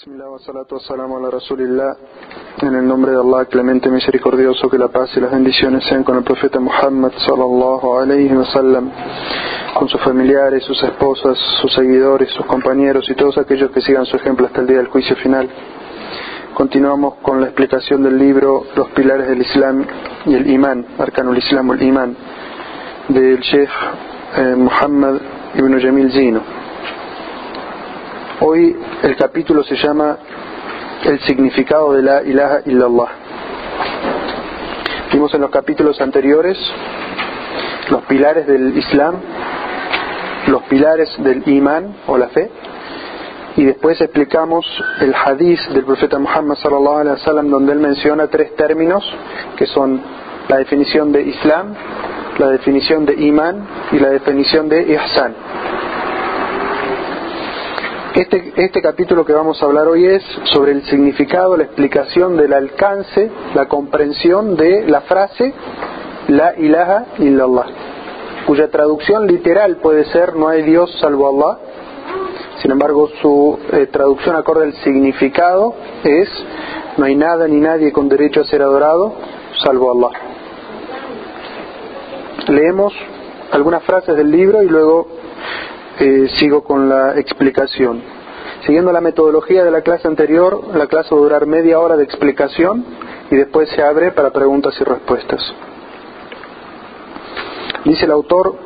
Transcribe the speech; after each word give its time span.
Bismillah 0.00 0.38
salatu 0.38 0.76
wa 0.76 0.80
salam 0.80 1.12
ala 1.12 1.30
Rasulillah. 1.30 1.94
En 2.62 2.74
el 2.74 2.88
nombre 2.88 3.12
de 3.12 3.18
Allah, 3.18 3.44
clemente 3.44 3.90
misericordioso, 3.90 4.70
que 4.70 4.78
la 4.78 4.88
paz 4.88 5.10
y 5.14 5.20
las 5.20 5.30
bendiciones 5.30 5.84
sean 5.84 6.04
con 6.04 6.16
el 6.16 6.24
profeta 6.24 6.58
Muhammad 6.58 7.12
sallallahu 7.18 7.98
alayhi 7.98 8.32
wa 8.32 8.46
sallam, 8.46 8.90
con 9.74 9.90
sus 9.90 10.00
familiares, 10.00 10.64
sus 10.64 10.82
esposas, 10.82 11.36
sus 11.60 11.74
seguidores, 11.74 12.30
sus 12.30 12.46
compañeros 12.46 13.10
y 13.10 13.14
todos 13.14 13.36
aquellos 13.36 13.72
que 13.72 13.82
sigan 13.82 14.06
su 14.06 14.16
ejemplo 14.16 14.46
hasta 14.46 14.62
el 14.62 14.68
día 14.68 14.78
del 14.78 14.86
juicio 14.86 15.14
final. 15.16 15.50
Continuamos 16.54 17.16
con 17.16 17.42
la 17.42 17.48
explicación 17.48 18.02
del 18.02 18.16
libro 18.16 18.64
Los 18.74 18.88
pilares 18.92 19.28
del 19.28 19.42
Islam 19.42 19.84
y 20.24 20.34
el 20.34 20.50
Imán, 20.50 20.86
Arcanul 20.98 21.36
Islam 21.36 21.72
el 21.72 21.82
Imán, 21.82 22.16
del 23.08 23.38
Sheikh 23.40 23.70
eh, 24.38 24.54
Muhammad 24.56 25.16
ibn 25.56 25.78
Jamil 25.78 26.10
Zino. 26.10 26.59
Hoy 28.42 28.74
el 29.02 29.16
capítulo 29.16 29.62
se 29.64 29.76
llama 29.76 30.16
El 31.04 31.20
significado 31.20 31.92
de 31.92 32.00
la 32.02 32.22
ilaha 32.22 32.60
illallah. 32.64 33.08
Vimos 35.12 35.34
en 35.34 35.42
los 35.42 35.50
capítulos 35.50 36.00
anteriores 36.00 36.56
los 37.90 38.02
pilares 38.04 38.46
del 38.46 38.74
Islam, 38.78 39.16
los 40.46 40.62
pilares 40.62 41.10
del 41.18 41.46
imán 41.48 41.96
o 42.06 42.16
la 42.16 42.28
fe, 42.28 42.50
y 43.56 43.64
después 43.66 44.00
explicamos 44.00 44.64
el 45.00 45.14
hadith 45.14 45.60
del 45.74 45.84
profeta 45.84 46.18
Muhammad 46.18 46.56
sallallahu 46.62 46.98
alaihi 47.00 47.18
wasallam 47.20 47.50
donde 47.50 47.72
él 47.74 47.78
menciona 47.78 48.28
tres 48.28 48.56
términos 48.56 49.04
que 49.56 49.66
son 49.66 50.00
la 50.48 50.56
definición 50.56 51.12
de 51.12 51.24
Islam, 51.24 51.74
la 52.38 52.48
definición 52.48 53.04
de 53.04 53.16
imán 53.16 53.66
y 53.92 53.98
la 53.98 54.08
definición 54.08 54.70
de 54.70 54.94
ihsan. 54.94 55.34
Este, 58.14 58.52
este 58.56 58.82
capítulo 58.82 59.24
que 59.24 59.32
vamos 59.32 59.62
a 59.62 59.66
hablar 59.66 59.86
hoy 59.86 60.04
es 60.04 60.22
sobre 60.52 60.72
el 60.72 60.82
significado, 60.86 61.56
la 61.56 61.62
explicación 61.62 62.36
del 62.36 62.52
alcance, 62.52 63.30
la 63.54 63.66
comprensión 63.66 64.56
de 64.56 64.84
la 64.88 65.02
frase 65.02 65.54
La 66.26 66.58
ilaha 66.58 67.06
illallah, 67.18 67.66
cuya 68.48 68.68
traducción 68.68 69.28
literal 69.28 69.76
puede 69.76 70.06
ser 70.06 70.34
No 70.34 70.48
hay 70.48 70.64
Dios 70.64 70.90
salvo 71.00 71.28
Allah. 71.28 71.60
Sin 72.60 72.72
embargo, 72.72 73.08
su 73.22 73.58
eh, 73.72 73.86
traducción 73.86 74.34
acorde 74.34 74.64
al 74.64 74.74
significado 74.82 75.76
es 76.02 76.28
No 76.96 77.04
hay 77.04 77.14
nada 77.14 77.46
ni 77.46 77.60
nadie 77.60 77.92
con 77.92 78.08
derecho 78.08 78.40
a 78.40 78.44
ser 78.44 78.60
adorado 78.60 79.14
salvo 79.62 79.92
Allah. 79.92 80.18
Leemos 82.48 82.92
algunas 83.52 83.84
frases 83.84 84.16
del 84.16 84.32
libro 84.32 84.64
y 84.64 84.68
luego 84.68 85.19
eh, 86.00 86.30
sigo 86.36 86.64
con 86.64 86.88
la 86.88 87.18
explicación. 87.18 88.02
Siguiendo 88.64 88.90
la 88.90 89.02
metodología 89.02 89.64
de 89.64 89.70
la 89.70 89.82
clase 89.82 90.08
anterior, 90.08 90.74
la 90.74 90.86
clase 90.86 91.14
va 91.14 91.20
a 91.20 91.24
durar 91.24 91.46
media 91.46 91.78
hora 91.78 91.96
de 91.96 92.04
explicación 92.04 92.84
y 93.30 93.36
después 93.36 93.68
se 93.68 93.82
abre 93.82 94.10
para 94.12 94.30
preguntas 94.30 94.74
y 94.80 94.84
respuestas. 94.84 95.40
Dice 97.84 98.06
el 98.06 98.12
autor, 98.12 98.56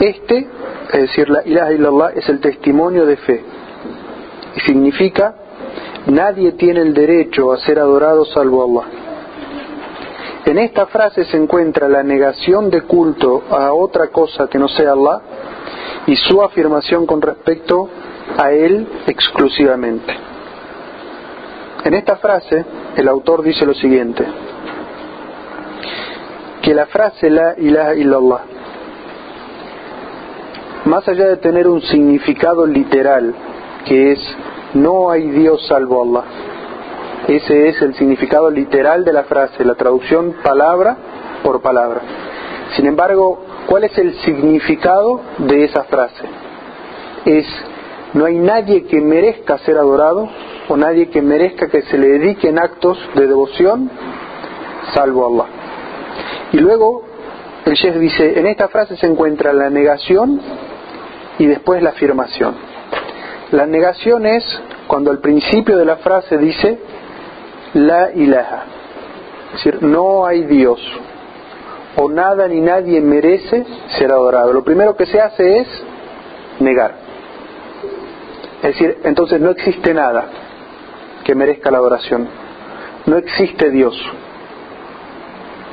este, 0.00 0.48
es 0.92 1.00
decir, 1.00 1.30
la 1.30 1.42
ilaha 1.44 1.72
illallah, 1.72 2.10
es 2.14 2.28
el 2.28 2.40
testimonio 2.40 3.06
de 3.06 3.16
fe 3.16 3.44
y 4.56 4.60
significa 4.60 5.34
nadie 6.06 6.52
tiene 6.52 6.80
el 6.80 6.94
derecho 6.94 7.52
a 7.52 7.58
ser 7.58 7.78
adorado 7.78 8.24
salvo 8.24 8.64
Allah. 8.64 8.88
En 10.46 10.58
esta 10.58 10.86
frase 10.86 11.24
se 11.24 11.36
encuentra 11.36 11.88
la 11.88 12.02
negación 12.02 12.70
de 12.70 12.82
culto 12.82 13.44
a 13.50 13.72
otra 13.72 14.08
cosa 14.08 14.46
que 14.48 14.58
no 14.58 14.68
sea 14.68 14.92
Allah 14.92 15.22
y 16.06 16.16
su 16.16 16.42
afirmación 16.42 17.06
con 17.06 17.22
respecto 17.22 17.88
a 18.38 18.52
Él 18.52 18.86
exclusivamente. 19.06 20.14
En 21.84 21.94
esta 21.94 22.16
frase, 22.16 22.64
el 22.96 23.08
autor 23.08 23.42
dice 23.42 23.66
lo 23.66 23.74
siguiente, 23.74 24.24
que 26.62 26.74
la 26.74 26.86
frase 26.86 27.28
La 27.28 27.54
ilaha 27.58 27.94
illallah, 27.94 28.40
más 30.86 31.06
allá 31.08 31.28
de 31.28 31.36
tener 31.36 31.66
un 31.68 31.82
significado 31.82 32.66
literal, 32.66 33.34
que 33.86 34.12
es 34.12 34.36
no 34.74 35.10
hay 35.10 35.30
Dios 35.30 35.66
salvo 35.66 36.02
Allah, 36.02 36.24
ese 37.28 37.68
es 37.68 37.80
el 37.80 37.94
significado 37.94 38.50
literal 38.50 39.04
de 39.04 39.12
la 39.12 39.24
frase, 39.24 39.64
la 39.64 39.74
traducción 39.74 40.36
palabra 40.42 40.96
por 41.42 41.62
palabra. 41.62 42.00
Sin 42.76 42.86
embargo, 42.86 43.38
¿cuál 43.66 43.84
es 43.84 43.96
el 43.98 44.14
significado 44.20 45.20
de 45.38 45.64
esa 45.64 45.84
frase? 45.84 46.24
Es, 47.24 47.46
no 48.14 48.26
hay 48.26 48.38
nadie 48.38 48.84
que 48.84 49.00
merezca 49.00 49.58
ser 49.58 49.78
adorado 49.78 50.28
o 50.68 50.76
nadie 50.76 51.08
que 51.08 51.22
merezca 51.22 51.68
que 51.68 51.82
se 51.82 51.98
le 51.98 52.18
dediquen 52.18 52.58
actos 52.58 52.98
de 53.14 53.26
devoción 53.26 53.90
salvo 54.92 55.26
Allah. 55.26 55.50
Y 56.52 56.58
luego 56.58 57.02
el 57.64 57.74
Sheikh 57.74 57.94
dice, 57.94 58.38
en 58.38 58.46
esta 58.46 58.68
frase 58.68 58.96
se 58.96 59.06
encuentra 59.06 59.52
la 59.52 59.70
negación 59.70 60.40
y 61.38 61.46
después 61.46 61.82
la 61.82 61.90
afirmación. 61.90 62.54
La 63.50 63.66
negación 63.66 64.26
es 64.26 64.44
cuando 64.86 65.10
al 65.10 65.18
principio 65.18 65.78
de 65.78 65.84
la 65.84 65.96
frase 65.96 66.36
dice 66.38 66.78
la 67.74 68.12
ilaha, 68.12 68.64
es 69.48 69.64
decir, 69.64 69.82
no 69.82 70.26
hay 70.26 70.44
Dios, 70.44 70.80
o 71.96 72.08
nada 72.08 72.48
ni 72.48 72.60
nadie 72.60 73.00
merece 73.00 73.64
ser 73.98 74.10
adorado. 74.10 74.52
Lo 74.52 74.64
primero 74.64 74.96
que 74.96 75.06
se 75.06 75.20
hace 75.20 75.58
es 75.58 75.68
negar. 76.60 76.94
Es 78.62 78.70
decir, 78.72 78.98
entonces 79.04 79.40
no 79.40 79.50
existe 79.50 79.92
nada 79.92 80.24
que 81.24 81.34
merezca 81.34 81.70
la 81.70 81.78
adoración. 81.78 82.26
No 83.06 83.18
existe 83.18 83.70
Dios. 83.70 83.94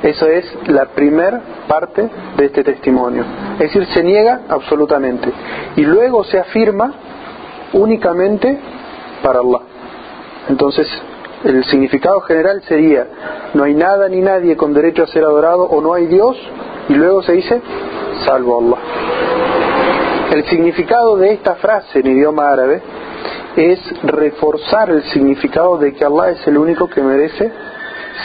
Eso 0.02 0.26
es 0.26 0.44
la 0.66 0.86
primera 0.86 1.40
parte 1.68 2.10
de 2.36 2.44
este 2.44 2.64
testimonio. 2.64 3.24
Es 3.54 3.72
decir, 3.72 3.86
se 3.86 4.02
niega 4.02 4.42
absolutamente. 4.48 5.30
Y 5.76 5.82
luego 5.82 6.24
se 6.24 6.38
afirma 6.38 6.92
únicamente 7.72 8.58
para 9.22 9.40
Allah. 9.40 9.60
Entonces, 10.48 10.88
el 11.44 11.64
significado 11.64 12.20
general 12.20 12.62
sería, 12.68 13.06
no 13.54 13.64
hay 13.64 13.74
nada 13.74 14.08
ni 14.08 14.20
nadie 14.20 14.56
con 14.56 14.72
derecho 14.72 15.02
a 15.02 15.06
ser 15.08 15.24
adorado 15.24 15.64
o 15.64 15.80
no 15.80 15.94
hay 15.94 16.06
Dios, 16.06 16.36
y 16.88 16.94
luego 16.94 17.22
se 17.22 17.32
dice, 17.32 17.60
salvo 18.24 18.60
Allah. 18.60 18.78
El 20.32 20.44
significado 20.46 21.16
de 21.16 21.32
esta 21.32 21.56
frase 21.56 22.00
en 22.00 22.06
idioma 22.06 22.50
árabe 22.50 22.80
es 23.56 23.78
reforzar 24.02 24.90
el 24.90 25.02
significado 25.10 25.76
de 25.78 25.92
que 25.94 26.04
Allah 26.04 26.30
es 26.30 26.46
el 26.46 26.56
único 26.56 26.88
que 26.88 27.02
merece 27.02 27.52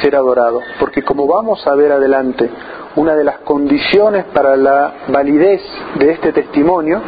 ser 0.01 0.15
adorado. 0.15 0.61
Porque 0.79 1.03
como 1.03 1.27
vamos 1.27 1.65
a 1.67 1.75
ver 1.75 1.91
adelante, 1.91 2.49
una 2.95 3.13
de 3.13 3.23
las 3.23 3.39
condiciones 3.39 4.25
para 4.25 4.55
la 4.55 4.93
validez 5.09 5.61
de 5.95 6.11
este 6.11 6.31
testimonio 6.31 7.01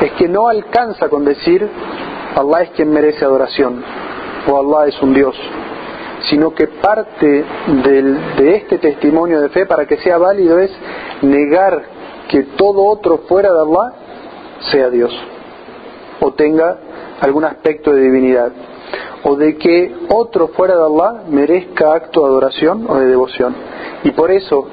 es 0.00 0.12
que 0.12 0.28
no 0.28 0.48
alcanza 0.48 1.08
con 1.08 1.24
decir 1.24 1.68
Allah 2.36 2.62
es 2.62 2.70
quien 2.70 2.90
merece 2.90 3.24
adoración 3.24 3.82
o 4.46 4.58
Allah 4.58 4.88
es 4.88 5.02
un 5.02 5.14
Dios, 5.14 5.36
sino 6.28 6.54
que 6.54 6.66
parte 6.68 7.44
de 7.84 8.56
este 8.56 8.78
testimonio 8.78 9.40
de 9.40 9.48
fe 9.50 9.66
para 9.66 9.86
que 9.86 9.96
sea 9.98 10.18
válido 10.18 10.58
es 10.58 10.70
negar 11.22 11.82
que 12.28 12.42
todo 12.56 12.84
otro 12.84 13.18
fuera 13.28 13.52
de 13.52 13.60
Allah 13.60 13.92
sea 14.70 14.90
Dios 14.90 15.12
o 16.20 16.32
tenga 16.32 16.78
algún 17.20 17.44
aspecto 17.44 17.92
de 17.92 18.02
divinidad 18.02 18.52
o 19.22 19.36
de 19.36 19.56
que 19.56 19.94
otro 20.08 20.48
fuera 20.48 20.76
de 20.76 20.84
Allah 20.84 21.22
merezca 21.28 21.94
acto 21.94 22.20
de 22.20 22.26
adoración 22.26 22.86
o 22.88 22.96
de 22.96 23.06
devoción. 23.06 23.54
Y 24.04 24.12
por 24.12 24.30
eso, 24.30 24.68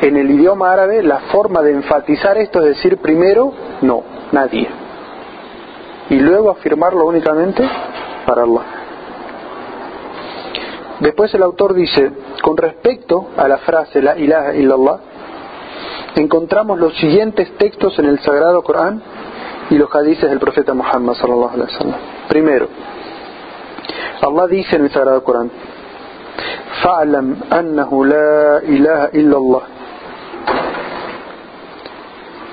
en 0.00 0.16
el 0.16 0.30
idioma 0.30 0.72
árabe, 0.72 1.02
la 1.02 1.20
forma 1.32 1.62
de 1.62 1.72
enfatizar 1.72 2.36
esto 2.38 2.60
es 2.60 2.76
decir 2.76 2.98
primero, 2.98 3.52
no, 3.82 4.02
nadie. 4.32 4.68
Y 6.10 6.16
luego 6.16 6.50
afirmarlo 6.50 7.06
únicamente 7.06 7.62
para 8.26 8.42
Allah. 8.42 8.75
Después 11.00 11.32
el 11.34 11.42
autor 11.42 11.74
dice, 11.74 12.10
con 12.42 12.56
respecto 12.56 13.28
a 13.36 13.46
la 13.48 13.58
frase 13.58 14.00
la 14.00 14.16
ilaha 14.16 14.54
illallah, 14.54 14.98
encontramos 16.14 16.78
los 16.78 16.96
siguientes 16.96 17.52
textos 17.58 17.98
en 17.98 18.06
el 18.06 18.18
Sagrado 18.20 18.62
Corán 18.62 19.02
y 19.68 19.76
los 19.76 19.94
hadices 19.94 20.30
del 20.30 20.38
profeta 20.38 20.72
Muhammad 20.72 21.14
sallallahu 21.14 21.54
alaihi 21.54 21.72
wasallam. 21.72 22.00
Primero, 22.28 22.68
Allah 24.22 24.46
dice 24.46 24.76
en 24.76 24.84
el 24.84 24.90
Sagrado 24.90 25.22
Corán, 25.22 25.50
"Fa'lam 26.82 27.36
annahu 27.50 28.04
la 28.04 28.62
ilaha 28.66 29.10
illallah." 29.12 29.62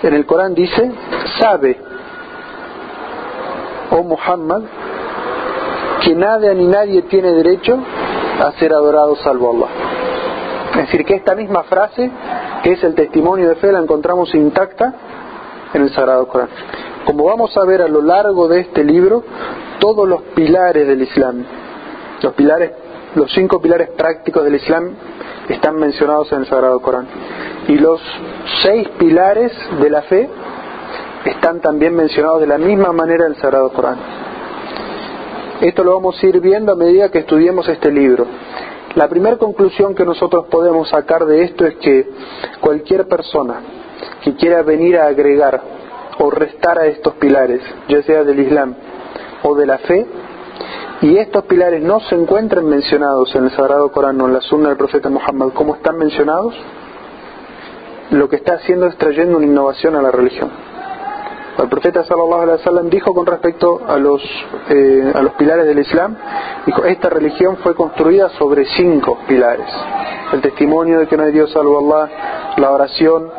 En 0.03 0.13
el 0.13 0.25
Corán 0.25 0.53
dice, 0.53 0.91
"Sabe, 1.39 1.77
oh 3.91 4.03
Muhammad, 4.03 4.63
que 6.03 6.13
nada 6.13 6.53
ni 6.53 6.65
nadie 6.65 7.03
tiene 7.03 7.31
derecho 7.31 7.79
a 8.39 8.51
ser 8.59 8.73
adorado 8.73 9.15
salvo 9.17 9.51
Allah. 9.51 10.03
Es 10.71 10.87
decir, 10.87 11.05
que 11.05 11.15
esta 11.15 11.35
misma 11.35 11.63
frase, 11.63 12.09
que 12.63 12.73
es 12.73 12.83
el 12.83 12.95
testimonio 12.95 13.49
de 13.49 13.55
fe, 13.55 13.71
la 13.71 13.79
encontramos 13.79 14.33
intacta 14.33 14.93
en 15.73 15.81
el 15.83 15.93
Sagrado 15.93 16.27
Corán. 16.27 16.49
Como 17.05 17.25
vamos 17.25 17.55
a 17.57 17.65
ver 17.65 17.81
a 17.81 17.87
lo 17.87 18.01
largo 18.01 18.47
de 18.47 18.61
este 18.61 18.83
libro, 18.83 19.23
todos 19.79 20.07
los 20.07 20.21
pilares 20.35 20.87
del 20.87 21.01
Islam, 21.01 21.43
los 22.21 22.33
pilares, 22.33 22.71
los 23.15 23.31
cinco 23.33 23.61
pilares 23.61 23.89
prácticos 23.89 24.43
del 24.43 24.55
Islam 24.55 24.95
están 25.49 25.75
mencionados 25.75 26.31
en 26.31 26.39
el 26.39 26.47
Sagrado 26.47 26.79
Corán. 26.79 27.07
Y 27.67 27.77
los 27.77 28.01
seis 28.63 28.87
pilares 28.97 29.51
de 29.79 29.89
la 29.89 30.01
fe 30.03 30.29
están 31.25 31.59
también 31.61 31.95
mencionados 31.95 32.41
de 32.41 32.47
la 32.47 32.57
misma 32.57 32.91
manera 32.93 33.25
en 33.25 33.33
el 33.33 33.37
Sagrado 33.39 33.71
Corán. 33.71 34.22
Esto 35.63 35.85
lo 35.85 35.93
vamos 35.93 36.21
a 36.21 36.27
ir 36.27 36.41
viendo 36.41 36.73
a 36.73 36.75
medida 36.75 37.09
que 37.09 37.19
estudiemos 37.19 37.69
este 37.69 37.89
libro. 37.89 38.27
La 38.95 39.07
primera 39.07 39.37
conclusión 39.37 39.95
que 39.95 40.03
nosotros 40.03 40.47
podemos 40.47 40.89
sacar 40.89 41.25
de 41.25 41.45
esto 41.45 41.65
es 41.65 41.75
que 41.75 42.05
cualquier 42.59 43.07
persona 43.07 43.61
que 44.21 44.35
quiera 44.35 44.61
venir 44.61 44.97
a 44.97 45.07
agregar 45.07 45.61
o 46.19 46.29
restar 46.29 46.79
a 46.79 46.87
estos 46.87 47.13
pilares, 47.13 47.61
ya 47.87 48.03
sea 48.03 48.25
del 48.25 48.41
Islam 48.41 48.75
o 49.43 49.55
de 49.55 49.65
la 49.65 49.77
fe, 49.77 50.05
y 50.99 51.15
estos 51.15 51.45
pilares 51.45 51.81
no 51.81 52.01
se 52.01 52.15
encuentran 52.15 52.65
mencionados 52.65 53.33
en 53.33 53.45
el 53.45 53.51
Sagrado 53.51 53.89
Corán 53.89 54.19
o 54.19 54.27
en 54.27 54.33
la 54.33 54.41
Sunna 54.41 54.67
del 54.67 54.77
profeta 54.77 55.07
Muhammad 55.07 55.53
como 55.53 55.75
están 55.75 55.97
mencionados, 55.97 56.53
lo 58.11 58.27
que 58.27 58.35
está 58.35 58.55
haciendo 58.55 58.87
es 58.87 58.97
trayendo 58.97 59.37
una 59.37 59.45
innovación 59.45 59.95
a 59.95 60.01
la 60.01 60.11
religión. 60.11 60.72
El 61.57 61.69
profeta 61.69 62.03
sallallahu 62.03 62.41
alaihi 62.41 62.57
wasallam 62.57 62.89
dijo 62.89 63.13
con 63.13 63.25
respecto 63.27 63.81
a 63.87 63.97
los 63.97 64.21
eh, 64.69 65.11
a 65.13 65.21
los 65.21 65.33
pilares 65.33 65.65
del 65.65 65.79
Islam, 65.79 66.15
dijo 66.65 66.83
esta 66.83 67.09
religión 67.09 67.57
fue 67.57 67.75
construida 67.75 68.29
sobre 68.29 68.65
cinco 68.65 69.19
pilares: 69.27 69.67
el 70.33 70.41
testimonio 70.41 70.99
de 70.99 71.07
que 71.07 71.15
no 71.15 71.23
hay 71.23 71.31
Dios 71.31 71.51
salvo 71.51 71.77
Allah, 71.77 72.09
la 72.57 72.71
oración, 72.71 73.29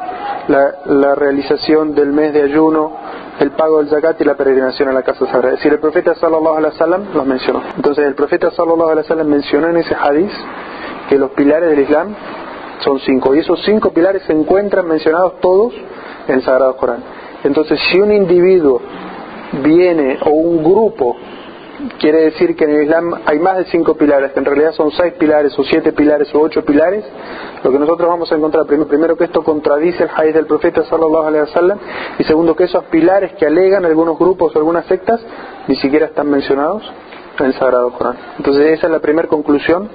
la, 0.48 1.14
realización 1.16 1.94
del 1.94 2.12
mes 2.12 2.32
de 2.32 2.42
ayuno, 2.42 2.92
el 3.40 3.50
pago 3.50 3.78
del 3.78 3.88
zakat 3.88 4.20
y 4.20 4.24
la 4.24 4.34
peregrinación 4.34 4.88
a 4.88 4.92
la 4.92 5.02
casa 5.02 5.26
sagrada. 5.26 5.54
Es 5.54 5.58
decir, 5.58 5.72
el 5.72 5.80
profeta 5.80 6.14
sallallahu 6.14 6.56
alaihi 6.56 6.72
wasallam 6.72 7.14
los 7.14 7.26
mencionó. 7.26 7.62
Entonces 7.76 8.06
el 8.06 8.14
profeta 8.14 8.50
sallallahu 8.52 8.90
alaihi 8.90 9.02
wasallam 9.08 9.26
mencionó 9.26 9.68
en 9.68 9.78
ese 9.78 9.94
hadith 9.94 10.32
que 11.08 11.18
los 11.18 11.30
pilares 11.30 11.68
del 11.68 11.80
Islam 11.80 12.14
son 12.80 13.00
cinco 13.00 13.34
y 13.34 13.40
esos 13.40 13.60
cinco 13.64 13.90
pilares 13.90 14.22
se 14.22 14.32
encuentran 14.32 14.86
mencionados 14.86 15.40
todos 15.40 15.72
en 16.28 16.34
el 16.36 16.42
Sagrado 16.42 16.76
Corán. 16.76 17.23
Entonces, 17.44 17.78
si 17.90 18.00
un 18.00 18.12
individuo 18.12 18.80
viene 19.62 20.18
o 20.24 20.30
un 20.30 20.64
grupo 20.64 21.16
quiere 21.98 22.22
decir 22.22 22.56
que 22.56 22.64
en 22.64 22.70
el 22.70 22.82
Islam 22.84 23.14
hay 23.26 23.38
más 23.38 23.58
de 23.58 23.64
cinco 23.66 23.94
pilares, 23.94 24.32
que 24.32 24.38
en 24.38 24.44
realidad 24.44 24.72
son 24.72 24.90
seis 24.92 25.14
pilares 25.14 25.58
o 25.58 25.64
siete 25.64 25.92
pilares 25.92 26.34
o 26.34 26.40
ocho 26.40 26.64
pilares, 26.64 27.04
lo 27.62 27.70
que 27.70 27.78
nosotros 27.78 28.08
vamos 28.08 28.30
a 28.32 28.36
encontrar, 28.36 28.66
primero, 28.66 29.16
que 29.16 29.24
esto 29.24 29.42
contradice 29.42 30.04
el 30.04 30.10
hadith 30.14 30.34
del 30.34 30.46
profeta 30.46 30.84
sallallahu 30.84 31.26
alaihi 31.26 31.44
wasallam 31.44 31.78
y 32.18 32.24
segundo 32.24 32.54
que 32.56 32.64
esos 32.64 32.84
pilares 32.84 33.32
que 33.34 33.46
alegan 33.46 33.84
algunos 33.84 34.18
grupos 34.18 34.54
o 34.54 34.58
algunas 34.58 34.86
sectas 34.86 35.20
ni 35.66 35.76
siquiera 35.76 36.06
están 36.06 36.30
mencionados 36.30 36.82
en 37.38 37.46
el 37.46 37.54
Sagrado 37.54 37.90
Corán. 37.92 38.16
Entonces 38.38 38.78
esa 38.78 38.86
es 38.86 38.92
la 38.92 39.00
primera 39.00 39.28
conclusión 39.28 39.88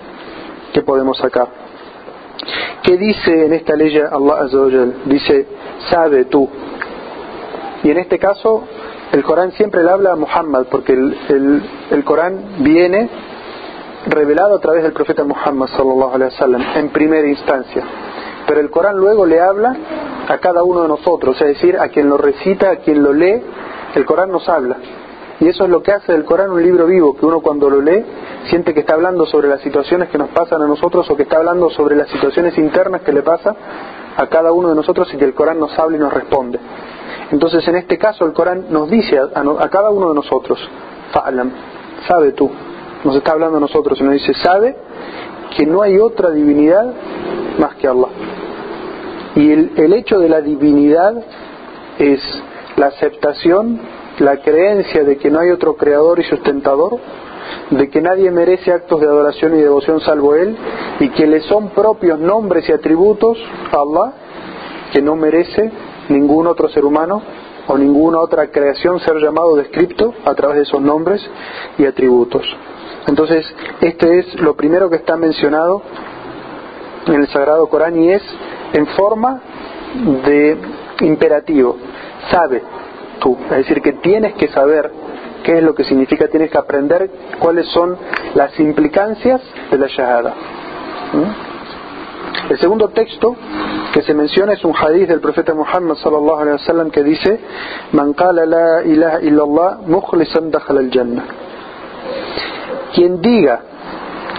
que 0.73 0.81
podemos 0.81 1.17
sacar. 1.17 1.47
¿Qué 2.83 2.97
dice 2.97 3.45
en 3.45 3.53
esta 3.53 3.75
ley 3.75 3.97
Allah 3.97 4.43
Azza 4.43 4.57
Dice, 5.05 5.45
sabe 5.89 6.25
tú, 6.25 6.47
y 7.83 7.91
en 7.91 7.97
este 7.97 8.19
caso, 8.19 8.63
el 9.11 9.23
Corán 9.23 9.51
siempre 9.53 9.83
le 9.83 9.89
habla 9.89 10.11
a 10.11 10.15
Muhammad, 10.15 10.65
porque 10.69 10.93
el, 10.93 11.63
el, 11.91 12.03
Corán 12.03 12.57
viene 12.59 13.09
revelado 14.07 14.55
a 14.55 14.59
través 14.59 14.83
del 14.83 14.93
profeta 14.93 15.23
Muhammad 15.23 15.67
sallallahu 15.67 16.13
alaihi 16.13 16.33
wasallam 16.33 16.61
en 16.75 16.89
primera 16.89 17.27
instancia. 17.27 17.83
Pero 18.47 18.59
el 18.59 18.69
Corán 18.69 18.97
luego 18.97 19.25
le 19.25 19.39
habla 19.39 19.75
a 20.27 20.37
cada 20.39 20.63
uno 20.63 20.81
de 20.81 20.89
nosotros, 20.89 21.39
es 21.41 21.47
decir, 21.47 21.77
a 21.77 21.87
quien 21.89 22.09
lo 22.09 22.17
recita, 22.17 22.71
a 22.71 22.75
quien 22.77 23.01
lo 23.01 23.13
lee, 23.13 23.41
el 23.95 24.05
Corán 24.05 24.31
nos 24.31 24.47
habla. 24.49 24.77
Y 25.39 25.47
eso 25.47 25.63
es 25.63 25.69
lo 25.69 25.81
que 25.81 25.93
hace 25.93 26.11
del 26.11 26.25
Corán 26.25 26.51
un 26.51 26.61
libro 26.61 26.85
vivo, 26.85 27.15
que 27.15 27.25
uno 27.25 27.39
cuando 27.39 27.69
lo 27.69 27.81
lee 27.81 28.03
siente 28.49 28.73
que 28.73 28.81
está 28.81 28.95
hablando 28.95 29.25
sobre 29.25 29.47
las 29.47 29.61
situaciones 29.61 30.09
que 30.09 30.17
nos 30.17 30.29
pasan 30.29 30.61
a 30.61 30.67
nosotros 30.67 31.09
o 31.09 31.15
que 31.15 31.23
está 31.23 31.37
hablando 31.37 31.69
sobre 31.69 31.95
las 31.95 32.09
situaciones 32.09 32.57
internas 32.57 33.01
que 33.01 33.13
le 33.13 33.21
pasa 33.21 33.55
a 34.17 34.27
cada 34.27 34.51
uno 34.51 34.69
de 34.69 34.75
nosotros 34.75 35.13
y 35.13 35.17
que 35.17 35.23
el 35.23 35.33
Corán 35.33 35.59
nos 35.59 35.77
habla 35.79 35.95
y 35.95 35.99
nos 35.99 36.13
responde. 36.13 36.59
Entonces 37.31 37.67
en 37.67 37.75
este 37.75 37.97
caso 37.97 38.25
el 38.25 38.33
Corán 38.33 38.65
nos 38.69 38.89
dice 38.89 39.19
a, 39.19 39.69
cada 39.69 39.91
uno 39.91 40.09
de 40.09 40.15
nosotros, 40.15 40.59
fa'lam, 41.11 41.51
sabe 42.07 42.31
tú, 42.31 42.49
nos 43.03 43.15
está 43.15 43.33
hablando 43.33 43.57
a 43.57 43.59
nosotros 43.61 43.99
y 43.99 44.03
nos 44.03 44.13
dice, 44.13 44.33
sabe 44.33 44.75
que 45.55 45.65
no 45.65 45.81
hay 45.81 45.97
otra 45.97 46.31
divinidad 46.31 46.91
más 47.59 47.75
que 47.75 47.87
Allah. 47.87 48.07
Y 49.35 49.51
el, 49.51 49.71
el 49.75 49.93
hecho 49.93 50.19
de 50.19 50.29
la 50.29 50.41
divinidad 50.41 51.13
es 51.99 52.19
la 52.77 52.87
aceptación, 52.87 53.79
la 54.19 54.37
creencia 54.37 55.03
de 55.03 55.17
que 55.17 55.29
no 55.29 55.39
hay 55.39 55.51
otro 55.51 55.75
creador 55.75 56.19
y 56.19 56.23
sustentador, 56.23 56.97
de 57.69 57.89
que 57.89 58.01
nadie 58.01 58.31
merece 58.31 58.71
actos 58.71 59.01
de 59.01 59.07
adoración 59.07 59.55
y 59.55 59.61
devoción 59.61 59.99
salvo 60.01 60.35
Él, 60.35 60.57
y 60.99 61.09
que 61.09 61.27
le 61.27 61.41
son 61.41 61.69
propios 61.69 62.19
nombres 62.19 62.67
y 62.69 62.71
atributos 62.71 63.37
a 63.71 63.81
Allah, 63.81 64.13
que 64.91 65.01
no 65.01 65.15
merece 65.15 65.71
ningún 66.09 66.47
otro 66.47 66.69
ser 66.69 66.85
humano 66.85 67.21
o 67.67 67.77
ninguna 67.77 68.19
otra 68.19 68.47
creación 68.47 68.99
ser 68.99 69.17
llamado 69.17 69.55
descripto 69.55 70.13
a 70.25 70.33
través 70.33 70.57
de 70.57 70.63
esos 70.63 70.81
nombres 70.81 71.21
y 71.77 71.85
atributos. 71.85 72.43
Entonces, 73.07 73.45
este 73.81 74.19
es 74.19 74.41
lo 74.41 74.55
primero 74.55 74.89
que 74.89 74.97
está 74.97 75.15
mencionado 75.15 75.81
en 77.05 77.21
el 77.21 77.27
Sagrado 77.27 77.67
Corán 77.67 78.01
y 78.01 78.09
es 78.09 78.23
en 78.73 78.87
forma 78.87 79.41
de 80.25 80.57
imperativo. 81.01 81.77
Sabe 82.31 82.63
tú, 83.19 83.37
es 83.51 83.57
decir, 83.57 83.81
que 83.81 83.93
tienes 83.93 84.33
que 84.33 84.47
saber 84.49 84.91
qué 85.43 85.57
es 85.57 85.63
lo 85.63 85.73
que 85.73 85.83
significa, 85.83 86.27
tienes 86.27 86.51
que 86.51 86.57
aprender 86.57 87.09
cuáles 87.39 87.67
son 87.67 87.97
las 88.35 88.59
implicancias 88.59 89.41
de 89.71 89.77
la 89.77 89.87
Shahada. 89.87 90.33
¿Mm? 91.13 91.48
El 92.49 92.57
segundo 92.59 92.89
texto 92.89 93.35
que 93.93 94.01
se 94.01 94.13
menciona 94.13 94.53
es 94.53 94.63
un 94.63 94.73
hadith 94.75 95.07
del 95.07 95.19
profeta 95.19 95.53
Muhammad 95.53 95.95
sallallahu 95.95 96.39
alaihi 96.39 96.53
wasallam 96.53 96.89
que 96.89 97.03
dice: 97.03 97.39
"Man 97.91 98.13
qala 98.13 98.45
la 98.45 98.83
ilaha 98.83 99.21
illallah 99.21 99.77
mukhlisan 99.85 100.49
dakhala 100.49 100.79
al-jannah." 100.79 101.25
Quien 102.93 103.21
diga 103.21 103.61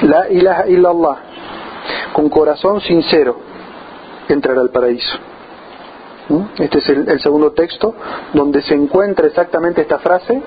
la 0.02 0.28
ilaha 0.28 0.66
illallah 0.66 1.16
con 2.12 2.28
corazón 2.28 2.80
sincero 2.80 3.36
entrará 4.28 4.60
al 4.60 4.70
paraíso. 4.70 5.18
¿Mm? 6.28 6.42
Este 6.58 6.78
es 6.78 6.88
el, 6.88 7.08
el, 7.08 7.20
segundo 7.20 7.52
texto 7.52 7.94
donde 8.32 8.62
se 8.62 8.74
encuentra 8.74 9.26
exactamente 9.26 9.82
esta 9.82 9.98
frase, 9.98 10.40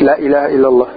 la 0.00 0.18
ilaha 0.18 0.50
illallah. 0.50 0.88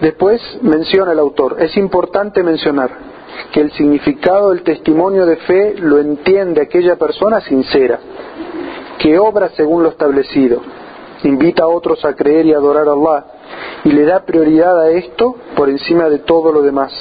Después 0.00 0.40
menciona 0.62 1.12
el 1.12 1.18
autor, 1.18 1.56
es 1.60 1.76
importante 1.76 2.42
mencionar 2.42 3.13
que 3.52 3.60
el 3.60 3.72
significado 3.72 4.50
del 4.50 4.62
testimonio 4.62 5.26
de 5.26 5.36
fe 5.36 5.74
lo 5.78 5.98
entiende 5.98 6.62
aquella 6.62 6.96
persona 6.96 7.40
sincera, 7.40 7.98
que 8.98 9.18
obra 9.18 9.50
según 9.50 9.82
lo 9.82 9.90
establecido, 9.90 10.60
invita 11.24 11.64
a 11.64 11.68
otros 11.68 12.04
a 12.04 12.14
creer 12.14 12.46
y 12.46 12.52
adorar 12.52 12.88
a 12.88 12.92
Allah 12.92 13.24
y 13.84 13.92
le 13.92 14.04
da 14.04 14.24
prioridad 14.24 14.80
a 14.80 14.90
esto 14.90 15.36
por 15.56 15.68
encima 15.68 16.08
de 16.08 16.20
todo 16.20 16.52
lo 16.52 16.62
demás, 16.62 16.92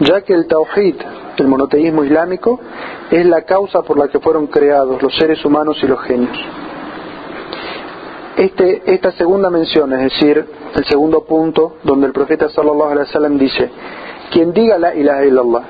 ya 0.00 0.22
que 0.22 0.34
el 0.34 0.46
tawhid, 0.46 0.96
el 1.36 1.48
monoteísmo 1.48 2.04
islámico, 2.04 2.60
es 3.10 3.26
la 3.26 3.42
causa 3.42 3.82
por 3.82 3.98
la 3.98 4.08
que 4.08 4.20
fueron 4.20 4.46
creados 4.46 5.02
los 5.02 5.14
seres 5.16 5.44
humanos 5.44 5.78
y 5.82 5.86
los 5.86 6.00
genios. 6.02 6.38
Este, 8.36 8.82
esta 8.86 9.12
segunda 9.12 9.48
mención, 9.48 9.92
es 9.92 10.00
decir, 10.00 10.44
el 10.74 10.84
segundo 10.86 11.24
punto, 11.24 11.76
donde 11.84 12.08
el 12.08 12.12
profeta 12.12 12.48
sallallahu 12.48 12.90
alaihi 12.90 13.06
wasallam 13.06 13.38
dice, 13.38 13.70
quien 14.34 14.52
diga 14.52 14.78
la 14.78 14.92
ilaha 14.92 15.24
illallah 15.24 15.62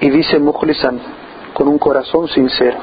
y 0.00 0.10
dice 0.10 0.38
mukhlisan 0.38 1.00
con 1.52 1.66
un 1.66 1.76
corazón 1.76 2.28
sincero, 2.28 2.76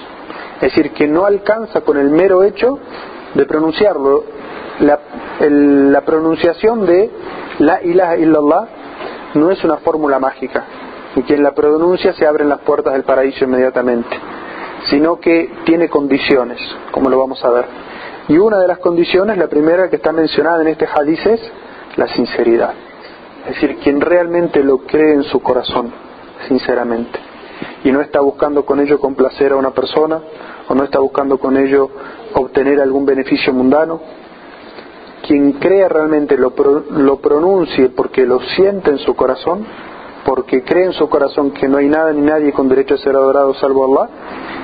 es 0.55 0.61
decir, 0.61 0.91
que 0.91 1.07
no 1.07 1.25
alcanza 1.25 1.79
con 1.81 1.97
el 1.97 2.09
mero 2.09 2.43
hecho 2.43 2.79
de 3.33 3.45
pronunciarlo, 3.45 4.25
la, 4.81 6.01
pronunciación 6.01 6.85
de 6.85 7.09
la 7.59 7.81
ilaha 7.83 8.17
illallah 8.17 8.67
no 9.35 9.49
es 9.49 9.63
una 9.63 9.77
fórmula 9.77 10.19
mágica, 10.19 10.65
y 11.15 11.21
quien 11.21 11.41
la 11.41 11.53
pronuncia 11.53 12.11
se 12.13 12.27
abren 12.27 12.49
las 12.49 12.59
puertas 12.59 12.93
del 12.93 13.03
paraíso 13.03 13.45
inmediatamente, 13.45 14.17
sino 14.89 15.21
que 15.21 15.53
tiene 15.63 15.87
condiciones, 15.87 16.59
como 16.91 17.09
lo 17.09 17.17
vamos 17.17 17.43
a 17.45 17.49
ver. 17.49 17.65
Y 18.27 18.37
una 18.37 18.57
de 18.57 18.67
las 18.67 18.79
condiciones, 18.79 19.37
la 19.37 19.47
primera 19.47 19.89
que 19.89 19.95
está 19.97 20.11
mencionada 20.11 20.61
en 20.61 20.67
este 20.67 20.85
hadith 20.85 21.25
es 21.27 21.41
la 21.95 22.07
sinceridad. 22.07 22.73
Es 23.47 23.55
decir, 23.55 23.77
quien 23.83 23.99
realmente 23.99 24.63
lo 24.63 24.79
cree 24.79 25.13
en 25.13 25.23
su 25.23 25.41
corazón, 25.41 25.91
sinceramente, 26.47 27.19
y 27.83 27.91
no 27.91 28.01
está 28.01 28.21
buscando 28.21 28.65
con 28.65 28.79
ello 28.79 28.99
complacer 28.99 29.51
a 29.51 29.57
una 29.57 29.71
persona, 29.71 30.21
o 30.67 30.75
no 30.75 30.83
está 30.83 30.99
buscando 30.99 31.37
con 31.37 31.57
ello 31.57 31.89
obtener 32.33 32.79
algún 32.79 33.05
beneficio 33.05 33.53
mundano, 33.53 33.99
quien 35.27 35.53
crea 35.53 35.89
realmente 35.89 36.37
lo, 36.37 36.53
lo 36.91 37.17
pronuncie 37.17 37.89
porque 37.89 38.25
lo 38.25 38.39
siente 38.39 38.91
en 38.91 38.97
su 38.99 39.15
corazón, 39.15 39.65
porque 40.25 40.63
cree 40.63 40.85
en 40.85 40.93
su 40.93 41.09
corazón 41.09 41.51
que 41.51 41.67
no 41.67 41.77
hay 41.77 41.87
nada 41.87 42.13
ni 42.13 42.21
nadie 42.21 42.53
con 42.53 42.69
derecho 42.69 42.95
a 42.95 42.97
ser 42.97 43.15
adorado 43.15 43.53
salvo 43.55 43.85
Allah, 43.85 44.09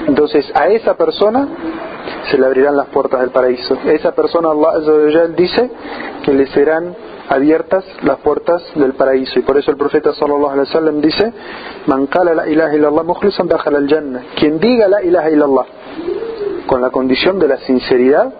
entonces 0.08 0.50
a 0.56 0.68
esa 0.68 0.96
persona 0.96 1.48
se 2.30 2.38
le 2.38 2.46
abrirán 2.46 2.78
las 2.78 2.88
puertas 2.88 3.20
del 3.22 3.32
paraíso. 3.32 3.78
Esa 3.86 4.14
persona, 4.14 4.50
Allah 4.52 5.28
dice 5.36 5.70
que 6.24 6.34
le 6.34 6.48
serán 6.48 6.96
abiertas 7.30 7.86
las 8.02 8.18
puertas 8.18 8.64
del 8.76 8.94
paraíso. 8.94 9.40
Y 9.40 9.44
por 9.44 9.58
eso 9.58 9.72
el 9.72 9.78
profeta 9.78 10.14
sallallahu 10.14 10.50
alaihi 10.50 10.68
wasallam 10.68 11.02
dice, 11.02 11.32
Man 11.88 12.08
qala 12.08 12.34
la 12.34 12.48
ilaha 12.48 12.76
illallah 12.76 13.04
al-jannah. 13.66 14.22
Quien 14.36 14.60
diga 14.60 14.88
la 14.88 15.02
ilaha 15.04 15.30
illallah 15.30 15.66
con 16.66 16.82
la 16.82 16.90
condición 16.90 17.40
de 17.40 17.48
la 17.48 17.58
sinceridad 17.58 18.34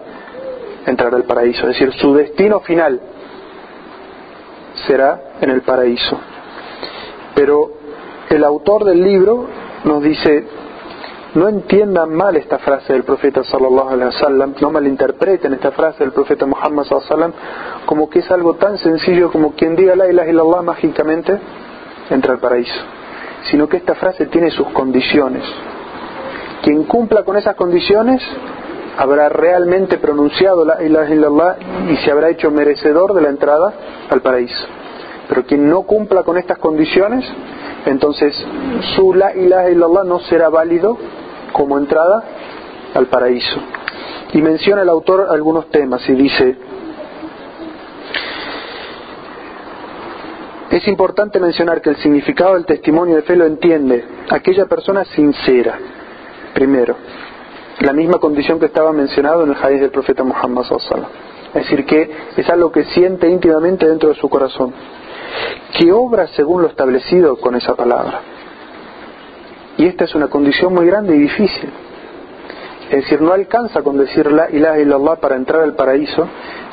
entrará 0.86 1.16
al 1.16 1.24
paraíso. 1.24 1.68
Es 1.68 1.78
decir, 1.78 1.92
su 2.00 2.14
destino 2.14 2.60
final 2.60 3.00
será 4.86 5.34
en 5.40 5.50
el 5.50 5.62
paraíso. 5.62 6.18
Pero 7.34 7.70
el 8.28 8.44
autor 8.44 8.84
del 8.84 9.02
libro 9.02 9.46
nos 9.84 10.02
dice, 10.02 10.46
no 11.34 11.48
entiendan 11.48 12.12
mal 12.12 12.36
esta 12.36 12.58
frase 12.58 12.92
del 12.92 13.04
profeta 13.04 13.44
sallallahu 13.44 13.88
alaihi 13.88 14.06
wasallam, 14.06 14.54
no 14.60 14.70
malinterpreten 14.70 15.54
esta 15.54 15.70
frase 15.70 16.00
del 16.00 16.12
profeta 16.12 16.46
Muhammad 16.46 16.84
sallallahu 16.84 17.14
alaihi 17.14 17.32
wasallam 17.32 17.86
como 17.86 18.10
que 18.10 18.18
es 18.18 18.30
algo 18.30 18.54
tan 18.54 18.78
sencillo 18.78 19.30
como 19.30 19.52
quien 19.52 19.76
diga 19.76 19.94
la 19.94 20.08
ilaha 20.08 20.28
illallah 20.28 20.62
mágicamente 20.62 21.38
entra 22.10 22.32
al 22.32 22.40
paraíso, 22.40 22.80
sino 23.50 23.68
que 23.68 23.76
esta 23.76 23.94
frase 23.94 24.26
tiene 24.26 24.50
sus 24.50 24.68
condiciones. 24.68 25.44
Quien 26.62 26.84
cumpla 26.84 27.22
con 27.22 27.36
esas 27.36 27.54
condiciones 27.54 28.22
habrá 28.98 29.28
realmente 29.28 29.98
pronunciado 29.98 30.64
la 30.64 30.82
ilaha 30.82 31.14
illallah 31.14 31.56
y 31.90 31.96
se 31.98 32.10
habrá 32.10 32.28
hecho 32.28 32.50
merecedor 32.50 33.14
de 33.14 33.22
la 33.22 33.28
entrada 33.28 33.72
al 34.10 34.20
paraíso. 34.20 34.66
Pero 35.28 35.44
quien 35.46 35.70
no 35.70 35.82
cumpla 35.82 36.24
con 36.24 36.36
estas 36.36 36.58
condiciones, 36.58 37.24
entonces 37.86 38.34
su 38.96 39.14
la 39.14 39.32
ilaha 39.34 39.70
illallah 39.70 40.04
no 40.04 40.18
será 40.20 40.48
válido 40.48 40.98
como 41.52 41.78
entrada 41.78 42.22
al 42.94 43.06
paraíso. 43.06 43.60
Y 44.32 44.42
menciona 44.42 44.82
el 44.82 44.88
autor 44.88 45.28
algunos 45.30 45.68
temas 45.70 46.08
y 46.08 46.12
dice, 46.12 46.56
es 50.70 50.86
importante 50.86 51.40
mencionar 51.40 51.80
que 51.80 51.90
el 51.90 51.96
significado 51.96 52.54
del 52.54 52.64
testimonio 52.64 53.16
de 53.16 53.22
fe 53.22 53.34
lo 53.34 53.44
entiende 53.44 54.04
aquella 54.30 54.66
persona 54.66 55.04
sincera, 55.04 55.78
primero, 56.54 56.94
la 57.80 57.92
misma 57.92 58.18
condición 58.18 58.60
que 58.60 58.66
estaba 58.66 58.92
mencionado 58.92 59.42
en 59.42 59.50
el 59.50 59.56
hadith 59.56 59.80
del 59.80 59.90
profeta 59.90 60.22
Muhammad 60.22 60.64
Es 60.68 61.54
decir, 61.54 61.84
que 61.84 62.10
es 62.36 62.48
algo 62.48 62.70
que 62.70 62.84
siente 62.84 63.28
íntimamente 63.28 63.88
dentro 63.88 64.10
de 64.10 64.14
su 64.14 64.28
corazón, 64.28 64.72
que 65.76 65.90
obra 65.90 66.28
según 66.28 66.62
lo 66.62 66.68
establecido 66.68 67.36
con 67.36 67.56
esa 67.56 67.74
palabra. 67.74 68.20
Y 69.80 69.86
esta 69.86 70.04
es 70.04 70.14
una 70.14 70.28
condición 70.28 70.74
muy 70.74 70.84
grande 70.84 71.16
y 71.16 71.20
difícil. 71.20 71.70
Es 72.90 72.96
decir, 72.96 73.22
no 73.22 73.32
alcanza 73.32 73.80
con 73.80 73.96
decir 73.96 74.30
la 74.30 74.50
ilaha 74.50 74.78
illallah 74.78 75.16
para 75.16 75.36
entrar 75.36 75.62
al 75.62 75.74
paraíso 75.74 76.28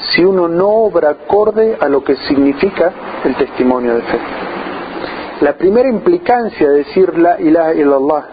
si 0.10 0.26
uno 0.26 0.50
no 0.50 0.68
obra 0.68 1.12
acorde 1.12 1.78
a 1.80 1.88
lo 1.88 2.04
que 2.04 2.18
significa 2.28 2.92
el 3.24 3.34
testimonio 3.36 3.96
de 3.96 4.02
fe. 4.02 4.20
La 5.40 5.54
primera 5.54 5.88
implicancia 5.88 6.70
de 6.70 6.80
decir 6.80 7.18
la 7.18 7.40
ilaha 7.40 7.74
illallah 7.76 8.26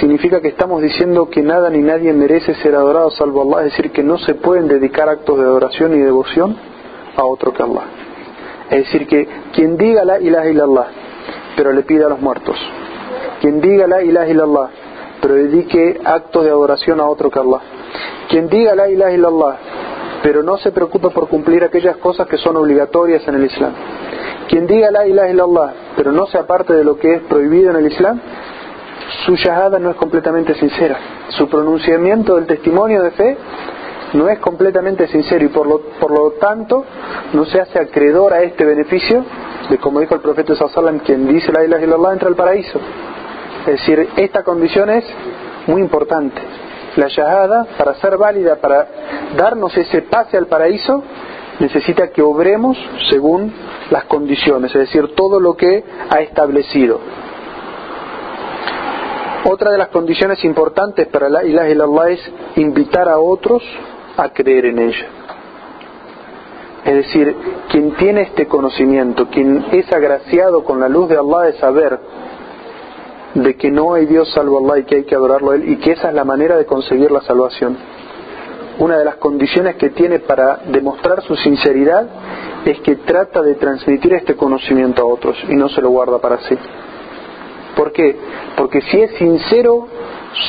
significa 0.00 0.40
que 0.40 0.48
estamos 0.48 0.80
diciendo 0.80 1.28
que 1.28 1.42
nada 1.42 1.68
ni 1.68 1.82
nadie 1.82 2.10
merece 2.14 2.54
ser 2.54 2.76
adorado 2.76 3.10
salvo 3.10 3.42
Allah, 3.42 3.66
es 3.66 3.76
decir, 3.76 3.92
que 3.92 4.02
no 4.02 4.16
se 4.16 4.36
pueden 4.36 4.68
dedicar 4.68 5.10
actos 5.10 5.36
de 5.36 5.44
adoración 5.44 5.92
y 5.94 5.98
devoción 5.98 6.56
a 7.14 7.24
otro 7.24 7.52
que 7.52 7.62
Allah. 7.62 7.84
Es 8.70 8.84
decir, 8.84 9.06
que 9.06 9.28
quien 9.52 9.76
diga 9.76 10.02
la 10.06 10.18
ilaha 10.18 10.48
illallah, 10.48 10.86
pero 11.56 11.74
le 11.74 11.82
pida 11.82 12.06
a 12.06 12.08
los 12.08 12.22
muertos, 12.22 12.56
quien 13.40 13.60
diga 13.60 13.86
la 13.86 14.02
ilaha 14.02 14.28
illallah, 14.28 14.68
pero 15.20 15.34
dedique 15.34 16.00
actos 16.04 16.44
de 16.44 16.50
adoración 16.50 17.00
a 17.00 17.06
otro 17.06 17.30
que 17.30 17.38
Allah. 17.38 17.60
Quien 18.28 18.48
diga 18.48 18.74
la 18.74 18.88
ilaha 18.88 19.12
illallah, 19.12 19.56
pero 20.22 20.42
no 20.42 20.56
se 20.58 20.72
preocupe 20.72 21.10
por 21.10 21.28
cumplir 21.28 21.64
aquellas 21.64 21.96
cosas 21.98 22.26
que 22.26 22.36
son 22.36 22.56
obligatorias 22.56 23.26
en 23.28 23.34
el 23.34 23.44
Islam. 23.44 23.72
Quien 24.48 24.66
diga 24.66 24.90
la 24.90 25.06
ilaha 25.06 25.30
illallah, 25.30 25.72
pero 25.96 26.12
no 26.12 26.26
se 26.26 26.38
aparte 26.38 26.74
de 26.74 26.84
lo 26.84 26.96
que 26.96 27.14
es 27.14 27.22
prohibido 27.22 27.70
en 27.70 27.76
el 27.76 27.86
Islam, 27.86 28.20
su 29.24 29.36
shahada 29.36 29.78
no 29.78 29.90
es 29.90 29.96
completamente 29.96 30.54
sincera. 30.54 30.98
Su 31.30 31.48
pronunciamiento 31.48 32.36
del 32.36 32.46
testimonio 32.46 33.02
de 33.02 33.10
fe 33.12 33.36
no 34.14 34.28
es 34.28 34.38
completamente 34.38 35.06
sincero 35.08 35.44
y 35.44 35.48
por 35.48 35.66
lo, 35.66 35.80
por 36.00 36.10
lo 36.10 36.32
tanto 36.32 36.84
no 37.32 37.44
se 37.44 37.60
hace 37.60 37.78
acreedor 37.78 38.32
a 38.32 38.42
este 38.42 38.64
beneficio 38.64 39.24
de 39.68 39.78
como 39.78 40.00
dijo 40.00 40.14
el 40.14 40.20
profeta 40.20 40.54
Sallam, 40.54 41.00
quien 41.00 41.28
dice 41.28 41.52
la 41.52 41.64
ilaha 41.64 41.84
illallah 41.84 42.12
entra 42.12 42.28
al 42.28 42.36
paraíso. 42.36 42.80
Es 43.68 43.80
decir, 43.80 44.08
esta 44.16 44.42
condición 44.44 44.88
es 44.88 45.04
muy 45.66 45.82
importante. 45.82 46.40
La 46.96 47.08
shahada, 47.08 47.66
para 47.76 47.96
ser 47.96 48.16
válida, 48.16 48.56
para 48.56 48.88
darnos 49.36 49.76
ese 49.76 50.00
pase 50.00 50.38
al 50.38 50.46
paraíso, 50.46 51.02
necesita 51.60 52.08
que 52.08 52.22
obremos 52.22 52.78
según 53.10 53.52
las 53.90 54.04
condiciones, 54.04 54.74
es 54.74 54.80
decir, 54.80 55.14
todo 55.14 55.38
lo 55.38 55.54
que 55.54 55.84
ha 56.08 56.20
establecido. 56.20 56.98
Otra 59.44 59.70
de 59.70 59.76
las 59.76 59.88
condiciones 59.88 60.42
importantes 60.46 61.06
para 61.08 61.28
la 61.28 61.44
ilaha 61.44 61.68
illallah 61.68 62.08
es 62.08 62.32
invitar 62.56 63.06
a 63.06 63.18
otros 63.18 63.62
a 64.16 64.30
creer 64.30 64.64
en 64.64 64.78
ella. 64.78 65.06
Es 66.86 66.94
decir, 66.94 67.36
quien 67.68 67.94
tiene 67.96 68.22
este 68.22 68.46
conocimiento, 68.46 69.26
quien 69.26 69.66
es 69.72 69.92
agraciado 69.92 70.64
con 70.64 70.80
la 70.80 70.88
luz 70.88 71.10
de 71.10 71.18
Allah 71.18 71.52
de 71.52 71.52
saber 71.58 71.98
de 73.34 73.56
que 73.56 73.70
no 73.70 73.94
hay 73.94 74.06
Dios 74.06 74.30
salvo 74.32 74.58
Allah 74.58 74.80
y 74.80 74.84
que 74.84 74.96
hay 74.96 75.04
que 75.04 75.14
adorarlo 75.14 75.50
a 75.50 75.54
Él 75.56 75.68
y 75.68 75.76
que 75.76 75.92
esa 75.92 76.08
es 76.08 76.14
la 76.14 76.24
manera 76.24 76.56
de 76.56 76.66
conseguir 76.66 77.10
la 77.10 77.20
salvación. 77.22 77.76
Una 78.78 78.96
de 78.96 79.04
las 79.04 79.16
condiciones 79.16 79.76
que 79.76 79.90
tiene 79.90 80.20
para 80.20 80.60
demostrar 80.66 81.22
su 81.22 81.34
sinceridad 81.36 82.06
es 82.64 82.80
que 82.80 82.96
trata 82.96 83.42
de 83.42 83.54
transmitir 83.54 84.14
este 84.14 84.36
conocimiento 84.36 85.02
a 85.02 85.06
otros 85.06 85.36
y 85.48 85.54
no 85.54 85.68
se 85.68 85.80
lo 85.80 85.90
guarda 85.90 86.18
para 86.18 86.38
sí. 86.48 86.56
¿Por 87.76 87.92
qué? 87.92 88.16
Porque 88.56 88.80
si 88.82 89.00
es 89.00 89.12
sincero 89.16 89.86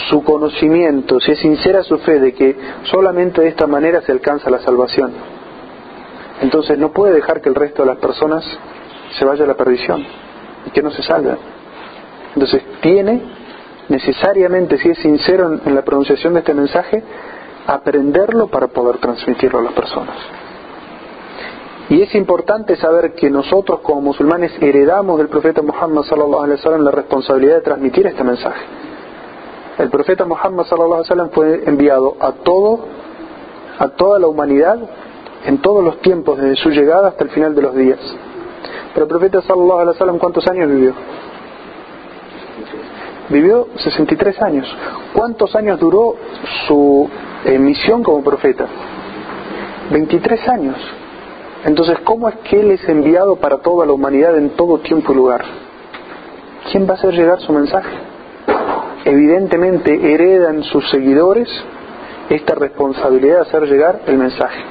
su 0.10 0.24
conocimiento, 0.24 1.20
si 1.20 1.32
es 1.32 1.40
sincera 1.40 1.84
su 1.84 1.98
fe 2.00 2.20
de 2.20 2.34
que 2.34 2.56
solamente 2.84 3.42
de 3.42 3.50
esta 3.50 3.68
manera 3.68 4.02
se 4.02 4.12
alcanza 4.12 4.50
la 4.50 4.60
salvación, 4.60 5.12
entonces 6.42 6.78
no 6.78 6.92
puede 6.92 7.14
dejar 7.14 7.42
que 7.42 7.50
el 7.50 7.56
resto 7.56 7.84
de 7.84 7.90
las 7.90 7.98
personas 7.98 8.44
se 9.18 9.26
vaya 9.26 9.44
a 9.44 9.48
la 9.48 9.56
perdición 9.56 10.06
y 10.66 10.72
que 10.72 10.82
no 10.82 10.92
se 10.92 11.04
salga. 11.04 11.38
Entonces 12.40 12.64
tiene 12.80 13.22
necesariamente, 13.90 14.78
si 14.78 14.88
es 14.88 14.98
sincero 15.00 15.60
en 15.66 15.76
la 15.76 15.82
pronunciación 15.82 16.34
de 16.34 16.40
este 16.40 16.54
mensaje, 16.54 17.04
aprenderlo 17.68 18.48
para 18.48 18.68
poder 18.68 18.98
transmitirlo 19.00 19.60
a 19.60 19.64
las 19.64 19.74
personas. 19.74 20.16
Y 21.90 22.02
es 22.02 22.16
importante 22.16 22.78
saber 22.78 23.14
que 23.14 23.30
nosotros 23.30 23.82
como 23.82 24.00
musulmanes 24.00 24.54
heredamos 24.62 25.18
del 25.18 25.28
profeta 25.28 25.62
Muhammad 25.62 26.04
sallallahu 26.04 26.44
alaihi 26.44 26.60
wasallam 26.60 26.86
la 26.86 26.92
responsabilidad 26.92 27.56
de 27.56 27.62
transmitir 27.62 28.08
este 28.08 28.24
mensaje. 28.24 28.62
El 29.78 29.90
profeta 29.90 30.24
Muhammad 30.24 30.64
sallallahu 30.64 30.94
alaihi 30.94 31.10
wasallam 31.10 31.30
fue 31.32 31.64
enviado 31.66 32.16
a 32.22 32.32
todo 32.32 32.80
a 33.80 33.90
toda 33.90 34.18
la 34.18 34.28
humanidad 34.28 34.80
en 35.46 35.58
todos 35.58 35.84
los 35.84 36.00
tiempos 36.00 36.38
desde 36.38 36.56
su 36.56 36.70
llegada 36.70 37.10
hasta 37.10 37.26
el 37.26 37.32
final 37.32 37.54
de 37.54 37.62
los 37.64 37.76
días. 37.76 38.00
Pero 38.94 39.08
el 39.08 39.10
profeta 39.10 39.42
sallallahu 39.42 39.80
alaihi 39.80 39.96
wasallam 39.96 40.20
¿cuántos 40.20 40.48
años 40.48 40.70
vivió? 40.70 40.94
Vivió 43.30 43.68
63 43.76 44.42
años. 44.42 44.68
¿Cuántos 45.14 45.56
años 45.56 45.80
duró 45.80 46.16
su 46.68 47.10
misión 47.60 48.04
como 48.04 48.24
profeta? 48.24 48.66
23 49.92 50.50
años. 50.50 50.76
Entonces, 51.66 52.00
¿cómo 52.04 52.30
es 52.30 52.36
que 52.38 52.60
Él 52.60 52.72
es 52.72 52.88
enviado 52.88 53.36
para 53.36 53.58
toda 53.58 53.86
la 53.86 53.92
humanidad 53.92 54.38
en 54.38 54.52
todo 54.52 54.80
tiempo 54.80 55.14
y 55.14 55.16
lugar? 55.16 55.44
¿Quién 56.72 56.88
va 56.88 56.92
a 56.92 56.98
hacer 56.98 57.14
llegar 57.14 57.40
su 57.42 57.52
mensaje? 57.52 57.90
Evidentemente 59.06 60.14
heredan 60.14 60.64
sus 60.64 60.90
seguidores 60.90 61.48
esta 62.30 62.56
responsabilidad 62.56 63.36
de 63.36 63.42
hacer 63.42 63.64
llegar 63.64 64.02
el 64.08 64.18
mensaje. 64.18 64.62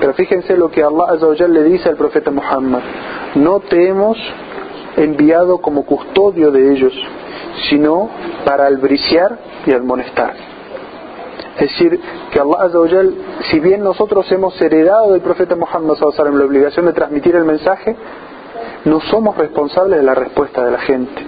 Pero 0.00 0.14
fíjense 0.14 0.56
lo 0.56 0.70
que 0.70 0.82
Allah 0.82 1.48
le 1.48 1.64
dice 1.64 1.88
al 1.88 1.96
profeta 1.96 2.30
Muhammad. 2.30 2.80
No 3.34 3.60
te 3.60 3.88
hemos 3.88 4.18
enviado 4.96 5.58
como 5.58 5.84
custodio 5.84 6.50
de 6.50 6.72
ellos, 6.72 6.92
sino 7.68 8.10
para 8.44 8.66
albriciar 8.66 9.38
y 9.66 9.72
admonestar. 9.72 10.34
Es 11.58 11.70
decir, 11.70 12.00
que 12.30 12.40
Allah 12.40 13.10
si 13.50 13.60
bien 13.60 13.82
nosotros 13.82 14.30
hemos 14.32 14.58
heredado 14.60 15.12
del 15.12 15.20
profeta 15.20 15.54
Muhammad 15.54 15.96
la 16.00 16.44
obligación 16.44 16.86
de 16.86 16.92
transmitir 16.92 17.36
el 17.36 17.44
mensaje, 17.44 17.94
no 18.84 19.00
somos 19.00 19.36
responsables 19.36 19.98
de 19.98 20.04
la 20.04 20.14
respuesta 20.14 20.64
de 20.64 20.70
la 20.70 20.78
gente. 20.78 21.26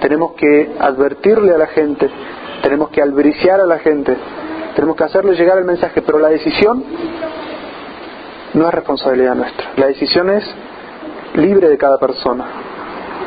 Tenemos 0.00 0.32
que 0.32 0.74
advertirle 0.78 1.54
a 1.54 1.58
la 1.58 1.68
gente, 1.68 2.10
tenemos 2.62 2.90
que 2.90 3.00
albriciar 3.00 3.60
a 3.60 3.66
la 3.66 3.78
gente, 3.78 4.16
tenemos 4.74 4.96
que 4.96 5.04
hacerle 5.04 5.34
llegar 5.34 5.56
el 5.58 5.64
mensaje, 5.64 6.02
pero 6.02 6.18
la 6.18 6.28
decisión 6.28 6.84
no 8.54 8.68
es 8.68 8.74
responsabilidad 8.74 9.34
nuestra. 9.34 9.70
La 9.76 9.86
decisión 9.86 10.30
es 10.30 10.44
libre 11.34 11.68
de 11.68 11.78
cada 11.78 11.98
persona. 11.98 12.44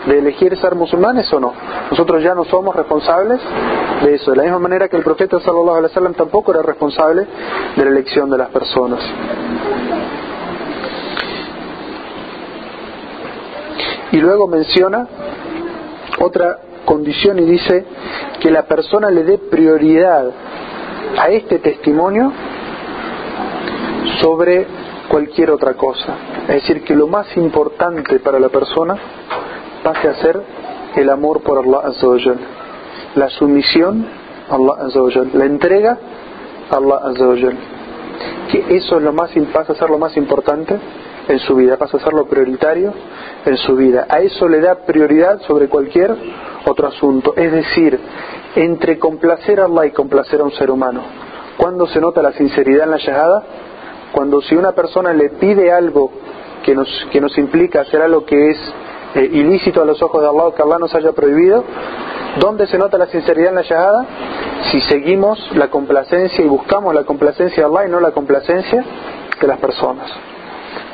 De 0.06 0.20
elegir 0.20 0.56
ser 0.58 0.76
musulmanes 0.76 1.32
o 1.34 1.40
no. 1.40 1.54
Nosotros 1.90 2.24
ya 2.24 2.34
no 2.34 2.46
somos 2.46 2.76
responsables 2.76 3.40
de 4.04 4.16
eso. 4.16 4.32
De 4.32 4.38
la 4.38 4.44
misma 4.44 4.60
manera 4.60 4.88
que 4.88 4.98
el 4.98 5.04
profeta 5.04 5.40
sallallahu 5.40 5.78
alaihi 5.78 5.92
wasallam 5.92 6.14
tampoco 6.14 6.52
era 6.52 6.62
responsable 6.62 7.26
de 7.76 7.84
la 7.84 7.92
elección 7.92 8.30
de 8.30 8.38
las 8.38 8.50
personas. 8.50 9.00
Y 14.12 14.18
luego 14.18 14.48
menciona 14.48 15.08
otra 16.20 16.60
condición 16.86 17.40
y 17.40 17.44
dice 17.44 17.86
que 18.40 18.50
la 18.50 18.64
persona 18.64 19.12
le 19.12 19.24
dé 19.24 19.38
prioridad 19.38 20.32
a 21.20 21.30
este 21.30 21.60
testimonio 21.60 22.32
sobre 24.22 24.66
cualquier 25.10 25.52
otra 25.52 25.74
cosa. 25.74 26.16
Es 26.44 26.62
decir, 26.62 26.84
que 26.84 26.96
lo 26.96 27.08
más 27.08 27.36
importante 27.36 28.20
para 28.20 28.40
la 28.40 28.50
persona 28.50 28.96
pase 29.88 30.10
a 30.10 30.16
ser 30.16 30.42
el 30.98 31.10
amor 31.10 31.42
por 31.44 31.60
Allah 31.60 31.88
Azza 31.88 32.08
la 33.16 33.30
sumisión 33.30 34.06
a 34.50 34.56
Allah 34.56 34.74
Azza 34.82 35.22
la 35.34 35.46
entrega 35.46 35.98
a 36.70 36.76
Allah 36.76 37.00
Azza 37.06 37.26
Que 38.52 38.76
eso 38.76 38.98
es 38.98 39.04
lo 39.04 39.14
más, 39.14 39.32
pasa 39.54 39.72
a 39.72 39.76
ser 39.76 39.90
lo 39.90 39.98
más 39.98 40.18
importante 40.18 40.78
en 41.30 41.40
su 41.40 41.56
vida, 41.56 41.78
pasa 41.78 41.96
a 41.98 42.00
ser 42.02 42.12
lo 42.12 42.26
prioritario 42.26 42.94
en 43.46 43.58
su 43.58 43.78
vida. 43.78 44.08
A 44.10 44.20
eso 44.20 44.50
le 44.50 44.60
da 44.60 44.76
prioridad 44.86 45.40
sobre 45.42 45.70
cualquier 45.70 46.14
otro 46.66 46.88
asunto. 46.88 47.34
Es 47.38 47.52
decir, 47.52 47.98
entre 48.56 49.00
complacer 49.00 49.62
a 49.62 49.66
Allah 49.66 49.86
y 49.86 49.92
complacer 49.92 50.42
a 50.42 50.44
un 50.44 50.52
ser 50.52 50.70
humano. 50.70 51.02
¿Cuándo 51.56 51.88
se 51.88 52.02
nota 52.02 52.22
la 52.22 52.34
sinceridad 52.34 52.86
en 52.86 52.92
la 52.92 52.98
shahada? 52.98 53.44
Cuando 54.12 54.42
si 54.42 54.56
una 54.56 54.74
persona 54.74 55.14
le 55.14 55.30
pide 55.30 55.72
algo 55.72 56.12
que 56.64 56.76
nos, 56.76 56.90
que 57.12 57.22
nos 57.22 57.38
implica 57.38 57.82
hacer 57.82 58.02
algo 58.02 58.26
que 58.26 58.52
es 58.52 58.58
eh, 59.18 59.30
ilícito 59.32 59.82
a 59.82 59.86
los 59.86 60.02
ojos 60.02 60.22
de 60.22 60.28
Allah, 60.28 60.56
que 60.56 60.62
Allah 60.62 60.78
nos 60.80 60.94
haya 60.96 61.12
prohibido, 61.12 61.64
¿dónde 62.40 62.68
se 62.68 62.78
nota 62.78 62.98
la 62.98 63.08
sinceridad 63.08 63.50
en 63.50 63.56
la 63.56 63.64
shahada? 63.64 64.06
Si 64.72 64.80
seguimos 64.82 65.40
la 65.56 65.70
complacencia 65.70 66.44
y 66.44 66.48
buscamos 66.48 66.94
la 66.94 67.04
complacencia 67.04 67.64
de 67.64 67.70
Allah 67.70 67.88
y 67.88 67.92
no 67.92 68.00
la 68.00 68.12
complacencia 68.12 68.84
de 69.42 69.48
las 69.48 69.60
personas 69.60 70.12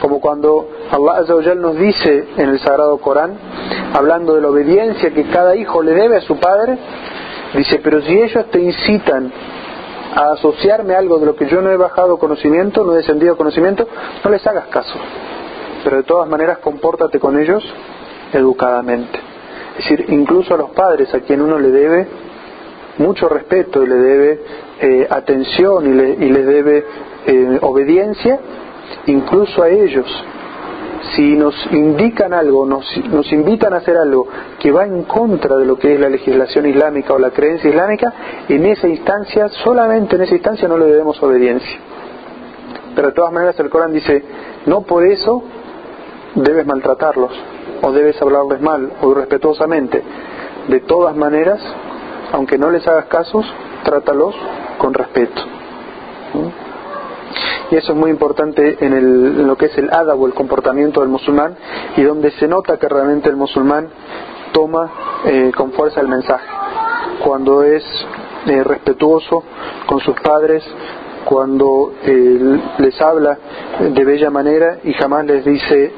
como 0.04 0.20
cuando 0.20 0.68
Allah 0.92 1.56
nos 1.56 1.78
dice 1.78 2.28
en 2.36 2.50
el 2.50 2.60
Sagrado 2.60 2.98
Corán, 2.98 3.38
hablando 3.94 4.36
de 4.36 4.42
la 4.42 4.50
obediencia 4.50 5.12
que 5.14 5.30
cada 5.30 5.56
hijo 5.56 5.82
le 5.82 5.94
debe 5.94 6.18
a 6.18 6.22
su 6.22 6.38
padre, 6.38 6.78
dice, 7.54 7.80
pero 7.82 8.02
si 8.02 8.12
ellos 8.12 8.46
te 8.52 8.60
incitan 8.60 9.32
a 10.14 10.34
asociarme 10.34 10.96
a 10.96 11.00
algo 11.00 11.20
de 11.20 11.26
lo 11.26 11.38
que 11.38 11.48
yo 11.48 11.62
no 11.62 11.72
he 11.72 11.78
bajado 11.78 12.18
conocimiento, 12.18 12.84
no 12.84 12.94
he 12.94 12.98
descendido 12.98 13.38
conocimiento, 13.38 13.88
no 14.24 14.30
les 14.30 14.46
hagas 14.46 14.66
caso. 14.66 14.96
Pero 15.86 15.98
de 15.98 16.04
todas 16.04 16.28
maneras 16.30 16.58
compórtate 16.58 17.18
con 17.18 17.40
ellos 17.40 17.64
educadamente. 18.34 19.20
Es 19.78 19.90
decir, 19.90 20.06
incluso 20.10 20.54
a 20.54 20.58
los 20.58 20.72
padres 20.72 21.14
a 21.14 21.22
quien 21.22 21.42
uno 21.42 21.58
le 21.60 21.72
debe 21.72 22.08
mucho 22.98 23.28
respeto 23.28 23.84
y 23.84 23.88
le 23.88 23.96
debe 23.96 24.40
eh, 24.80 25.08
atención 25.10 25.88
y 25.88 25.94
le, 25.94 26.10
y 26.26 26.30
les 26.30 26.46
debe 26.46 26.86
eh, 27.26 27.60
obediencia, 27.62 28.40
incluso 29.08 29.64
a 29.64 29.70
ellos, 29.70 30.06
si 31.16 31.36
nos 31.36 31.56
indican 31.72 32.34
algo, 32.34 32.66
nos, 32.66 32.86
nos 33.10 33.32
invitan 33.32 33.74
a 33.74 33.78
hacer 33.78 33.98
algo 33.98 34.28
que 34.60 34.72
va 34.72 34.86
en 34.86 35.04
contra 35.04 35.58
de 35.58 35.66
lo 35.66 35.78
que 35.78 35.94
es 35.94 36.00
la 36.00 36.10
legislación 36.10 36.66
islámica 36.66 37.14
o 37.14 37.20
la 37.20 37.32
creencia 37.32 37.70
islámica, 37.70 38.14
en 38.48 38.66
esa 38.66 38.88
instancia, 38.88 39.50
solamente 39.50 40.16
en 40.16 40.22
esa 40.24 40.36
instancia 40.36 40.68
no 40.68 40.78
le 40.78 40.86
debemos 40.86 41.22
obediencia. 41.22 41.80
Pero 42.96 43.08
de 43.08 43.14
todas 43.14 43.34
maneras 43.34 43.60
el 43.60 43.70
Corán 43.70 43.94
dice, 43.94 44.24
no 44.66 44.82
por 44.82 45.06
eso 45.06 45.44
debes 46.36 46.66
maltratarlos, 46.66 47.32
o 47.84 47.92
debes 47.92 48.20
hablarles 48.22 48.62
mal, 48.62 48.94
o 49.02 49.12
irrespetuosamente. 49.12 50.02
De 50.70 50.80
todas 50.82 51.16
maneras, 51.16 51.60
aunque 52.32 52.58
no 52.58 52.72
les 52.72 52.88
hagas 52.88 53.06
casos, 53.06 53.46
trátalos 53.84 54.34
con 54.78 54.94
respeto. 54.94 55.42
Y 57.72 57.76
eso 57.76 57.92
es 57.92 57.98
muy 57.98 58.10
importante 58.10 58.78
en, 58.86 59.48
lo 59.48 59.58
que 59.58 59.66
es 59.66 59.78
el 59.78 59.90
adab 59.92 60.20
o 60.22 60.28
el 60.28 60.34
comportamiento 60.34 61.02
del 61.02 61.10
musulmán 61.10 61.56
y 61.98 62.04
donde 62.04 62.32
se 62.32 62.48
nota 62.48 62.78
que 62.78 62.88
realmente 62.88 63.30
el 63.30 63.36
musulmán 63.36 63.90
toma 64.54 64.92
eh, 65.26 65.52
con 65.56 65.72
fuerza 65.74 66.00
el 66.00 66.08
mensaje. 66.08 66.48
Cuando 67.24 67.64
es 67.64 67.84
eh, 68.46 68.64
respetuoso 68.64 69.44
con 69.88 70.00
sus 70.00 70.16
padres, 70.22 70.64
cuando 71.26 71.94
eh, 72.04 72.60
les 72.80 73.02
habla 73.02 73.38
de 73.80 74.06
bella 74.06 74.30
manera 74.30 74.80
y 74.84 74.94
jamás 74.94 75.26
les 75.26 75.46
dice 75.46 75.92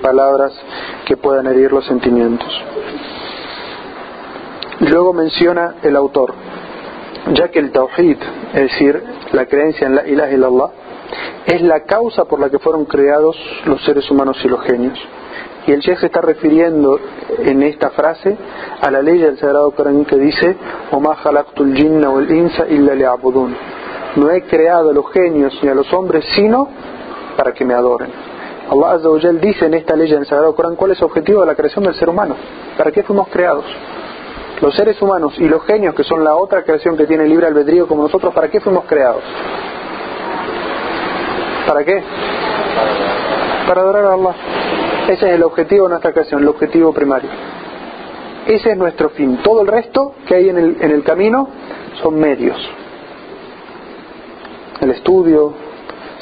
palabras 0.00 0.52
que 1.04 1.16
puedan 1.16 1.46
herir 1.46 1.72
los 1.72 1.84
sentimientos. 1.86 2.48
Luego 4.80 5.12
menciona 5.12 5.74
el 5.82 5.96
autor, 5.96 6.32
ya 7.34 7.48
que 7.48 7.58
el 7.58 7.72
tawhid, 7.72 8.16
es 8.54 8.62
decir, 8.62 9.02
la 9.32 9.46
creencia 9.46 9.86
en 9.88 9.96
la 9.96 10.06
ilaha 10.06 10.30
illallah, 10.30 10.70
es 11.46 11.62
la 11.62 11.80
causa 11.80 12.26
por 12.26 12.38
la 12.38 12.48
que 12.48 12.58
fueron 12.58 12.84
creados 12.84 13.36
los 13.64 13.84
seres 13.84 14.08
humanos 14.10 14.38
y 14.44 14.48
los 14.48 14.60
genios. 14.62 14.98
Y 15.66 15.72
el 15.72 15.80
Sheikh 15.80 15.98
se 15.98 16.06
está 16.06 16.20
refiriendo 16.20 16.98
en 17.40 17.62
esta 17.62 17.90
frase 17.90 18.36
a 18.80 18.90
la 18.90 19.02
ley 19.02 19.18
del 19.18 19.36
Sagrado 19.38 19.70
Corán 19.72 20.04
que 20.04 20.16
dice 20.16 20.56
No 24.16 24.30
he 24.30 24.42
creado 24.42 24.90
a 24.90 24.92
los 24.92 25.10
genios 25.12 25.58
ni 25.62 25.68
a 25.68 25.74
los 25.74 25.92
hombres 25.92 26.24
sino 26.34 26.68
para 27.36 27.52
que 27.52 27.64
me 27.64 27.74
adoren. 27.74 28.10
Allah 28.70 28.92
Azza 28.92 29.32
dice 29.40 29.66
en 29.66 29.74
esta 29.74 29.96
ley 29.96 30.10
del 30.10 30.26
Sagrado 30.26 30.54
Corán 30.54 30.76
cuál 30.76 30.90
es 30.90 30.98
el 30.98 31.04
objetivo 31.04 31.40
de 31.40 31.46
la 31.46 31.54
creación 31.54 31.84
del 31.84 31.94
ser 31.94 32.08
humano. 32.08 32.36
¿Para 32.76 32.90
qué 32.90 33.02
fuimos 33.02 33.28
creados? 33.28 33.64
Los 34.60 34.74
seres 34.74 35.00
humanos 35.00 35.34
y 35.38 35.48
los 35.48 35.64
genios, 35.64 35.94
que 35.94 36.04
son 36.04 36.22
la 36.24 36.34
otra 36.34 36.64
creación 36.64 36.96
que 36.96 37.06
tiene 37.06 37.26
libre 37.26 37.46
albedrío 37.46 37.86
como 37.86 38.02
nosotros, 38.02 38.34
¿para 38.34 38.48
qué 38.48 38.60
fuimos 38.60 38.84
creados? 38.84 39.22
¿Para 41.66 41.84
qué? 41.84 42.02
Para 43.66 43.80
adorar 43.82 44.04
a 44.04 44.14
Allah. 44.14 44.34
Ese 45.08 45.28
es 45.28 45.34
el 45.34 45.42
objetivo 45.44 45.84
de 45.84 45.90
nuestra 45.90 46.12
creación, 46.12 46.42
el 46.42 46.48
objetivo 46.48 46.92
primario. 46.92 47.30
Ese 48.46 48.72
es 48.72 48.76
nuestro 48.76 49.10
fin. 49.10 49.38
Todo 49.42 49.62
el 49.62 49.68
resto 49.68 50.14
que 50.26 50.34
hay 50.34 50.48
en 50.48 50.58
el, 50.58 50.76
en 50.80 50.90
el 50.90 51.04
camino 51.04 51.48
son 52.02 52.18
medios. 52.18 52.56
El 54.80 54.90
estudio, 54.90 55.52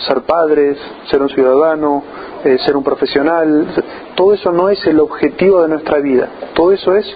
ser 0.06 0.22
padres, 0.22 0.78
ser 1.10 1.22
un 1.22 1.28
ciudadano, 1.28 2.02
eh, 2.44 2.58
ser 2.64 2.76
un 2.76 2.84
profesional, 2.84 3.66
todo 4.14 4.32
eso 4.34 4.52
no 4.52 4.68
es 4.68 4.84
el 4.86 5.00
objetivo 5.00 5.62
de 5.62 5.68
nuestra 5.68 5.98
vida. 5.98 6.28
Todo 6.54 6.72
eso 6.72 6.94
es 6.94 7.06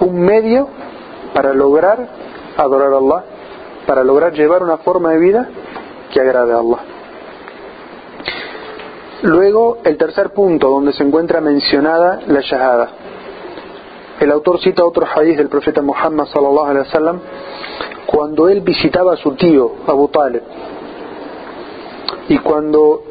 un 0.00 0.20
medio 0.20 0.68
para 1.34 1.52
lograr 1.52 2.08
adorar 2.56 2.92
a 2.92 2.96
Allah, 2.96 3.24
para 3.86 4.04
lograr 4.04 4.32
llevar 4.32 4.62
una 4.62 4.78
forma 4.78 5.12
de 5.12 5.18
vida 5.18 5.48
que 6.12 6.20
agrade 6.20 6.52
a 6.52 6.58
Allah. 6.58 6.78
Luego, 9.22 9.78
el 9.84 9.96
tercer 9.96 10.30
punto, 10.30 10.68
donde 10.68 10.92
se 10.92 11.02
encuentra 11.02 11.40
mencionada 11.40 12.20
la 12.26 12.40
shahada. 12.40 12.88
El 14.20 14.30
autor 14.30 14.60
cita 14.60 14.84
otro 14.84 15.06
hadith 15.06 15.36
del 15.36 15.48
profeta 15.48 15.82
Muhammad 15.82 16.26
sallallahu 16.26 16.66
alaihi 16.66 16.86
wasallam 16.86 17.20
cuando 18.06 18.48
él 18.48 18.60
visitaba 18.60 19.12
a 19.12 19.16
su 19.16 19.32
tío 19.32 19.72
Abu 19.86 20.08
Talib 20.08 20.42
y 22.28 22.38
cuando 22.38 23.02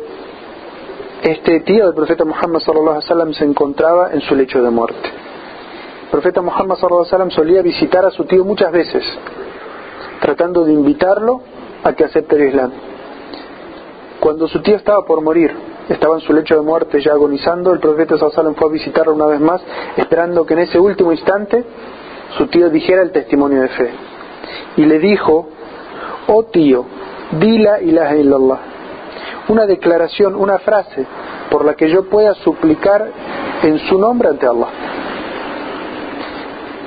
este 1.23 1.61
tío 1.61 1.85
del 1.85 1.95
profeta 1.95 2.25
Muhammad 2.25 2.59
sallallahu 2.59 3.33
se 3.33 3.45
encontraba 3.45 4.11
en 4.11 4.21
su 4.21 4.35
lecho 4.35 4.61
de 4.61 4.69
muerte. 4.69 5.09
El 6.03 6.09
profeta 6.09 6.41
Muhammad 6.41 6.77
sallallahu 6.77 7.31
solía 7.31 7.61
visitar 7.61 8.05
a 8.05 8.11
su 8.11 8.25
tío 8.25 8.45
muchas 8.45 8.71
veces, 8.71 9.03
tratando 10.21 10.65
de 10.65 10.73
invitarlo 10.73 11.41
a 11.83 11.93
que 11.93 12.03
acepte 12.03 12.35
el 12.35 12.49
Islam. 12.49 12.71
Cuando 14.19 14.47
su 14.47 14.61
tío 14.61 14.75
estaba 14.75 15.05
por 15.05 15.21
morir, 15.21 15.51
estaba 15.89 16.15
en 16.15 16.21
su 16.21 16.33
lecho 16.33 16.55
de 16.55 16.61
muerte 16.61 17.01
ya 17.01 17.11
agonizando, 17.11 17.71
el 17.73 17.79
profeta 17.79 18.17
Sallallahu 18.17 18.55
fue 18.55 18.67
a 18.67 18.71
visitarlo 18.71 19.13
una 19.13 19.27
vez 19.27 19.39
más, 19.39 19.61
esperando 19.97 20.45
que 20.45 20.53
en 20.53 20.61
ese 20.61 20.79
último 20.79 21.11
instante 21.11 21.63
su 22.37 22.47
tío 22.47 22.69
dijera 22.69 23.01
el 23.01 23.11
testimonio 23.11 23.61
de 23.61 23.67
fe. 23.69 23.89
Y 24.77 24.85
le 24.85 24.99
dijo, 24.99 25.47
oh 26.27 26.43
tío, 26.45 26.85
dila 27.39 27.81
ilaha 27.81 28.15
illallah, 28.15 28.59
una 29.49 29.65
declaración, 29.65 30.35
una 30.35 30.59
frase 30.59 31.05
por 31.49 31.65
la 31.65 31.75
que 31.75 31.89
yo 31.89 32.09
pueda 32.09 32.33
suplicar 32.35 33.07
en 33.63 33.79
su 33.87 33.97
nombre 33.97 34.29
ante 34.29 34.47
Allah. 34.47 34.69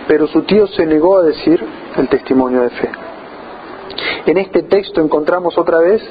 Pero 0.07 0.27
su 0.27 0.42
tío 0.42 0.66
se 0.68 0.87
negó 0.87 1.18
a 1.18 1.23
decir 1.23 1.62
el 1.97 2.09
testimonio 2.09 2.62
de 2.62 2.71
fe. 2.71 2.90
En 4.27 4.38
este 4.38 4.62
texto 4.62 5.01
encontramos 5.01 5.57
otra 5.59 5.79
vez 5.79 6.03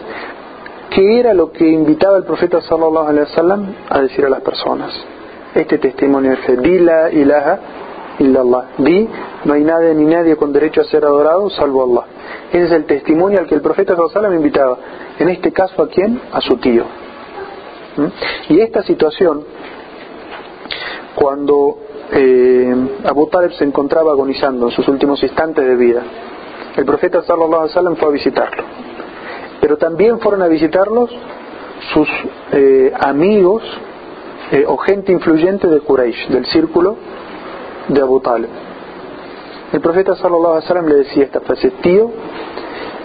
¿Qué 0.90 1.20
era 1.20 1.34
lo 1.34 1.52
que 1.52 1.68
invitaba 1.68 2.18
el 2.18 2.24
profeta 2.24 2.62
sallallahu 2.62 3.08
alaihi 3.08 3.30
wasallam 3.30 3.76
a 3.90 4.02
decir 4.02 4.26
a 4.26 4.30
las 4.30 4.42
personas? 4.42 4.94
Este 5.54 5.78
testimonio 5.78 6.32
de 6.32 6.38
fe, 6.38 6.58
di 6.58 6.80
la 6.80 7.12
ilaha 7.12 7.60
illallah, 8.20 8.66
di, 8.78 9.08
no 9.46 9.54
hay 9.54 9.64
nadie 9.64 9.94
ni 9.94 10.06
nadie 10.06 10.36
con 10.36 10.52
derecho 10.52 10.82
a 10.82 10.84
ser 10.86 11.06
adorado 11.06 11.50
salvo 11.50 11.84
Allah. 11.84 12.06
Ese 12.52 12.66
es 12.66 12.72
el 12.72 12.86
testimonio 12.86 13.40
al 13.40 13.48
que 13.48 13.56
el 13.56 13.62
profeta 13.62 13.94
sallallahu 13.94 14.16
wasallam 14.16 14.34
invitaba. 14.36 14.78
En 15.20 15.30
este 15.30 15.52
caso, 15.52 15.82
¿a 15.84 15.88
quién? 15.88 16.22
A 16.32 16.42
su 16.42 16.58
tío. 16.58 16.84
¿Mm? 17.98 18.54
Y 18.54 18.62
esta 18.62 18.84
situación, 18.84 19.44
cuando 21.16 21.78
eh, 22.12 22.76
Abu 23.06 23.28
Talib 23.28 23.52
se 23.54 23.64
encontraba 23.64 24.12
agonizando 24.12 24.68
en 24.68 24.72
sus 24.72 24.88
últimos 24.88 25.22
instantes 25.24 25.66
de 25.66 25.76
vida. 25.76 26.04
El 26.76 26.86
profeta 26.86 27.22
sallallahu 27.24 27.70
alaihi 27.76 27.96
fue 27.98 28.08
a 28.08 28.12
visitarlo. 28.12 28.64
Pero 29.60 29.78
también 29.78 30.20
fueron 30.20 30.44
a 30.44 30.48
visitarlos 30.48 31.10
sus 31.94 32.08
eh, 32.52 32.94
amigos 33.00 33.64
eh, 34.52 34.64
o 34.68 34.78
gente 34.78 35.12
influyente 35.12 35.68
de 35.68 35.80
Quraysh, 35.82 36.30
del 36.30 36.46
círculo 36.46 36.96
de 37.88 38.02
Abu 38.02 38.20
Talib. 38.20 38.50
El 39.74 39.82
profeta 39.82 40.16
sallallahu 40.16 40.54
alaihi 40.54 40.64
wasallam 40.64 40.88
le 40.88 40.96
decía 40.96 41.24
esta 41.24 41.42
frase, 41.42 41.72
tío, 41.82 42.12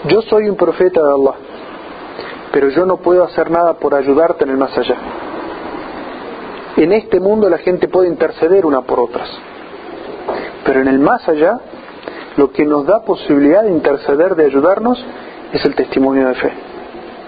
yo 0.07 0.21
soy 0.23 0.49
un 0.49 0.55
profeta 0.55 1.03
de 1.03 1.11
Allah, 1.11 1.35
pero 2.51 2.69
yo 2.69 2.85
no 2.85 2.97
puedo 2.97 3.23
hacer 3.23 3.51
nada 3.51 3.73
por 3.73 3.95
ayudarte 3.95 4.43
en 4.43 4.51
el 4.51 4.57
más 4.57 4.77
allá. 4.77 4.95
En 6.77 6.91
este 6.91 7.19
mundo 7.19 7.49
la 7.49 7.57
gente 7.57 7.87
puede 7.87 8.07
interceder 8.07 8.65
una 8.65 8.81
por 8.81 8.99
otras, 8.99 9.29
pero 10.65 10.81
en 10.81 10.87
el 10.87 10.99
más 10.99 11.27
allá 11.27 11.59
lo 12.37 12.51
que 12.51 12.65
nos 12.65 12.85
da 12.85 13.03
posibilidad 13.03 13.63
de 13.63 13.71
interceder, 13.71 14.35
de 14.35 14.45
ayudarnos, 14.45 15.03
es 15.51 15.63
el 15.65 15.75
testimonio 15.75 16.27
de 16.27 16.35
fe. 16.35 16.51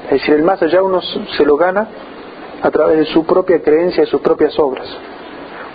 Es 0.05 0.11
decir, 0.11 0.35
el 0.35 0.43
más 0.43 0.61
allá 0.61 0.81
uno 0.81 1.01
se 1.01 1.45
lo 1.45 1.57
gana 1.57 1.87
a 2.61 2.71
través 2.71 2.97
de 2.97 3.05
su 3.05 3.25
propia 3.25 3.61
creencia 3.61 4.03
y 4.03 4.07
sus 4.07 4.21
propias 4.21 4.57
obras. 4.57 4.87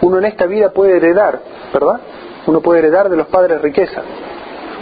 Uno 0.02 0.18
en 0.18 0.24
esta 0.24 0.46
vida 0.46 0.70
puede 0.70 0.96
heredar, 0.96 1.40
¿verdad? 1.72 2.00
Uno 2.46 2.60
puede 2.60 2.80
heredar 2.80 3.08
de 3.08 3.16
los 3.16 3.26
padres 3.26 3.60
riqueza. 3.60 4.02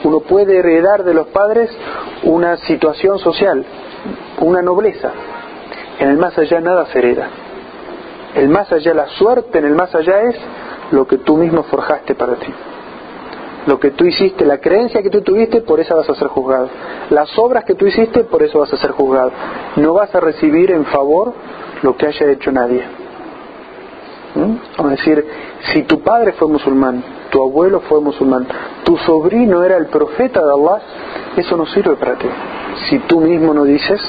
Uno 0.05 0.21
puede 0.21 0.59
heredar 0.59 1.03
de 1.03 1.15
los 1.15 1.27
padres 1.29 1.71
una 2.23 2.57
situación 2.59 3.19
social, 3.19 3.65
una 4.41 4.63
nobleza. 4.63 5.11
En 5.99 6.11
el 6.11 6.19
más 6.19 6.39
allá 6.39 6.61
nada 6.61 6.87
se 6.87 6.99
hereda. 6.99 7.29
El 8.35 8.49
más 8.49 8.71
allá, 8.71 8.95
la 8.95 9.09
suerte 9.09 9.59
en 9.59 9.65
el 9.65 9.75
más 9.75 9.95
allá 9.95 10.23
es 10.23 10.37
lo 10.93 11.07
que 11.07 11.19
tú 11.19 11.37
mismo 11.37 11.65
forjaste 11.65 12.15
para 12.15 12.37
ti. 12.37 12.53
Lo 13.67 13.81
que 13.81 13.91
tú 13.91 14.05
hiciste, 14.05 14.47
la 14.47 14.59
creencia 14.59 15.03
que 15.03 15.11
tú 15.11 15.23
tuviste, 15.23 15.63
por 15.63 15.81
esa 15.81 15.95
vas 15.95 16.09
a 16.09 16.15
ser 16.15 16.29
juzgado. 16.29 16.69
Las 17.11 17.37
obras 17.39 17.65
que 17.65 17.75
tú 17.75 17.87
hiciste, 17.87 18.25
por 18.25 18.43
eso 18.43 18.61
vas 18.61 18.73
a 18.73 18.77
ser 18.77 18.93
juzgado. 18.93 19.33
No 19.77 19.93
vas 19.95 20.15
a 20.15 20.21
recibir 20.21 20.71
en 20.71 20.85
favor 20.87 21.33
lo 21.83 21.97
que 21.97 22.07
haya 22.07 22.31
hecho 22.31 22.53
nadie. 22.53 22.85
Vamos 24.35 24.93
a 24.93 24.97
decir, 24.97 25.25
si 25.73 25.83
tu 25.83 26.01
padre 26.01 26.33
fue 26.33 26.49
musulmán, 26.49 27.03
tu 27.31 27.43
abuelo 27.43 27.81
fue 27.81 28.01
musulmán, 28.01 28.47
tu 28.85 28.97
sobrino 28.99 29.65
era 29.65 29.77
el 29.77 29.87
profeta 29.87 30.45
de 30.45 30.53
Allah, 30.53 30.83
eso 31.37 31.57
no 31.57 31.67
sirve 31.67 31.97
para 31.97 32.17
ti. 32.17 32.29
Si 32.89 32.99
tú 33.01 33.21
mismo 33.21 33.55
no 33.55 33.65
dices 33.65 34.01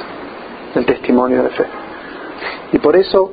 el 0.75 0.85
testimonio 0.85 1.43
de 1.43 1.49
fe. 1.49 1.65
Y 2.73 2.77
por 2.79 2.95
eso 2.95 3.31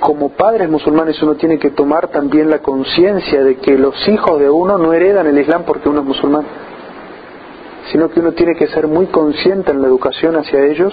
como 0.00 0.30
padres 0.30 0.68
musulmanes 0.68 1.22
uno 1.22 1.34
tiene 1.36 1.58
que 1.58 1.70
tomar 1.70 2.08
también 2.08 2.50
la 2.50 2.58
conciencia 2.58 3.42
de 3.42 3.56
que 3.56 3.78
los 3.78 4.06
hijos 4.08 4.38
de 4.38 4.50
uno 4.50 4.76
no 4.76 4.92
heredan 4.92 5.26
el 5.26 5.38
Islam 5.38 5.62
porque 5.64 5.88
uno 5.88 6.00
es 6.00 6.06
musulmán, 6.06 6.44
sino 7.90 8.10
que 8.10 8.20
uno 8.20 8.32
tiene 8.32 8.54
que 8.54 8.66
ser 8.68 8.86
muy 8.86 9.06
consciente 9.06 9.70
en 9.70 9.80
la 9.80 9.86
educación 9.86 10.36
hacia 10.36 10.64
ellos 10.66 10.92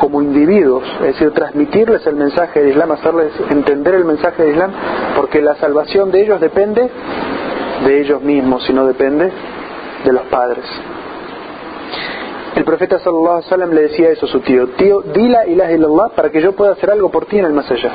como 0.00 0.22
individuos, 0.22 0.82
es 1.00 1.08
decir, 1.08 1.30
transmitirles 1.32 2.06
el 2.06 2.16
mensaje 2.16 2.60
del 2.60 2.70
Islam, 2.70 2.90
hacerles 2.92 3.32
entender 3.50 3.96
el 3.96 4.06
mensaje 4.06 4.42
del 4.42 4.52
Islam, 4.52 4.70
porque 5.14 5.42
la 5.42 5.56
salvación 5.56 6.10
de 6.10 6.22
ellos 6.22 6.40
depende 6.40 6.88
de 7.84 8.00
ellos 8.00 8.22
mismos 8.22 8.66
y 8.70 8.72
no 8.72 8.86
depende 8.86 9.30
de 10.02 10.12
los 10.12 10.22
padres. 10.22 10.64
El 12.56 12.64
profeta 12.64 12.98
sallallahu 12.98 13.28
alaihi 13.28 13.44
wasallam 13.44 13.72
le 13.74 13.82
decía 13.82 14.08
eso 14.08 14.24
a 14.24 14.28
su 14.30 14.40
tío, 14.40 14.68
tío, 14.68 15.02
dila 15.02 15.46
ilaha 15.46 15.72
illallah 15.72 16.08
para 16.16 16.30
que 16.30 16.40
yo 16.40 16.52
pueda 16.52 16.72
hacer 16.72 16.90
algo 16.90 17.10
por 17.10 17.26
ti 17.26 17.38
en 17.38 17.44
el 17.44 17.52
más 17.52 17.70
allá. 17.70 17.92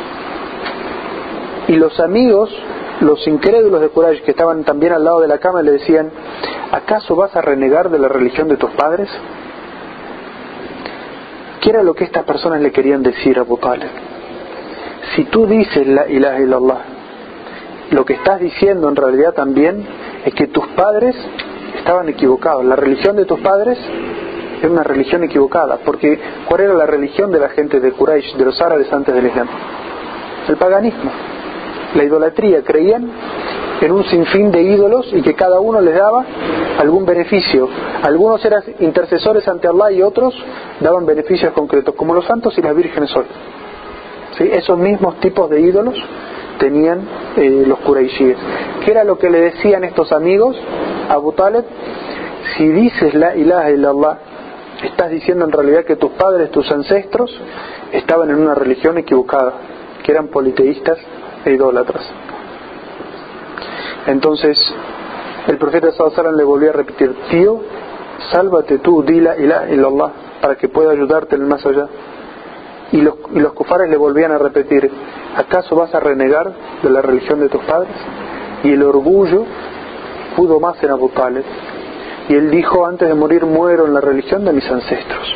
Y 1.68 1.74
los 1.74 2.00
amigos, 2.00 2.56
los 3.02 3.28
incrédulos 3.28 3.82
de 3.82 3.90
Quraysh 3.90 4.22
que 4.22 4.30
estaban 4.30 4.64
también 4.64 4.94
al 4.94 5.04
lado 5.04 5.22
de 5.22 5.28
la 5.28 5.40
cama 5.40 5.64
le 5.64 5.72
decían, 5.72 6.12
¿acaso 6.72 7.16
vas 7.16 7.36
a 7.36 7.42
renegar 7.42 7.90
de 7.90 7.98
la 7.98 8.10
religión 8.10 8.48
de 8.48 8.58
tus 8.58 8.70
padres? 8.72 9.10
¿Qué 11.66 11.72
era 11.72 11.82
lo 11.82 11.96
que 11.96 12.04
estas 12.04 12.26
personas 12.26 12.62
le 12.62 12.72
querían 12.72 13.02
decir 13.02 13.40
a 13.40 13.42
Abu 13.42 13.58
Talib? 13.58 13.90
Si 15.16 15.24
tú 15.24 15.48
dices 15.48 15.88
la 15.88 16.08
ilaha 16.08 16.40
illallah, 16.40 16.82
lo 17.90 18.06
que 18.06 18.14
estás 18.14 18.40
diciendo 18.40 18.88
en 18.88 18.96
realidad 18.96 19.34
también 19.34 19.84
es 20.24 20.32
que 20.36 20.46
tus 20.46 20.68
padres 20.76 21.16
estaban 21.76 22.08
equivocados. 22.08 22.64
La 22.66 22.76
religión 22.76 23.16
de 23.16 23.26
tus 23.26 23.40
padres 23.40 23.80
era 24.62 24.70
una 24.70 24.84
religión 24.84 25.24
equivocada, 25.24 25.80
porque 25.84 26.20
¿cuál 26.48 26.62
era 26.62 26.76
la 26.76 26.86
religión 26.86 27.32
de 27.32 27.40
la 27.40 27.50
gente 27.50 27.80
de 27.80 27.94
Quraysh, 27.94 28.36
de 28.36 28.46
los 28.46 28.62
árabes 28.62 28.94
antes 28.94 29.16
del 29.16 29.26
Islam? 29.26 29.48
El 30.48 30.58
paganismo, 30.58 31.10
la 31.96 32.04
idolatría, 32.04 32.62
creían 32.62 33.10
en 33.86 33.92
un 33.92 34.04
sinfín 34.06 34.52
de 34.52 34.64
ídolos 34.64 35.08
y 35.14 35.22
que 35.22 35.36
cada 35.36 35.60
uno 35.60 35.80
les 35.80 35.96
daba 35.96 36.26
algún 36.80 37.06
beneficio. 37.06 37.70
Algunos 38.02 38.44
eran 38.44 38.64
intercesores 38.80 39.48
ante 39.48 39.68
Allah 39.68 39.92
y 39.92 40.02
otros 40.02 40.34
daban 40.80 41.06
beneficios 41.06 41.54
concretos, 41.54 41.94
como 41.96 42.14
los 42.14 42.26
santos 42.26 42.58
y 42.58 42.62
las 42.62 42.76
vírgenes 42.76 43.16
hoy. 43.16 43.26
¿Sí? 44.38 44.50
Esos 44.52 44.78
mismos 44.78 45.20
tipos 45.20 45.50
de 45.50 45.62
ídolos 45.62 45.96
tenían 46.60 47.02
eh, 47.38 47.64
los 47.68 47.80
Quraishíes. 47.80 48.38
¿Qué 48.84 48.92
era 48.92 49.04
lo 49.04 49.18
que 49.18 49.30
le 49.30 49.40
decían 49.40 49.84
estos 49.84 50.12
amigos 50.12 50.58
a 51.10 51.14
Abu? 51.14 51.34
Si 52.58 52.68
dices 52.68 53.14
la 53.14 53.36
ilaha 53.36 53.72
illallah, 53.72 54.18
estás 54.84 55.12
diciendo 55.12 55.46
en 55.46 55.52
realidad 55.52 55.86
que 55.86 55.96
tus 55.96 56.12
padres, 56.12 56.52
tus 56.52 56.70
ancestros, 56.72 57.32
estaban 57.92 58.30
en 58.30 58.38
una 58.38 58.56
religión 58.56 58.98
equivocada, 58.98 59.54
que 60.04 60.12
eran 60.12 60.28
politeístas 60.28 60.98
e 61.46 61.52
idólatras. 61.52 62.04
Entonces, 64.08 64.58
el 65.48 65.58
profeta 65.58 65.92
Sallallahu 65.92 66.36
le 66.36 66.44
volvió 66.44 66.70
a 66.70 66.74
repetir, 66.74 67.16
tío, 67.30 67.60
sálvate 68.32 68.80
tú, 68.80 69.04
dila 69.04 69.38
ilaha 69.38 69.70
illallah, 69.70 70.12
para 70.42 70.56
que 70.56 70.70
pueda 70.70 70.92
ayudarte 70.92 71.36
en 71.36 71.42
el 71.42 71.48
más 71.48 71.66
allá. 71.66 71.88
Y 72.92 73.02
los, 73.02 73.16
y 73.34 73.40
los 73.40 73.54
kufares 73.54 73.90
le 73.90 73.98
volvían 73.98 74.32
a 74.32 74.38
repetir, 74.38 74.90
¿acaso 75.36 75.76
vas 75.76 75.94
a 75.94 76.00
renegar 76.00 76.52
de 76.84 76.90
la 76.90 77.02
religión 77.02 77.40
de 77.40 77.50
tus 77.50 77.64
padres? 77.64 77.92
Y 78.64 78.74
el 78.74 78.84
orgullo 78.84 79.44
pudo 80.36 80.60
más 80.60 80.82
en 80.84 80.92
Abu 80.92 81.10
Talib 81.10 81.44
y 82.28 82.34
él 82.34 82.50
dijo, 82.50 82.86
antes 82.86 83.08
de 83.08 83.14
morir 83.14 83.46
muero 83.46 83.86
en 83.86 83.94
la 83.94 84.02
religión 84.02 84.46
de 84.46 84.54
mis 84.54 84.70
ancestros. 84.70 85.36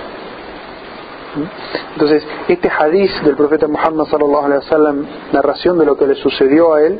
Entonces, 1.93 2.23
este 2.47 2.69
hadiz 2.69 3.11
del 3.23 3.35
profeta 3.35 3.67
Muhammad 3.67 4.05
sallallahu 4.05 4.45
alaihi 4.45 4.63
wasallam, 4.63 5.05
narración 5.31 5.77
de 5.77 5.85
lo 5.85 5.95
que 5.95 6.07
le 6.07 6.15
sucedió 6.15 6.73
a 6.73 6.81
él, 6.81 6.99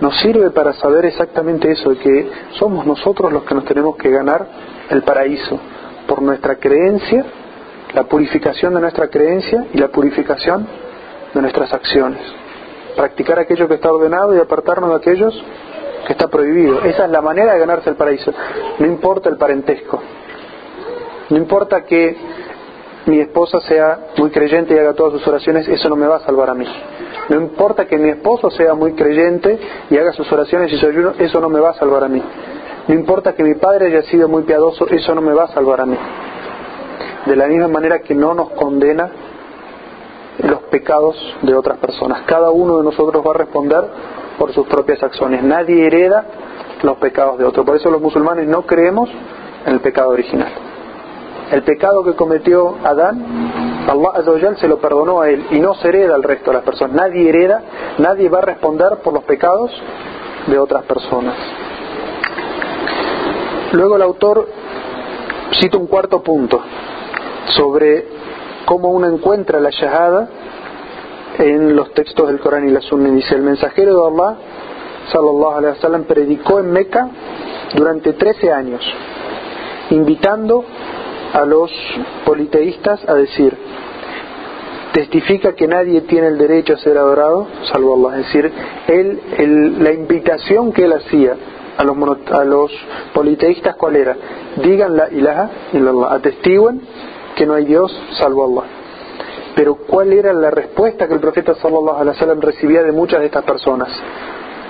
nos 0.00 0.18
sirve 0.20 0.50
para 0.50 0.72
saber 0.74 1.04
exactamente 1.06 1.70
eso, 1.70 1.90
de 1.90 1.96
que 1.98 2.30
somos 2.52 2.86
nosotros 2.86 3.32
los 3.32 3.44
que 3.44 3.54
nos 3.54 3.64
tenemos 3.64 3.96
que 3.96 4.10
ganar 4.10 4.46
el 4.88 5.02
paraíso 5.02 5.58
por 6.06 6.22
nuestra 6.22 6.56
creencia, 6.56 7.24
la 7.94 8.04
purificación 8.04 8.74
de 8.74 8.80
nuestra 8.80 9.08
creencia 9.08 9.66
y 9.72 9.78
la 9.78 9.88
purificación 9.88 10.66
de 11.34 11.42
nuestras 11.42 11.72
acciones. 11.72 12.20
Practicar 12.96 13.38
aquello 13.38 13.68
que 13.68 13.74
está 13.74 13.92
ordenado 13.92 14.34
y 14.34 14.40
apartarnos 14.40 14.90
de 14.90 14.96
aquellos 14.96 15.44
que 16.06 16.12
está 16.12 16.28
prohibido. 16.28 16.82
Esa 16.82 17.04
es 17.04 17.10
la 17.10 17.20
manera 17.20 17.52
de 17.52 17.60
ganarse 17.60 17.90
el 17.90 17.96
paraíso. 17.96 18.32
No 18.78 18.86
importa 18.86 19.28
el 19.28 19.36
parentesco. 19.36 20.00
No 21.28 21.36
importa 21.36 21.84
que 21.84 22.16
mi 23.06 23.20
esposa 23.20 23.60
sea 23.60 23.98
muy 24.16 24.30
creyente 24.30 24.74
y 24.74 24.78
haga 24.78 24.94
todas 24.94 25.12
sus 25.12 25.26
oraciones, 25.28 25.68
eso 25.68 25.88
no 25.88 25.96
me 25.96 26.06
va 26.06 26.16
a 26.16 26.20
salvar 26.20 26.50
a 26.50 26.54
mí. 26.54 26.66
No 27.30 27.36
importa 27.36 27.86
que 27.86 27.96
mi 27.96 28.08
esposo 28.08 28.50
sea 28.50 28.74
muy 28.74 28.94
creyente 28.94 29.58
y 29.88 29.96
haga 29.96 30.12
sus 30.12 30.30
oraciones 30.32 30.72
y 30.72 30.78
su 30.78 30.86
ayuno, 30.86 31.12
eso 31.16 31.40
no 31.40 31.48
me 31.48 31.60
va 31.60 31.70
a 31.70 31.74
salvar 31.74 32.02
a 32.02 32.08
mí. 32.08 32.20
No 32.88 32.94
importa 32.94 33.34
que 33.34 33.44
mi 33.44 33.54
padre 33.54 33.86
haya 33.86 34.02
sido 34.02 34.28
muy 34.28 34.42
piadoso, 34.42 34.88
eso 34.88 35.14
no 35.14 35.20
me 35.20 35.32
va 35.32 35.44
a 35.44 35.48
salvar 35.48 35.80
a 35.80 35.86
mí. 35.86 35.96
De 37.26 37.36
la 37.36 37.46
misma 37.46 37.68
manera 37.68 38.00
que 38.00 38.16
no 38.16 38.34
nos 38.34 38.50
condena 38.50 39.10
los 40.38 40.62
pecados 40.62 41.16
de 41.42 41.54
otras 41.54 41.78
personas. 41.78 42.22
Cada 42.26 42.50
uno 42.50 42.78
de 42.78 42.84
nosotros 42.84 43.24
va 43.24 43.30
a 43.30 43.38
responder 43.38 43.84
por 44.36 44.52
sus 44.52 44.66
propias 44.66 45.00
acciones. 45.00 45.42
Nadie 45.44 45.86
hereda 45.86 46.24
los 46.82 46.96
pecados 46.96 47.38
de 47.38 47.44
otro. 47.44 47.64
Por 47.64 47.76
eso 47.76 47.90
los 47.92 48.00
musulmanes 48.00 48.48
no 48.48 48.62
creemos 48.62 49.08
en 49.66 49.72
el 49.72 49.80
pecado 49.80 50.10
original. 50.10 50.50
El 51.52 51.62
pecado 51.62 52.02
que 52.02 52.14
cometió 52.14 52.76
Adán, 52.82 53.49
Allah 53.90 54.56
se 54.56 54.68
lo 54.68 54.78
perdonó 54.78 55.20
a 55.20 55.30
él 55.30 55.46
y 55.50 55.58
no 55.58 55.74
se 55.74 55.88
hereda 55.88 56.14
al 56.14 56.22
resto 56.22 56.50
de 56.50 56.58
las 56.58 56.64
personas. 56.64 56.94
Nadie 56.94 57.28
hereda, 57.28 57.62
nadie 57.98 58.28
va 58.28 58.38
a 58.38 58.42
responder 58.42 58.98
por 59.02 59.12
los 59.12 59.24
pecados 59.24 59.72
de 60.46 60.58
otras 60.58 60.84
personas. 60.84 61.34
Luego 63.72 63.96
el 63.96 64.02
autor 64.02 64.46
cita 65.58 65.76
un 65.76 65.88
cuarto 65.88 66.22
punto 66.22 66.60
sobre 67.56 68.06
cómo 68.64 68.90
uno 68.90 69.08
encuentra 69.08 69.58
la 69.58 69.70
shahada 69.70 70.28
en 71.38 71.74
los 71.74 71.92
textos 71.92 72.28
del 72.28 72.38
Corán 72.38 72.68
y 72.68 72.70
la 72.70 72.80
Sunna. 72.82 73.10
Dice, 73.10 73.34
el 73.34 73.42
mensajero 73.42 73.94
de 73.94 74.08
Allah, 74.08 74.36
sallallahu 75.12 75.58
alaihi 75.58 75.76
wasallam, 75.76 76.04
predicó 76.04 76.60
en 76.60 76.70
Meca 76.70 77.08
durante 77.74 78.12
13 78.12 78.52
años, 78.52 78.82
invitando 79.90 80.64
a 81.32 81.44
los 81.44 81.70
politeístas 82.24 83.00
a 83.08 83.14
decir, 83.14 83.56
testifica 84.92 85.54
que 85.54 85.66
nadie 85.66 86.02
tiene 86.02 86.28
el 86.28 86.38
derecho 86.38 86.74
a 86.74 86.78
ser 86.78 86.98
adorado 86.98 87.46
salvo 87.72 87.94
Allah. 87.94 88.20
Es 88.20 88.26
decir, 88.26 88.52
él, 88.88 89.76
la 89.78 89.92
invitación 89.92 90.72
que 90.72 90.84
él 90.84 90.92
hacía 90.92 91.36
a 91.76 91.84
los, 91.84 91.96
a 92.32 92.44
los 92.44 92.72
politeístas, 93.14 93.76
¿cuál 93.76 93.96
era? 93.96 94.16
Digan 94.62 94.96
la 94.96 95.08
ilaha 95.10 95.50
illallah, 95.72 96.14
atestiguen 96.14 96.82
que 97.36 97.46
no 97.46 97.54
hay 97.54 97.64
Dios 97.64 97.96
salvo 98.18 98.44
Allah. 98.44 98.70
Pero 99.54 99.74
¿cuál 99.74 100.12
era 100.12 100.32
la 100.32 100.50
respuesta 100.50 101.06
que 101.06 101.14
el 101.14 101.20
profeta 101.20 101.54
sallallahu 101.54 101.96
alaihi 101.96 102.16
wasallam 102.16 102.40
recibía 102.40 102.82
de 102.82 102.92
muchas 102.92 103.20
de 103.20 103.26
estas 103.26 103.44
personas? 103.44 103.88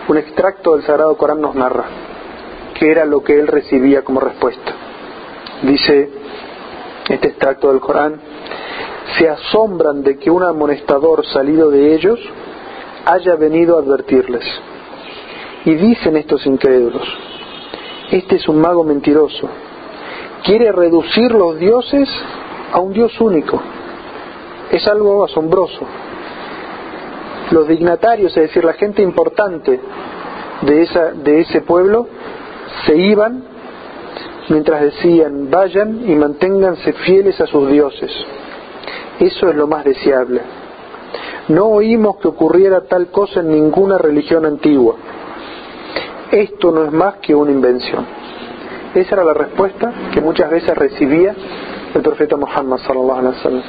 Un 0.09 0.17
extracto 0.17 0.75
del 0.75 0.85
Sagrado 0.85 1.17
Corán 1.17 1.41
nos 1.41 1.55
narra 1.55 1.85
que 2.81 2.91
era 2.91 3.05
lo 3.05 3.23
que 3.23 3.39
él 3.39 3.47
recibía 3.47 4.03
como 4.03 4.21
respuesta. 4.21 4.73
Dice 5.63 6.09
este 7.13 7.29
extracto 7.29 7.71
del 7.71 7.81
Corán, 7.81 8.21
se 9.19 9.29
asombran 9.29 10.03
de 10.03 10.19
que 10.19 10.31
un 10.31 10.43
amonestador 10.43 11.25
salido 11.27 11.71
de 11.71 11.95
ellos 11.95 12.19
haya 13.05 13.35
venido 13.37 13.77
a 13.77 13.83
advertirles. 13.83 14.45
Y 15.65 15.75
dicen 15.75 16.17
estos 16.17 16.47
incrédulos, 16.47 17.07
este 18.11 18.37
es 18.37 18.49
un 18.49 18.61
mago 18.61 18.85
mentiroso, 18.85 19.49
quiere 20.45 20.73
reducir 20.73 21.33
los 21.33 21.59
dioses 21.59 22.09
a 22.73 22.81
un 22.81 22.93
dios 22.93 23.21
único. 23.21 23.61
Es 24.71 24.87
algo 24.87 25.25
asombroso. 25.25 25.81
Los 27.51 27.67
dignatarios, 27.67 28.37
es 28.37 28.45
decir, 28.45 28.65
la 28.65 28.75
gente 28.75 29.03
importante 29.03 29.81
de, 30.63 30.83
esa, 30.83 31.13
de 31.13 31.41
ese 31.41 31.63
pueblo, 31.63 32.07
se 32.87 32.97
iban 32.97 33.43
mientras 34.49 34.81
decían, 34.83 35.51
vayan 35.51 36.09
y 36.09 36.15
manténganse 36.15 36.93
fieles 36.93 37.41
a 37.41 37.47
sus 37.47 37.71
dioses. 37.71 38.11
Eso 39.19 39.49
es 39.49 39.55
lo 39.55 39.67
más 39.67 39.85
deseable. 39.85 40.41
No 41.49 41.67
oímos 41.67 42.17
que 42.17 42.29
ocurriera 42.29 42.83
tal 42.83 43.09
cosa 43.09 43.41
en 43.41 43.51
ninguna 43.51 43.99
religión 43.99 44.47
antigua. 44.47 44.97
Esto 46.31 46.71
no 46.71 46.85
es 46.85 46.93
más 46.93 47.17
que 47.17 47.35
una 47.35 47.51
invención. 47.51 48.07
Esa 48.95 49.15
era 49.17 49.25
la 49.25 49.35
respuesta 49.35 49.93
que 50.13 50.21
muchas 50.21 50.51
veces 50.51 50.77
recibía 50.77 51.35
el 51.95 52.03
profeta 52.03 52.37
Muhammad 52.37 52.79
sallallahu 52.79 53.19
alaihi 53.19 53.37
wasallam. 53.37 53.63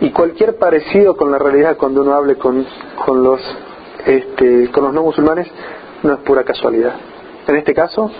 Y 0.00 0.10
cualquier 0.10 0.56
parecido 0.58 1.16
con 1.16 1.30
la 1.30 1.38
realidad 1.38 1.76
cuando 1.76 2.02
uno 2.02 2.12
hable 2.12 2.36
con, 2.36 2.66
con 3.04 3.22
los 3.22 3.40
este, 4.06 4.70
con 4.70 4.84
los 4.84 4.94
no 4.94 5.02
musulmanes 5.02 5.48
no 6.02 6.14
es 6.14 6.20
pura 6.20 6.44
casualidad. 6.44 6.94
En 7.46 7.56
este 7.56 7.74
caso, 7.74 8.10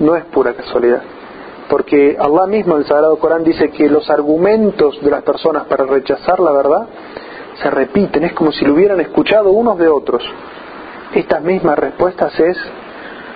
no 0.00 0.16
es 0.16 0.24
pura 0.24 0.54
casualidad. 0.54 1.02
Porque 1.68 2.16
Allah 2.18 2.46
mismo 2.46 2.74
en 2.74 2.82
el 2.82 2.86
Sagrado 2.86 3.18
Corán 3.18 3.42
dice 3.42 3.70
que 3.70 3.88
los 3.88 4.08
argumentos 4.08 5.00
de 5.02 5.10
las 5.10 5.22
personas 5.22 5.64
para 5.64 5.84
rechazar 5.84 6.38
la 6.38 6.52
verdad 6.52 6.86
se 7.60 7.70
repiten, 7.70 8.24
es 8.24 8.32
como 8.34 8.52
si 8.52 8.64
lo 8.64 8.74
hubieran 8.74 9.00
escuchado 9.00 9.50
unos 9.50 9.78
de 9.78 9.88
otros. 9.88 10.22
Estas 11.14 11.42
mismas 11.42 11.78
respuestas 11.78 12.38
es 12.38 12.56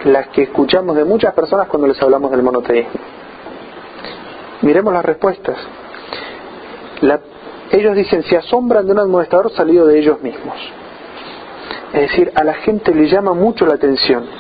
las 0.04 0.28
que 0.28 0.44
escuchamos 0.44 0.94
de 0.96 1.04
muchas 1.04 1.34
personas 1.34 1.68
cuando 1.68 1.88
les 1.88 2.00
hablamos 2.02 2.30
del 2.30 2.42
monoteísmo. 2.42 3.00
Miremos 4.62 4.92
las 4.92 5.04
respuestas. 5.04 5.56
ellos 7.72 7.96
dicen, 7.96 8.22
se 8.24 8.36
asombran 8.36 8.86
de 8.86 8.92
un 8.92 8.98
administrador 8.98 9.50
salido 9.52 9.86
de 9.86 9.98
ellos 9.98 10.20
mismos. 10.22 10.56
Es 11.92 12.02
decir, 12.02 12.30
a 12.34 12.44
la 12.44 12.54
gente 12.54 12.94
le 12.94 13.08
llama 13.08 13.32
mucho 13.32 13.66
la 13.66 13.74
atención 13.74 14.39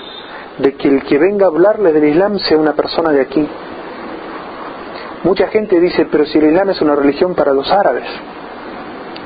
de 0.60 0.74
que 0.74 0.88
el 0.88 1.02
que 1.04 1.18
venga 1.18 1.46
a 1.46 1.48
hablarles 1.48 1.94
del 1.94 2.04
Islam 2.04 2.38
sea 2.38 2.58
una 2.58 2.74
persona 2.74 3.10
de 3.12 3.20
aquí. 3.22 3.48
Mucha 5.24 5.48
gente 5.48 5.78
dice, 5.80 6.06
pero 6.10 6.24
si 6.26 6.38
el 6.38 6.46
Islam 6.46 6.70
es 6.70 6.80
una 6.80 6.94
religión 6.94 7.34
para 7.34 7.52
los 7.52 7.70
árabes, 7.70 8.04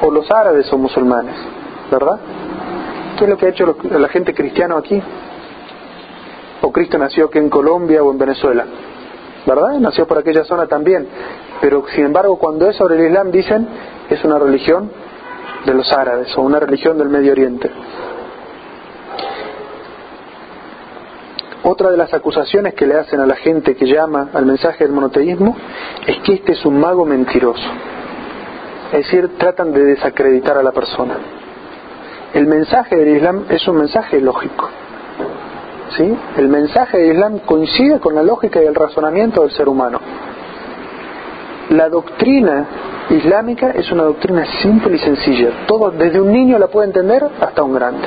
o 0.01 0.11
los 0.11 0.31
árabes 0.31 0.67
son 0.67 0.83
musulmanes, 0.83 1.37
¿verdad? 1.91 2.19
¿Qué 3.19 3.25
es 3.25 3.31
lo 3.31 3.37
que 3.37 3.47
ha 3.47 3.49
hecho 3.51 3.77
la 3.91 4.09
gente 4.09 4.35
cristiana 4.35 4.77
aquí? 4.77 5.01
¿O 6.63 6.73
Cristo 6.73 6.99
nació 6.99 7.27
aquí 7.27 7.39
en 7.39 7.49
Colombia 7.49 8.03
o 8.03 8.11
en 8.11 8.19
Venezuela? 8.19 8.65
¿Verdad? 9.47 9.79
Nació 9.79 10.07
por 10.07 10.19
aquella 10.19 10.45
zona 10.45 10.67
también. 10.67 11.07
Pero 11.61 11.85
sin 11.95 12.07
embargo, 12.07 12.39
cuando 12.39 12.69
es 12.69 12.77
sobre 12.77 12.97
el 12.97 13.07
Islam, 13.07 13.31
dicen, 13.31 13.69
es 14.09 14.25
una 14.25 14.39
religión 14.39 14.91
de 15.65 15.75
los 15.75 15.93
árabes 15.93 16.37
o 16.37 16.43
una 16.43 16.59
religión 16.59 16.99
del 16.99 17.09
Medio 17.09 17.33
Oriente. 17.33 17.71
Otra 21.67 21.91
de 21.91 21.97
las 21.97 22.13
acusaciones 22.13 22.75
que 22.75 22.87
le 22.87 22.95
hacen 22.95 23.21
a 23.21 23.27
la 23.27 23.37
gente 23.37 23.75
que 23.75 23.87
llama 23.87 24.29
al 24.35 24.45
mensaje 24.45 24.85
del 24.85 24.93
monoteísmo 24.93 25.57
es 26.07 26.19
que 26.19 26.35
este 26.35 26.53
es 26.53 26.65
un 26.67 26.79
mago 26.79 27.07
mentiroso. 27.07 27.65
Es 28.93 29.05
decir, 29.05 29.39
tratan 29.39 29.73
de 29.73 29.83
desacreditar 29.83 30.59
a 30.59 30.63
la 30.63 30.73
persona. 30.73 31.17
El 32.35 32.47
mensaje 32.47 32.97
del 32.97 33.17
Islam 33.17 33.45
es 33.49 33.67
un 33.67 33.79
mensaje 33.79 34.21
lógico. 34.21 34.69
¿sí? 35.97 36.15
El 36.37 36.49
mensaje 36.49 36.99
del 36.99 37.13
Islam 37.13 37.39
coincide 37.39 37.99
con 37.99 38.15
la 38.15 38.23
lógica 38.23 38.63
y 38.63 38.67
el 38.67 38.75
razonamiento 38.75 39.41
del 39.41 39.51
ser 39.53 39.67
humano. 39.67 40.01
La 41.71 41.89
doctrina 41.89 42.67
islámica 43.09 43.71
es 43.71 43.91
una 43.91 44.03
doctrina 44.03 44.45
simple 44.61 44.97
y 44.97 44.99
sencilla. 44.99 45.65
Todo, 45.67 45.91
desde 45.91 46.21
un 46.21 46.31
niño 46.31 46.59
la 46.59 46.67
puede 46.67 46.89
entender 46.89 47.27
hasta 47.41 47.63
un 47.63 47.73
grande. 47.73 48.07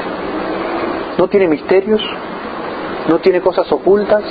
No 1.17 1.27
tiene 1.27 1.47
misterios, 1.47 2.01
no 3.07 3.19
tiene 3.19 3.41
cosas 3.41 3.71
ocultas, 3.71 4.23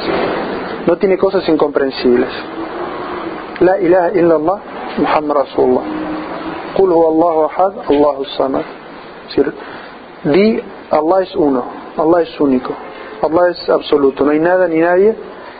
no 0.87 0.97
tiene 0.97 1.17
cosas 1.19 1.49
incomprensibles. 1.49 2.29
La 3.61 3.79
ilaha 3.79 4.11
illallah, 4.13 4.61
Muhammad 4.99 5.37
Rasulullah. 5.37 5.83
Qul 6.77 6.93
Allahu 6.93 7.49
ahad, 7.51 7.73
Allahu 7.89 8.25
samad. 8.37 8.63
di 10.25 10.61
Allah 10.91 11.23
es 11.23 11.35
uno, 11.35 11.65
Allah 11.97 12.23
es 12.23 12.41
único, 12.41 12.75
Allah 13.23 13.51
es 13.51 13.69
absoluto, 13.69 14.25
no 14.25 14.31
hay 14.31 14.41
nada 14.41 14.69
ni 14.69 14.79
nadie 14.79 15.15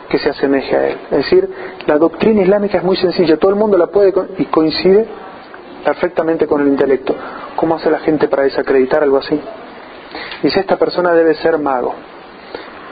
que 0.09 0.19
se 0.19 0.29
asemeje 0.29 0.75
a 0.75 0.87
él. 0.87 0.97
Es 1.11 1.17
decir, 1.17 1.49
la 1.85 1.97
doctrina 1.97 2.41
islámica 2.41 2.77
es 2.77 2.83
muy 2.83 2.97
sencilla, 2.97 3.37
todo 3.37 3.51
el 3.51 3.57
mundo 3.57 3.77
la 3.77 3.87
puede 3.87 4.13
y 4.37 4.45
coincide 4.45 5.07
perfectamente 5.83 6.47
con 6.47 6.61
el 6.61 6.67
intelecto. 6.67 7.15
¿Cómo 7.55 7.75
hace 7.75 7.89
la 7.89 7.99
gente 7.99 8.27
para 8.27 8.43
desacreditar 8.43 9.03
algo 9.03 9.17
así? 9.17 9.39
Dice, 10.43 10.59
esta 10.59 10.77
persona 10.77 11.13
debe 11.13 11.33
ser 11.35 11.57
mago. 11.57 11.95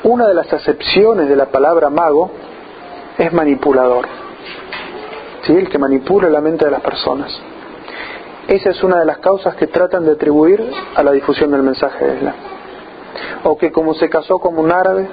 Una 0.05 0.27
de 0.27 0.35
las 0.35 0.53
acepciones 0.53 1.27
de 1.27 1.35
la 1.35 1.47
palabra 1.47 1.89
mago 1.89 2.29
es 3.17 3.33
manipulador. 3.33 4.05
¿Sí? 5.41 5.53
El 5.53 5.67
que 5.67 5.79
manipula 5.79 6.29
la 6.29 6.41
mente 6.41 6.65
de 6.65 6.69
las 6.69 6.81
personas. 6.81 7.35
Esa 8.47 8.69
es 8.69 8.83
una 8.83 8.99
de 8.99 9.05
las 9.05 9.17
causas 9.17 9.55
que 9.55 9.65
tratan 9.65 10.05
de 10.05 10.11
atribuir 10.11 10.63
a 10.93 11.01
la 11.01 11.11
difusión 11.11 11.49
del 11.49 11.63
mensaje 11.63 12.05
de 12.05 12.15
Islam. 12.17 12.35
O 13.45 13.57
que 13.57 13.71
como 13.71 13.95
se 13.95 14.07
casó 14.07 14.37
con 14.37 14.59
un 14.59 14.71
árabe, 14.71 15.07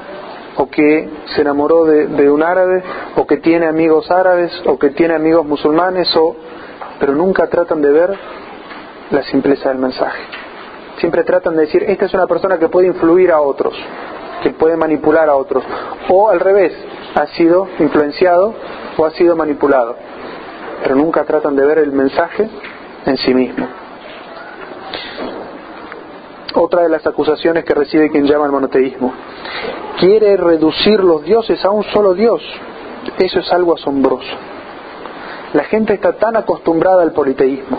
o 0.58 0.68
que 0.68 1.08
se 1.34 1.40
enamoró 1.40 1.86
de, 1.86 2.08
de, 2.08 2.30
un 2.30 2.42
árabe, 2.42 2.82
o 3.16 3.26
que 3.26 3.38
tiene 3.38 3.64
amigos 3.64 4.10
árabes, 4.10 4.52
o 4.66 4.78
que 4.78 4.90
tiene 4.90 5.14
amigos 5.14 5.46
musulmanes, 5.46 6.14
o... 6.16 6.36
pero 7.00 7.14
nunca 7.14 7.46
tratan 7.46 7.80
de 7.80 7.90
ver 7.90 8.14
la 9.10 9.22
simpleza 9.22 9.70
del 9.70 9.78
mensaje. 9.78 10.22
Siempre 10.98 11.24
tratan 11.24 11.56
de 11.56 11.62
decir, 11.62 11.82
esta 11.84 12.04
es 12.04 12.12
una 12.12 12.26
persona 12.26 12.58
que 12.58 12.68
puede 12.68 12.88
influir 12.88 13.32
a 13.32 13.40
otros 13.40 13.74
que 14.42 14.50
puede 14.50 14.76
manipular 14.76 15.28
a 15.28 15.36
otros. 15.36 15.64
O 16.08 16.28
al 16.28 16.40
revés, 16.40 16.72
ha 17.14 17.26
sido 17.28 17.68
influenciado 17.78 18.54
o 18.96 19.04
ha 19.04 19.10
sido 19.12 19.36
manipulado. 19.36 19.96
Pero 20.82 20.96
nunca 20.96 21.24
tratan 21.24 21.56
de 21.56 21.64
ver 21.64 21.78
el 21.78 21.92
mensaje 21.92 22.48
en 23.06 23.16
sí 23.18 23.34
mismo. 23.34 23.66
Otra 26.54 26.82
de 26.82 26.88
las 26.88 27.06
acusaciones 27.06 27.64
que 27.64 27.74
recibe 27.74 28.10
quien 28.10 28.26
llama 28.26 28.44
al 28.44 28.52
monoteísmo. 28.52 29.12
Quiere 29.98 30.36
reducir 30.36 31.00
los 31.00 31.22
dioses 31.22 31.64
a 31.64 31.70
un 31.70 31.84
solo 31.84 32.14
Dios. 32.14 32.42
Eso 33.18 33.40
es 33.40 33.52
algo 33.52 33.74
asombroso. 33.74 34.36
La 35.54 35.64
gente 35.64 35.94
está 35.94 36.14
tan 36.14 36.36
acostumbrada 36.36 37.02
al 37.02 37.12
politeísmo, 37.12 37.78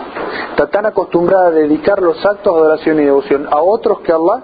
está 0.50 0.68
tan 0.68 0.86
acostumbrada 0.86 1.48
a 1.48 1.50
dedicar 1.50 2.00
los 2.00 2.24
actos 2.24 2.54
de 2.54 2.60
adoración 2.60 3.00
y 3.00 3.04
devoción 3.04 3.48
a 3.50 3.60
otros 3.60 3.98
que 4.00 4.12
Allah, 4.12 4.42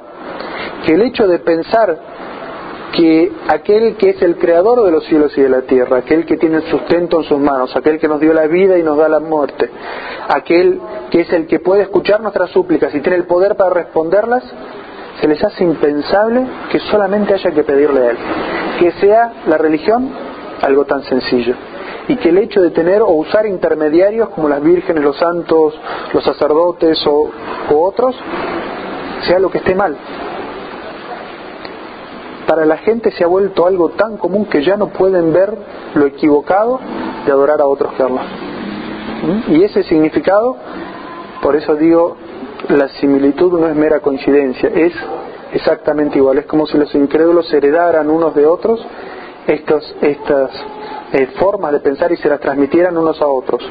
que 0.85 0.94
el 0.94 1.02
hecho 1.02 1.28
de 1.28 1.38
pensar 1.38 1.96
que 2.92 3.33
aquel 3.48 3.96
que 3.96 4.11
es 4.11 4.22
el 4.22 4.37
creador 4.37 4.85
de 4.85 4.90
los 4.90 5.05
cielos 5.05 5.37
y 5.37 5.42
de 5.42 5.48
la 5.48 5.62
tierra, 5.62 5.98
aquel 5.98 6.26
que 6.26 6.37
tiene 6.37 6.57
el 6.57 6.64
sustento 6.64 7.18
en 7.18 7.24
sus 7.24 7.38
manos, 7.38 7.74
aquel 7.76 7.98
que 7.98 8.09
nos 8.09 8.20
dio 8.20 8.33
la 8.33 8.46
vida 8.46 8.79
y 8.79 8.83
nos 8.83 8.96
da 8.96 9.09
la 9.09 9.20
muerte, 9.20 9.70
aquel 10.29 10.81
que 11.11 11.20
es 11.20 11.33
el 11.33 11.46
que 11.46 11.61
puede 11.61 11.83
escuchar 11.83 12.20
nuestras 12.20 12.50
súplicas 12.50 12.94
y 12.94 13.00
tiene 13.00 13.16
el 13.16 13.24
poder 13.24 13.57
para 13.57 13.70
responderlas, 13.70 14.42
se 15.20 15.29
les 15.29 15.42
hace 15.44 15.64
impensable 15.64 16.46
que 16.70 16.79
solamente 16.81 17.35
haya 17.35 17.50
que 17.50 17.62
pedirle 17.62 18.00
a 18.00 18.11
Él. 18.11 18.16
Que 18.79 18.92
sea 18.92 19.33
la 19.46 19.59
religión 19.59 20.11
algo 20.62 20.85
tan 20.85 21.03
sencillo. 21.03 21.55
Y 22.09 22.16
que 22.16 22.31
el 22.31 22.38
hecho 22.38 22.61
de 22.61 22.70
tener 22.70 23.03
o 23.03 23.11
usar 23.11 23.46
intermediarios 23.46 24.31
como 24.31 24.48
las 24.48 24.62
vírgenes, 24.62 25.05
los 25.05 25.16
santos, 25.18 25.79
los 26.12 26.24
sacerdotes 26.24 27.07
o, 27.07 27.31
o 27.70 27.83
otros, 27.83 28.16
sea 29.26 29.38
lo 29.38 29.50
que 29.50 29.59
esté 29.59 29.74
mal 29.74 29.96
para 32.50 32.66
la 32.66 32.78
gente 32.78 33.12
se 33.12 33.22
ha 33.22 33.28
vuelto 33.28 33.64
algo 33.64 33.90
tan 33.90 34.16
común 34.16 34.46
que 34.46 34.64
ya 34.64 34.76
no 34.76 34.88
pueden 34.88 35.32
ver 35.32 35.56
lo 35.94 36.04
equivocado 36.04 36.80
de 37.24 37.30
adorar 37.30 37.60
a 37.60 37.66
otros 37.66 37.92
que 37.92 38.02
Allah. 38.02 38.24
¿Mm? 39.22 39.52
Y 39.54 39.62
ese 39.62 39.84
significado 39.84 40.56
Por 41.42 41.54
eso 41.54 41.76
digo, 41.76 42.16
la 42.70 42.88
similitud 42.88 43.56
no 43.56 43.68
es 43.68 43.76
mera 43.76 44.00
coincidencia, 44.00 44.68
es 44.68 44.92
exactamente 45.52 46.18
igual. 46.18 46.38
Es 46.38 46.46
como 46.46 46.66
si 46.66 46.76
los 46.76 46.92
incrédulos 46.92 47.52
heredaran 47.54 48.10
unos 48.10 48.34
de 48.34 48.44
otros 48.46 48.84
estos, 49.46 49.94
estas 50.00 50.50
eh, 51.12 51.28
formas 51.38 51.70
de 51.70 51.78
pensar 51.78 52.10
y 52.10 52.16
se 52.16 52.28
las 52.28 52.40
transmitieran 52.40 52.96
unos 52.96 53.22
a 53.22 53.28
otros. 53.28 53.62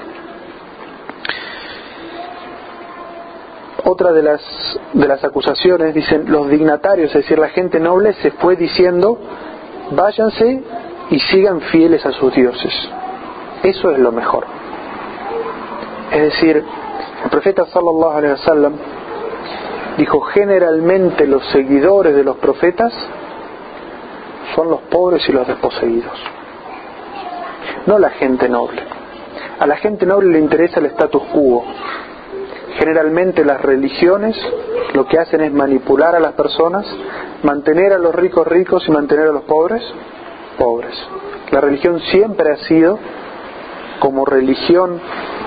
Otra 3.86 4.12
de 4.12 4.24
las, 4.24 4.42
de 4.94 5.08
las 5.08 5.24
acusaciones, 5.24 5.94
dicen, 5.94 6.26
los 6.28 6.50
dignatarios, 6.50 7.10
es 7.10 7.24
decir, 7.24 7.40
la 7.40 7.50
gente 7.50 7.80
noble, 7.80 8.14
se 8.14 8.32
fue 8.32 8.56
diciendo, 8.56 9.18
váyanse 9.92 10.62
y 11.10 11.20
sigan 11.20 11.62
fieles 11.62 12.06
a 12.06 12.12
sus 12.12 12.34
dioses. 12.34 12.74
Eso 13.64 13.92
es 13.92 14.00
lo 14.00 14.12
mejor. 14.12 14.46
Es 16.12 16.22
decir, 16.22 16.64
el 17.24 17.30
profeta 17.30 17.66
sallallahu 17.66 18.18
alaihi 18.18 18.34
wasallam 18.34 18.74
dijo 19.98 20.22
generalmente 20.22 21.28
los 21.28 21.46
seguidores 21.52 22.16
de 22.16 22.24
los 22.24 22.38
profetas 22.38 22.94
son 24.56 24.70
los 24.70 24.82
pobres 24.82 25.28
y 25.28 25.32
los 25.32 25.48
desposeídos, 25.48 26.18
no 27.86 28.00
la 28.00 28.10
gente 28.12 28.50
noble. 28.50 28.82
A 29.60 29.68
la 29.68 29.76
gente 29.76 30.06
noble 30.06 30.32
le 30.32 30.40
interesa 30.40 30.80
el 30.80 30.88
status 30.88 31.22
quo. 31.34 31.66
Generalmente 32.80 33.44
las 33.44 33.62
religiones 33.62 34.36
lo 34.94 35.06
que 35.06 35.20
hacen 35.20 35.42
es 35.42 35.52
manipular 35.52 36.16
a 36.16 36.20
las 36.20 36.34
personas, 36.34 36.86
mantener 37.44 37.94
a 37.94 37.98
los 37.98 38.16
ricos 38.16 38.48
ricos 38.48 38.88
y 38.88 38.92
mantener 38.92 39.28
a 39.28 39.32
los 39.32 39.44
pobres 39.44 39.84
pobres. 40.58 40.96
La 41.52 41.62
religión 41.62 42.00
siempre 42.12 42.52
ha 42.52 42.58
sido 42.68 43.00
como 44.00 44.26
religión 44.26 45.00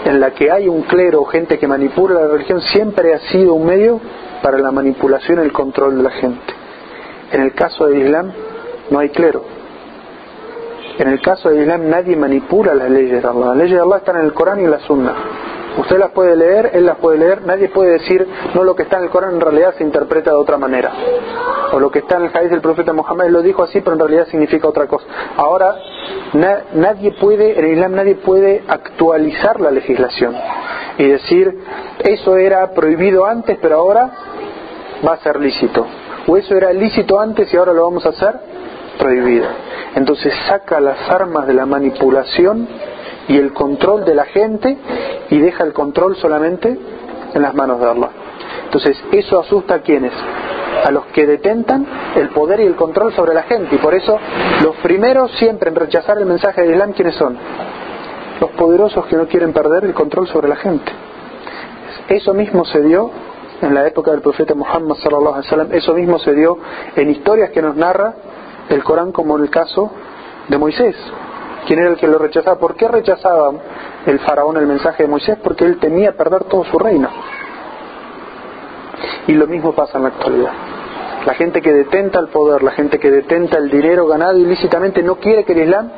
en 0.04 0.20
la 0.20 0.32
que 0.32 0.50
hay 0.50 0.68
un 0.68 0.82
clero 0.82 1.22
o 1.22 1.24
gente 1.24 1.58
que 1.58 1.66
manipula 1.66 2.20
la 2.20 2.28
religión, 2.28 2.60
siempre 2.60 3.14
ha 3.14 3.18
sido 3.30 3.54
un 3.54 3.66
medio 3.66 4.00
para 4.42 4.58
la 4.58 4.70
manipulación 4.70 5.38
y 5.38 5.42
el 5.42 5.52
control 5.52 5.98
de 5.98 6.02
la 6.02 6.10
gente. 6.10 6.54
En 7.30 7.42
el 7.42 7.54
caso 7.54 7.86
del 7.86 8.02
Islam 8.02 8.32
no 8.90 8.98
hay 8.98 9.08
clero. 9.10 9.44
En 10.98 11.08
el 11.08 11.20
caso 11.20 11.48
del 11.48 11.62
Islam 11.62 11.88
nadie 11.88 12.16
manipula 12.16 12.74
las 12.74 12.90
leyes 12.90 13.22
de 13.22 13.28
Allah. 13.28 13.46
Las 13.46 13.56
leyes 13.56 13.76
de 13.76 13.80
Allah 13.80 13.96
están 13.98 14.16
en 14.16 14.24
el 14.24 14.34
Corán 14.34 14.60
y 14.60 14.64
en 14.64 14.70
la 14.70 14.80
Sunna. 14.80 15.14
Usted 15.78 15.98
las 15.98 16.10
puede 16.10 16.36
leer, 16.36 16.70
él 16.74 16.84
las 16.84 16.98
puede 16.98 17.18
leer, 17.18 17.42
nadie 17.46 17.68
puede 17.68 17.92
decir, 17.92 18.26
no, 18.54 18.62
lo 18.62 18.74
que 18.76 18.82
está 18.82 18.98
en 18.98 19.04
el 19.04 19.10
Corán 19.10 19.34
en 19.34 19.40
realidad 19.40 19.74
se 19.76 19.84
interpreta 19.84 20.30
de 20.30 20.36
otra 20.36 20.58
manera. 20.58 20.92
O 21.72 21.80
lo 21.80 21.90
que 21.90 22.00
está 22.00 22.16
en 22.16 22.24
el 22.24 22.36
hadith 22.36 22.50
del 22.50 22.60
profeta 22.60 22.92
Muhammad 22.92 23.28
lo 23.28 23.40
dijo 23.40 23.62
así, 23.62 23.80
pero 23.80 23.94
en 23.94 24.00
realidad 24.00 24.26
significa 24.26 24.68
otra 24.68 24.86
cosa. 24.86 25.06
Ahora, 25.36 25.74
nadie 26.74 27.12
puede, 27.12 27.58
en 27.58 27.64
el 27.64 27.72
Islam 27.72 27.94
nadie 27.94 28.16
puede 28.16 28.62
actualizar 28.68 29.60
la 29.60 29.70
legislación 29.70 30.34
y 30.98 31.08
decir, 31.08 31.58
eso 32.00 32.36
era 32.36 32.70
prohibido 32.72 33.24
antes, 33.24 33.58
pero 33.60 33.76
ahora 33.76 34.10
va 35.06 35.14
a 35.14 35.16
ser 35.18 35.40
lícito. 35.40 35.86
O 36.26 36.36
eso 36.36 36.54
era 36.54 36.72
lícito 36.72 37.18
antes 37.18 37.52
y 37.52 37.56
ahora 37.56 37.72
lo 37.72 37.84
vamos 37.84 38.04
a 38.06 38.10
hacer 38.10 38.34
prohibido. 38.98 39.46
Entonces 39.94 40.32
saca 40.46 40.80
las 40.80 41.10
armas 41.10 41.46
de 41.46 41.54
la 41.54 41.66
manipulación 41.66 42.68
y 43.28 43.36
el 43.36 43.52
control 43.52 44.04
de 44.04 44.14
la 44.14 44.24
gente 44.26 44.76
y 45.32 45.38
deja 45.38 45.64
el 45.64 45.72
control 45.72 46.14
solamente 46.16 46.78
en 47.32 47.42
las 47.42 47.54
manos 47.54 47.80
de 47.80 47.86
Allah. 47.86 48.10
Entonces, 48.64 49.02
eso 49.12 49.40
asusta 49.40 49.76
a 49.76 49.78
quienes? 49.80 50.12
A 50.84 50.90
los 50.90 51.06
que 51.06 51.26
detentan 51.26 51.86
el 52.14 52.28
poder 52.28 52.60
y 52.60 52.66
el 52.66 52.76
control 52.76 53.14
sobre 53.14 53.32
la 53.32 53.42
gente. 53.44 53.74
Y 53.74 53.78
por 53.78 53.94
eso, 53.94 54.18
los 54.62 54.76
primeros 54.76 55.32
siempre 55.38 55.70
en 55.70 55.76
rechazar 55.76 56.18
el 56.18 56.26
mensaje 56.26 56.60
del 56.60 56.72
Islam, 56.72 56.92
¿quiénes 56.92 57.14
son? 57.14 57.38
Los 58.42 58.50
poderosos 58.50 59.06
que 59.06 59.16
no 59.16 59.26
quieren 59.26 59.54
perder 59.54 59.84
el 59.84 59.94
control 59.94 60.28
sobre 60.28 60.48
la 60.48 60.56
gente. 60.56 60.92
Eso 62.08 62.34
mismo 62.34 62.66
se 62.66 62.82
dio 62.82 63.10
en 63.62 63.72
la 63.72 63.86
época 63.86 64.10
del 64.10 64.20
profeta 64.20 64.54
Muhammad 64.54 64.96
sallallahu 64.96 65.34
alaihi 65.34 65.46
wasallam, 65.46 65.72
eso 65.72 65.94
mismo 65.94 66.18
se 66.18 66.34
dio 66.34 66.58
en 66.96 67.10
historias 67.10 67.50
que 67.50 67.62
nos 67.62 67.74
narra 67.76 68.12
el 68.68 68.84
Corán 68.84 69.12
como 69.12 69.38
en 69.38 69.44
el 69.44 69.50
caso 69.50 69.90
de 70.48 70.58
Moisés. 70.58 70.96
¿Quién 71.66 71.78
era 71.78 71.90
el 71.90 71.96
que 71.96 72.08
lo 72.08 72.18
rechazaba? 72.18 72.58
¿Por 72.58 72.74
qué 72.74 72.88
rechazaba 72.88 73.52
el 74.06 74.18
faraón 74.20 74.56
el 74.56 74.66
mensaje 74.66 75.04
de 75.04 75.08
Moisés? 75.08 75.38
Porque 75.42 75.64
él 75.64 75.78
temía 75.78 76.16
perder 76.16 76.44
todo 76.44 76.64
su 76.64 76.78
reino. 76.78 77.08
Y 79.26 79.32
lo 79.32 79.46
mismo 79.46 79.72
pasa 79.72 79.98
en 79.98 80.04
la 80.04 80.10
actualidad. 80.10 80.52
La 81.26 81.34
gente 81.34 81.62
que 81.62 81.72
detenta 81.72 82.18
el 82.18 82.28
poder, 82.28 82.62
la 82.62 82.72
gente 82.72 82.98
que 82.98 83.10
detenta 83.10 83.58
el 83.58 83.70
dinero 83.70 84.06
ganado 84.08 84.36
ilícitamente 84.36 85.02
no 85.02 85.16
quiere 85.16 85.44
que 85.44 85.52
el 85.52 85.60
Islam 85.60 85.88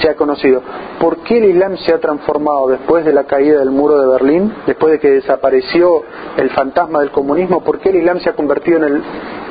sea 0.00 0.16
conocido. 0.16 0.62
¿Por 0.98 1.18
qué 1.18 1.38
el 1.38 1.44
Islam 1.44 1.76
se 1.76 1.94
ha 1.94 2.00
transformado 2.00 2.68
después 2.68 3.04
de 3.04 3.12
la 3.12 3.24
caída 3.24 3.60
del 3.60 3.70
muro 3.70 4.00
de 4.00 4.08
Berlín, 4.08 4.52
después 4.66 4.92
de 4.92 4.98
que 4.98 5.10
desapareció 5.10 6.02
el 6.36 6.50
fantasma 6.50 7.00
del 7.00 7.12
comunismo? 7.12 7.62
¿Por 7.62 7.78
qué 7.78 7.90
el 7.90 7.96
Islam 7.96 8.18
se 8.18 8.30
ha 8.30 8.32
convertido 8.32 8.78
en 8.78 8.84
el, 8.84 9.02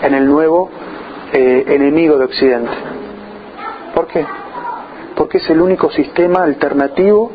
en 0.01 0.13
el 0.13 0.27
nuevo 0.27 0.69
eh, 1.31 1.63
enemigo 1.67 2.17
de 2.17 2.25
Occidente? 2.25 2.71
¿Por 3.95 4.07
qué? 4.07 4.25
porque 5.15 5.37
es 5.37 5.49
el 5.49 5.61
único 5.61 5.91
sistema 5.91 6.43
alternativo 6.43 7.31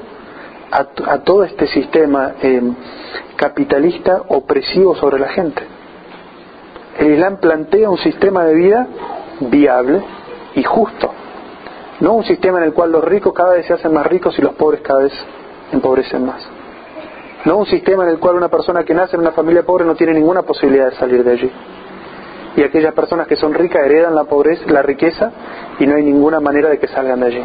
a, 0.70 1.18
todo 1.18 1.44
este 1.44 1.66
sistema 1.68 2.34
eh, 2.42 2.62
capitalista 3.36 4.22
opresivo 4.28 4.94
sobre 4.96 5.18
la 5.18 5.28
gente. 5.28 5.62
El 6.98 7.12
Islam 7.12 7.38
plantea 7.38 7.88
un 7.90 7.98
sistema 7.98 8.44
de 8.44 8.54
vida 8.54 8.86
viable 9.40 10.02
y 10.54 10.62
justo, 10.62 11.12
no 12.00 12.14
un 12.14 12.24
sistema 12.24 12.58
en 12.58 12.64
el 12.64 12.72
cual 12.72 12.92
los 12.92 13.04
ricos 13.04 13.32
cada 13.32 13.54
vez 13.54 13.66
se 13.66 13.74
hacen 13.74 13.92
más 13.92 14.06
ricos 14.06 14.38
y 14.38 14.42
los 14.42 14.54
pobres 14.54 14.80
cada 14.82 15.00
vez 15.00 15.12
empobrecen 15.72 16.26
más. 16.26 16.46
No 17.44 17.56
un 17.56 17.66
sistema 17.66 18.02
en 18.04 18.10
el 18.10 18.18
cual 18.18 18.36
una 18.36 18.48
persona 18.48 18.84
que 18.84 18.94
nace 18.94 19.16
en 19.16 19.22
una 19.22 19.32
familia 19.32 19.62
pobre 19.62 19.84
no 19.84 19.94
tiene 19.94 20.12
ninguna 20.12 20.42
posibilidad 20.42 20.90
de 20.90 20.96
salir 20.96 21.22
de 21.22 21.32
allí. 21.32 21.50
Y 22.56 22.62
aquellas 22.62 22.92
personas 22.94 23.28
que 23.28 23.36
son 23.36 23.54
ricas 23.54 23.84
heredan 23.84 24.14
la 24.14 24.24
pobreza, 24.24 24.64
la 24.66 24.82
riqueza 24.82 25.30
y 25.78 25.86
no 25.86 25.94
hay 25.94 26.02
ninguna 26.02 26.40
manera 26.40 26.68
de 26.68 26.78
que 26.78 26.88
salgan 26.88 27.20
de 27.20 27.26
allí. 27.26 27.44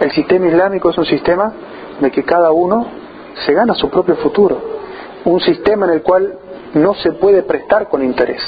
El 0.00 0.10
sistema 0.12 0.46
islámico 0.46 0.90
es 0.90 0.98
un 0.98 1.06
sistema 1.06 1.52
de 2.00 2.10
que 2.10 2.22
cada 2.24 2.52
uno 2.52 2.86
se 3.44 3.52
gana 3.52 3.74
su 3.74 3.88
propio 3.90 4.16
futuro. 4.16 4.60
Un 5.24 5.40
sistema 5.40 5.86
en 5.86 5.92
el 5.92 6.02
cual 6.02 6.38
no 6.74 6.94
se 6.94 7.12
puede 7.12 7.42
prestar 7.42 7.88
con 7.88 8.02
interés. 8.02 8.42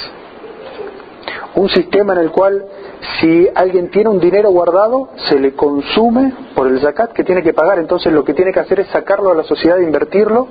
Un 1.54 1.68
sistema 1.68 2.12
en 2.12 2.20
el 2.20 2.30
cual 2.30 2.64
si 3.20 3.48
alguien 3.54 3.90
tiene 3.90 4.10
un 4.10 4.20
dinero 4.20 4.50
guardado, 4.50 5.10
se 5.28 5.38
le 5.38 5.54
consume 5.54 6.32
por 6.54 6.68
el 6.68 6.80
zakat 6.80 7.12
que 7.12 7.24
tiene 7.24 7.42
que 7.42 7.52
pagar. 7.52 7.78
Entonces 7.78 8.12
lo 8.12 8.24
que 8.24 8.34
tiene 8.34 8.52
que 8.52 8.60
hacer 8.60 8.80
es 8.80 8.88
sacarlo 8.88 9.30
a 9.30 9.34
la 9.34 9.44
sociedad 9.44 9.78
e 9.78 9.84
invertirlo 9.84 10.46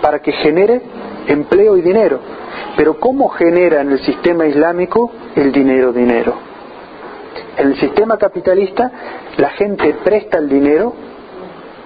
para 0.00 0.20
que 0.20 0.32
genere 0.32 0.82
empleo 1.26 1.76
y 1.76 1.82
dinero. 1.82 2.20
Pero 2.76 2.98
¿cómo 2.98 3.28
genera 3.30 3.80
en 3.80 3.92
el 3.92 4.00
sistema 4.00 4.46
islámico 4.46 5.10
el 5.34 5.52
dinero 5.52 5.92
dinero? 5.92 6.34
En 7.56 7.68
el 7.68 7.76
sistema 7.78 8.16
capitalista 8.18 8.90
la 9.36 9.50
gente 9.50 9.94
presta 10.04 10.38
el 10.38 10.48
dinero 10.48 10.92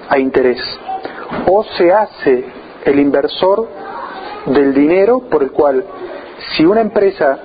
a 0.09 0.19
interés 0.19 0.61
o 1.47 1.65
se 1.65 1.93
hace 1.93 2.45
el 2.85 2.99
inversor 2.99 3.69
del 4.47 4.73
dinero 4.73 5.21
por 5.31 5.43
el 5.43 5.51
cual 5.51 5.85
si 6.57 6.65
una 6.65 6.81
empresa 6.81 7.39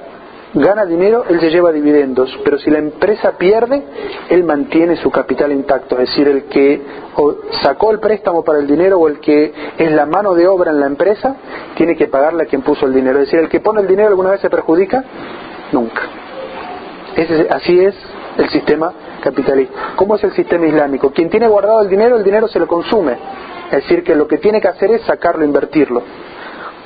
gana 0.53 0.85
dinero, 0.85 1.25
él 1.29 1.39
se 1.39 1.49
lleva 1.49 1.71
dividendos, 1.71 2.29
pero 2.43 2.59
si 2.59 2.69
la 2.69 2.77
empresa 2.77 3.31
pierde, 3.37 3.83
él 4.29 4.43
mantiene 4.43 4.95
su 4.97 5.09
capital 5.09 5.51
intacto, 5.51 5.99
es 5.99 6.09
decir, 6.09 6.27
el 6.27 6.43
que 6.43 6.81
sacó 7.63 7.91
el 7.91 7.99
préstamo 7.99 8.43
para 8.43 8.59
el 8.59 8.67
dinero 8.67 8.99
o 8.99 9.07
el 9.07 9.19
que 9.19 9.51
es 9.77 9.91
la 9.91 10.05
mano 10.05 10.35
de 10.35 10.47
obra 10.47 10.71
en 10.71 10.79
la 10.79 10.85
empresa, 10.85 11.35
tiene 11.75 11.95
que 11.95 12.07
pagarle 12.07 12.43
a 12.43 12.45
quien 12.45 12.61
puso 12.61 12.85
el 12.85 12.93
dinero, 12.93 13.19
es 13.19 13.25
decir, 13.25 13.39
el 13.39 13.49
que 13.49 13.61
pone 13.61 13.81
el 13.81 13.87
dinero 13.87 14.09
alguna 14.09 14.31
vez 14.31 14.41
se 14.41 14.49
perjudica, 14.49 15.03
nunca. 15.71 16.03
así 17.49 17.79
es 17.79 17.95
el 18.37 18.49
sistema 18.49 18.93
capitalista. 19.21 19.93
¿Cómo 19.95 20.15
es 20.15 20.23
el 20.23 20.33
sistema 20.33 20.65
islámico? 20.67 21.11
Quien 21.11 21.29
tiene 21.29 21.47
guardado 21.47 21.81
el 21.81 21.89
dinero, 21.89 22.17
el 22.17 22.23
dinero 22.23 22.47
se 22.47 22.59
lo 22.59 22.67
consume. 22.67 23.17
Es 23.67 23.83
decir, 23.83 24.03
que 24.03 24.15
lo 24.15 24.27
que 24.27 24.37
tiene 24.37 24.61
que 24.61 24.67
hacer 24.67 24.91
es 24.91 25.01
sacarlo, 25.03 25.45
invertirlo. 25.45 26.03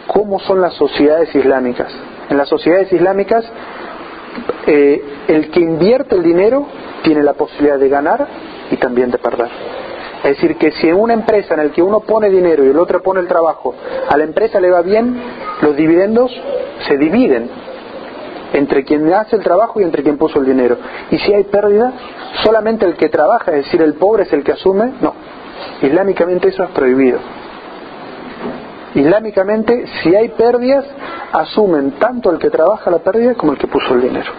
¿Cómo 0.08 0.40
son 0.40 0.62
las 0.62 0.74
sociedades 0.74 1.34
islámicas? 1.36 1.92
En 2.30 2.38
las 2.38 2.48
sociedades 2.48 2.92
islámicas, 2.92 3.46
eh, 4.66 5.04
el 5.28 5.50
que 5.50 5.60
invierte 5.60 6.16
el 6.16 6.24
dinero 6.24 6.68
tiene 7.04 7.24
la 7.24 7.34
posibilidad 7.34 7.78
de 7.78 7.90
ganar 7.90 8.28
y 8.72 8.78
también 8.78 9.12
de 9.12 9.18
perder. 9.18 9.50
Es 10.24 10.36
decir, 10.36 10.58
que 10.58 10.72
si 10.72 10.92
una 10.92 11.14
empresa 11.14 11.54
en 11.54 11.68
la 11.68 11.74
que 11.74 11.82
uno 11.82 12.02
pone 12.02 12.30
dinero 12.30 12.66
y 12.66 12.70
el 12.70 12.80
otro 12.80 13.02
pone 13.02 13.20
el 13.20 13.28
trabajo, 13.28 13.76
a 14.10 14.18
la 14.18 14.24
empresa 14.24 14.60
le 14.60 14.70
va 14.70 14.82
bien, 14.82 15.22
los 15.62 15.76
dividendos 15.76 16.32
se 16.88 16.98
dividen 16.98 17.50
entre 18.54 18.84
quien 18.84 19.12
hace 19.14 19.36
el 19.36 19.44
trabajo 19.44 19.80
y 19.80 19.84
entre 19.84 20.04
quien 20.04 20.18
puso 20.18 20.40
el 20.40 20.46
dinero. 20.46 20.78
Y 21.12 21.18
si 21.18 21.34
hay 21.34 21.44
pérdida, 21.46 21.94
solamente 22.44 22.86
el 22.86 22.96
que 22.96 23.10
trabaja, 23.10 23.52
es 23.52 23.66
decir, 23.66 23.82
el 23.82 23.96
pobre 23.96 24.24
es 24.24 24.34
el 24.34 24.44
que 24.44 24.54
asume, 24.54 24.94
no. 25.02 25.14
Islámicamente 25.82 26.50
eso 26.50 26.64
es 26.64 26.70
prohibido. 26.72 27.20
Islámicamente, 28.96 29.86
si 30.02 30.16
hay 30.16 30.30
pérdidas, 30.30 30.86
asumen 31.32 31.92
tanto 32.00 32.32
el 32.32 32.40
que 32.40 32.50
trabaja 32.50 32.90
la 32.90 33.00
pérdida 33.00 33.36
como 33.36 33.52
el 33.52 33.58
que 33.58 33.68
puso 33.68 33.94
el 33.94 34.02
dinero. 34.02 34.32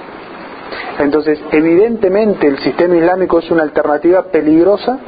Entonces, 0.99 1.39
evidentemente 1.53 2.47
el 2.47 2.59
sistema 2.59 2.97
islámico 2.97 3.39
es 3.39 3.51
una 3.51 3.63
alternativa 3.63 4.23
peligrosa 4.25 4.99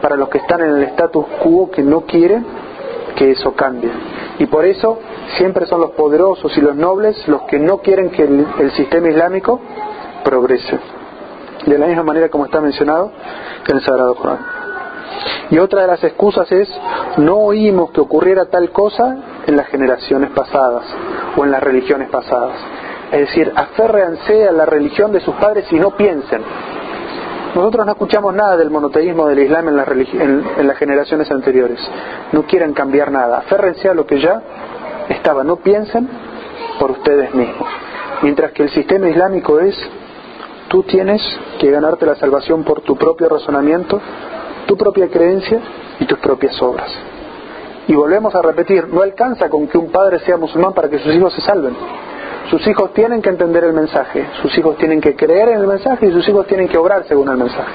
para 0.00 0.16
los 0.16 0.28
que 0.28 0.38
están 0.38 0.62
en 0.62 0.76
el 0.76 0.82
status 0.84 1.26
quo 1.42 1.70
que 1.70 1.82
no 1.82 2.02
quieren 2.02 2.44
que 3.14 3.32
eso 3.32 3.52
cambie. 3.52 3.90
Y 4.38 4.46
por 4.46 4.64
eso 4.64 4.98
siempre 5.36 5.66
son 5.66 5.80
los 5.80 5.90
poderosos 5.92 6.56
y 6.56 6.60
los 6.60 6.74
nobles 6.74 7.16
los 7.28 7.42
que 7.42 7.58
no 7.58 7.78
quieren 7.78 8.10
que 8.10 8.22
el, 8.22 8.72
sistema 8.72 9.08
islámico 9.08 9.60
progrese. 10.24 10.78
De 11.66 11.78
la 11.78 11.86
misma 11.86 12.02
manera 12.02 12.28
como 12.28 12.46
está 12.46 12.60
mencionado 12.60 13.10
en 13.66 13.76
el 13.76 13.82
Sagrado 13.82 14.14
Corán. 14.14 14.38
Y 15.50 15.58
otra 15.58 15.82
de 15.82 15.86
las 15.88 16.04
excusas 16.04 16.50
es, 16.52 16.68
no 17.16 17.38
oímos 17.38 17.90
que 17.90 18.00
ocurriera 18.00 18.46
tal 18.46 18.70
cosa 18.70 19.16
en 19.46 19.56
las 19.56 19.66
generaciones 19.68 20.30
pasadas 20.30 20.84
o 21.36 21.44
en 21.44 21.50
las 21.50 21.62
religiones 21.62 22.08
pasadas. 22.10 22.56
Es 23.10 23.20
decir, 23.20 23.52
aférrense 23.54 24.48
a 24.48 24.52
la 24.52 24.66
religión 24.66 25.12
de 25.12 25.20
sus 25.20 25.34
padres 25.36 25.66
y 25.72 25.78
no 25.78 25.96
piensen. 25.96 26.42
Nosotros 27.54 27.86
no 27.86 27.92
escuchamos 27.92 28.34
nada 28.34 28.56
del 28.56 28.70
monoteísmo 28.70 29.26
del 29.26 29.38
Islam 29.40 29.68
en, 29.68 30.66
las 30.66 30.76
generaciones 30.76 31.30
anteriores. 31.30 31.80
No 32.32 32.42
quieren 32.42 32.74
cambiar 32.74 33.10
nada. 33.10 33.38
Aférrense 33.38 33.88
a 33.88 33.94
lo 33.94 34.06
que 34.06 34.20
ya 34.20 34.42
estaba. 35.08 35.44
No 35.44 35.56
piensen 35.56 36.08
por 36.78 36.90
ustedes 36.92 37.34
mismos. 37.34 37.68
Mientras 38.22 38.52
que 38.52 38.64
el 38.64 38.70
sistema 38.70 39.08
islámico 39.08 39.60
es, 39.60 39.76
tú 40.68 40.82
tienes 40.82 41.22
que 41.58 41.70
ganarte 41.70 42.06
la 42.06 42.16
salvación 42.16 42.64
por 42.64 42.80
tu 42.82 42.96
propio 42.96 43.28
razonamiento, 43.28 44.00
tu 44.66 44.76
propia 44.76 45.08
creencia 45.08 45.60
y 46.00 46.04
tus 46.04 46.18
propias 46.18 46.60
obras. 46.62 46.90
Y 47.86 47.94
volvemos 47.94 48.34
a 48.34 48.42
repetir, 48.42 48.88
no 48.88 49.02
alcanza 49.02 49.48
con 49.48 49.66
que 49.66 49.78
un 49.78 49.90
padre 49.90 50.18
sea 50.20 50.36
musulmán 50.36 50.74
para 50.74 50.90
que 50.90 50.98
sus 50.98 51.14
hijos 51.14 51.32
se 51.32 51.40
salven. 51.40 51.74
Sus 52.50 52.66
hijos 52.66 52.92
tienen 52.92 53.20
que 53.20 53.28
entender 53.28 53.64
el 53.64 53.72
mensaje, 53.72 54.26
sus 54.40 54.56
hijos 54.56 54.76
tienen 54.78 55.00
que 55.00 55.14
creer 55.14 55.50
en 55.50 55.60
el 55.60 55.66
mensaje 55.66 56.06
y 56.06 56.12
sus 56.12 56.26
hijos 56.28 56.46
tienen 56.46 56.68
que 56.68 56.78
obrar 56.78 57.04
según 57.06 57.28
el 57.28 57.36
mensaje. 57.36 57.72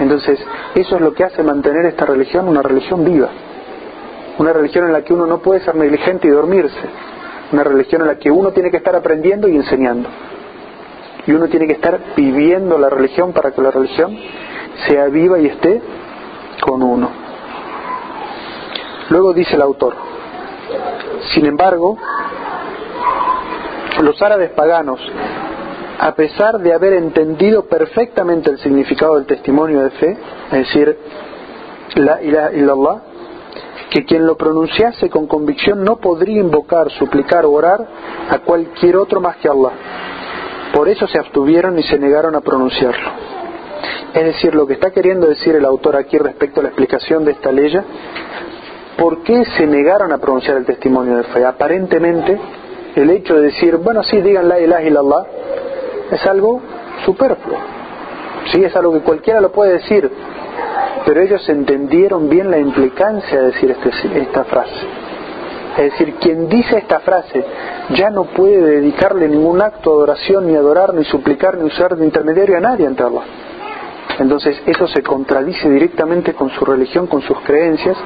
Entonces, 0.00 0.38
eso 0.74 0.96
es 0.96 1.00
lo 1.00 1.12
que 1.12 1.24
hace 1.24 1.42
mantener 1.42 1.86
esta 1.86 2.06
religión 2.06 2.48
una 2.48 2.62
religión 2.62 3.04
viva. 3.04 3.28
Una 4.38 4.52
religión 4.52 4.84
en 4.86 4.92
la 4.92 5.02
que 5.02 5.12
uno 5.12 5.26
no 5.26 5.38
puede 5.38 5.60
ser 5.60 5.74
negligente 5.74 6.28
y 6.28 6.30
dormirse. 6.30 6.76
Una 7.52 7.64
religión 7.64 8.02
en 8.02 8.08
la 8.08 8.18
que 8.18 8.30
uno 8.30 8.52
tiene 8.52 8.70
que 8.70 8.76
estar 8.76 8.94
aprendiendo 8.94 9.48
y 9.48 9.56
enseñando. 9.56 10.08
Y 11.26 11.32
uno 11.32 11.48
tiene 11.48 11.66
que 11.66 11.74
estar 11.74 11.98
viviendo 12.16 12.78
la 12.78 12.88
religión 12.88 13.32
para 13.32 13.50
que 13.50 13.60
la 13.60 13.70
religión 13.70 14.16
sea 14.86 15.06
viva 15.06 15.38
y 15.38 15.46
esté 15.46 15.82
con 16.60 16.82
uno. 16.82 17.10
Luego 19.10 19.32
dice 19.32 19.56
el 19.56 19.62
autor, 19.62 19.94
sin 21.34 21.46
embargo, 21.46 21.96
los 24.02 24.20
árabes 24.22 24.50
paganos, 24.50 25.00
a 25.98 26.14
pesar 26.14 26.58
de 26.58 26.72
haber 26.72 26.92
entendido 26.92 27.64
perfectamente 27.66 28.50
el 28.50 28.58
significado 28.58 29.16
del 29.16 29.26
testimonio 29.26 29.80
de 29.80 29.90
fe, 29.90 30.16
es 30.52 30.58
decir, 30.58 30.98
la 31.96 32.22
ilaha 32.22 32.92
que 33.90 34.04
quien 34.04 34.26
lo 34.26 34.36
pronunciase 34.36 35.08
con 35.08 35.26
convicción 35.26 35.82
no 35.82 35.96
podría 35.96 36.40
invocar, 36.40 36.90
suplicar 36.90 37.46
o 37.46 37.52
orar 37.52 37.86
a 38.30 38.38
cualquier 38.40 38.96
otro 38.96 39.20
más 39.20 39.36
que 39.36 39.48
Allah. 39.48 39.72
Por 40.74 40.88
eso 40.88 41.06
se 41.06 41.18
abstuvieron 41.18 41.78
y 41.78 41.82
se 41.82 41.98
negaron 41.98 42.34
a 42.34 42.40
pronunciarlo. 42.40 43.10
Es 44.14 44.24
decir, 44.24 44.54
lo 44.54 44.66
que 44.66 44.74
está 44.74 44.90
queriendo 44.90 45.26
decir 45.26 45.54
el 45.54 45.64
autor 45.64 45.96
aquí 45.96 46.18
respecto 46.18 46.60
a 46.60 46.64
la 46.64 46.68
explicación 46.70 47.24
de 47.24 47.32
esta 47.32 47.52
ley, 47.52 47.72
¿por 48.96 49.22
qué 49.22 49.44
se 49.56 49.66
negaron 49.66 50.12
a 50.12 50.18
pronunciar 50.18 50.56
el 50.56 50.66
testimonio 50.66 51.16
de 51.16 51.24
fe? 51.24 51.44
Aparentemente 51.44 52.38
el 52.94 53.10
hecho 53.10 53.36
de 53.36 53.42
decir, 53.42 53.76
bueno, 53.76 54.02
sí, 54.02 54.20
digan 54.20 54.48
la 54.48 54.58
ilaha 54.58 54.82
illallah, 54.82 55.26
es 56.10 56.26
algo 56.26 56.60
superfluo. 57.04 57.58
Sí, 58.52 58.64
es 58.64 58.74
algo 58.76 58.92
que 58.94 59.00
cualquiera 59.00 59.40
lo 59.40 59.52
puede 59.52 59.74
decir, 59.74 60.10
pero 61.04 61.20
ellos 61.20 61.48
entendieron 61.48 62.28
bien 62.28 62.50
la 62.50 62.58
implicancia 62.58 63.40
de 63.40 63.46
decir 63.46 63.70
este, 63.70 64.20
esta 64.20 64.44
frase. 64.44 64.86
Es 65.76 65.92
decir, 65.92 66.14
quien 66.14 66.48
dice 66.48 66.78
esta 66.78 67.00
frase 67.00 67.44
ya 67.90 68.10
no 68.10 68.24
puede 68.24 68.60
dedicarle 68.60 69.28
ningún 69.28 69.62
acto 69.62 69.90
de 69.90 69.96
adoración, 69.96 70.46
ni 70.46 70.56
adorar, 70.56 70.92
ni 70.92 71.04
suplicar, 71.04 71.56
ni 71.56 71.64
usar 71.64 71.96
de 71.96 72.04
intermediario 72.04 72.56
a 72.56 72.60
nadie 72.60 72.86
ante 72.86 73.02
Allah. 73.02 73.22
Entonces 74.18 74.60
eso 74.66 74.88
se 74.88 75.02
contradice 75.02 75.70
directamente 75.70 76.34
con 76.34 76.50
su 76.50 76.64
religión, 76.64 77.06
con 77.06 77.22
sus 77.22 77.38
creencias, 77.40 77.96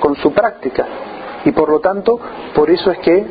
con 0.00 0.16
su 0.16 0.32
práctica. 0.32 0.86
Y 1.44 1.52
por 1.52 1.70
lo 1.70 1.78
tanto, 1.80 2.18
por 2.54 2.70
eso 2.70 2.90
es 2.90 2.98
que 2.98 3.24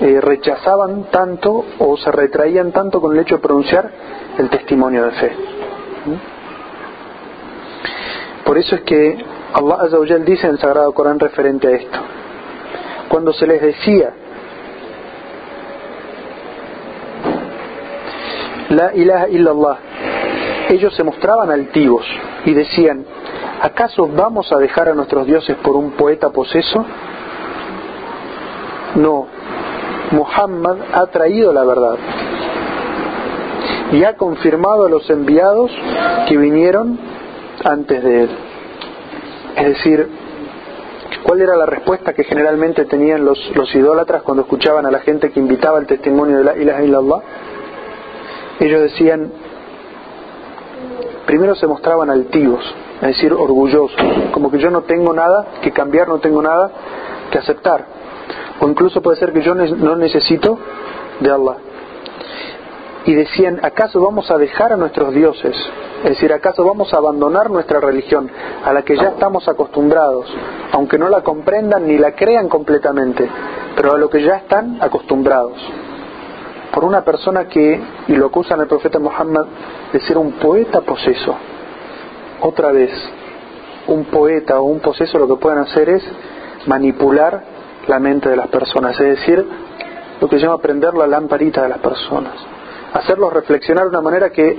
eh, 0.00 0.20
rechazaban 0.20 1.04
tanto 1.10 1.64
o 1.78 1.96
se 1.96 2.12
retraían 2.12 2.70
tanto 2.70 3.00
con 3.00 3.12
el 3.14 3.20
hecho 3.20 3.36
de 3.36 3.42
pronunciar 3.42 3.90
el 4.38 4.48
testimonio 4.48 5.04
de 5.04 5.10
fe. 5.10 5.32
¿Mm? 6.06 6.33
Por 8.44 8.58
eso 8.58 8.76
es 8.76 8.82
que 8.82 9.24
Allah 9.54 9.76
Azza 9.80 9.98
dice 10.24 10.46
en 10.46 10.54
el 10.54 10.58
Sagrado 10.58 10.92
Corán 10.92 11.18
referente 11.18 11.68
a 11.68 11.70
esto. 11.70 11.98
Cuando 13.08 13.32
se 13.32 13.46
les 13.46 13.62
decía 13.62 14.12
La 18.70 18.92
ilaha 18.94 19.28
illallah, 19.28 19.76
ellos 20.70 20.94
se 20.96 21.04
mostraban 21.04 21.50
altivos 21.50 22.04
y 22.44 22.54
decían, 22.54 23.04
¿acaso 23.62 24.08
vamos 24.08 24.50
a 24.52 24.56
dejar 24.56 24.88
a 24.88 24.94
nuestros 24.94 25.26
dioses 25.26 25.56
por 25.58 25.76
un 25.76 25.92
poeta 25.92 26.30
poseso? 26.30 26.84
No, 28.96 29.26
Muhammad 30.10 30.76
ha 30.92 31.06
traído 31.06 31.52
la 31.52 31.64
verdad 31.64 31.96
y 33.92 34.02
ha 34.02 34.16
confirmado 34.16 34.86
a 34.86 34.88
los 34.88 35.08
enviados 35.10 35.70
que 36.26 36.36
vinieron 36.36 36.98
antes 37.64 38.02
de 38.02 38.22
él. 38.24 38.30
Es 39.56 39.66
decir, 39.66 40.08
¿cuál 41.22 41.40
era 41.40 41.56
la 41.56 41.66
respuesta 41.66 42.12
que 42.12 42.24
generalmente 42.24 42.84
tenían 42.84 43.24
los, 43.24 43.38
los 43.54 43.74
idólatras 43.74 44.22
cuando 44.22 44.42
escuchaban 44.42 44.86
a 44.86 44.90
la 44.90 45.00
gente 45.00 45.30
que 45.30 45.40
invitaba 45.40 45.78
el 45.78 45.86
testimonio 45.86 46.38
de 46.38 46.44
la 46.44 46.56
ilaha 46.56 46.82
illallah? 46.82 47.22
Ellos 48.60 48.82
decían, 48.82 49.32
primero 51.26 51.54
se 51.54 51.66
mostraban 51.66 52.10
altivos, 52.10 52.64
es 53.00 53.08
decir, 53.08 53.32
orgullosos, 53.32 53.96
como 54.32 54.50
que 54.50 54.58
yo 54.58 54.70
no 54.70 54.82
tengo 54.82 55.12
nada 55.12 55.46
que 55.62 55.72
cambiar, 55.72 56.08
no 56.08 56.18
tengo 56.18 56.42
nada 56.42 56.70
que 57.30 57.38
aceptar. 57.38 57.84
O 58.60 58.68
incluso 58.68 59.02
puede 59.02 59.18
ser 59.18 59.32
que 59.32 59.42
yo 59.42 59.54
no 59.54 59.96
necesito 59.96 60.58
de 61.20 61.30
Allah. 61.30 61.56
Y 63.06 63.14
decían, 63.14 63.60
¿acaso 63.62 64.00
vamos 64.00 64.30
a 64.30 64.38
dejar 64.38 64.72
a 64.72 64.76
nuestros 64.76 65.12
dioses? 65.12 65.54
Es 66.02 66.10
decir, 66.10 66.32
¿acaso 66.32 66.64
vamos 66.64 66.92
a 66.94 66.98
abandonar 66.98 67.50
nuestra 67.50 67.80
religión 67.80 68.30
a 68.64 68.72
la 68.72 68.82
que 68.82 68.96
ya 68.96 69.08
estamos 69.08 69.46
acostumbrados, 69.46 70.26
aunque 70.72 70.98
no 70.98 71.08
la 71.08 71.22
comprendan 71.22 71.86
ni 71.86 71.98
la 71.98 72.12
crean 72.12 72.48
completamente, 72.48 73.28
pero 73.76 73.92
a 73.92 73.98
lo 73.98 74.08
que 74.08 74.22
ya 74.22 74.36
están 74.36 74.78
acostumbrados? 74.80 75.58
Por 76.72 76.84
una 76.84 77.04
persona 77.04 77.46
que, 77.46 77.80
y 78.08 78.16
lo 78.16 78.26
acusan 78.26 78.60
el 78.60 78.66
profeta 78.66 78.98
Muhammad 78.98 79.46
de 79.92 80.00
ser 80.00 80.16
un 80.18 80.32
poeta 80.32 80.80
poseso. 80.80 81.36
Otra 82.40 82.72
vez, 82.72 82.90
un 83.86 84.06
poeta 84.06 84.60
o 84.60 84.64
un 84.64 84.80
poseso 84.80 85.18
lo 85.18 85.28
que 85.28 85.36
pueden 85.36 85.58
hacer 85.58 85.88
es 85.90 86.02
manipular 86.66 87.42
la 87.86 87.98
mente 87.98 88.28
de 88.28 88.36
las 88.36 88.48
personas, 88.48 88.98
es 88.98 89.18
decir, 89.18 89.46
lo 90.20 90.28
que 90.28 90.38
llama 90.38 90.58
prender 90.58 90.94
la 90.94 91.06
lamparita 91.06 91.62
de 91.62 91.68
las 91.68 91.78
personas, 91.78 92.34
hacerlos 92.94 93.32
reflexionar 93.32 93.84
de 93.84 93.90
una 93.90 94.00
manera 94.00 94.30
que 94.30 94.56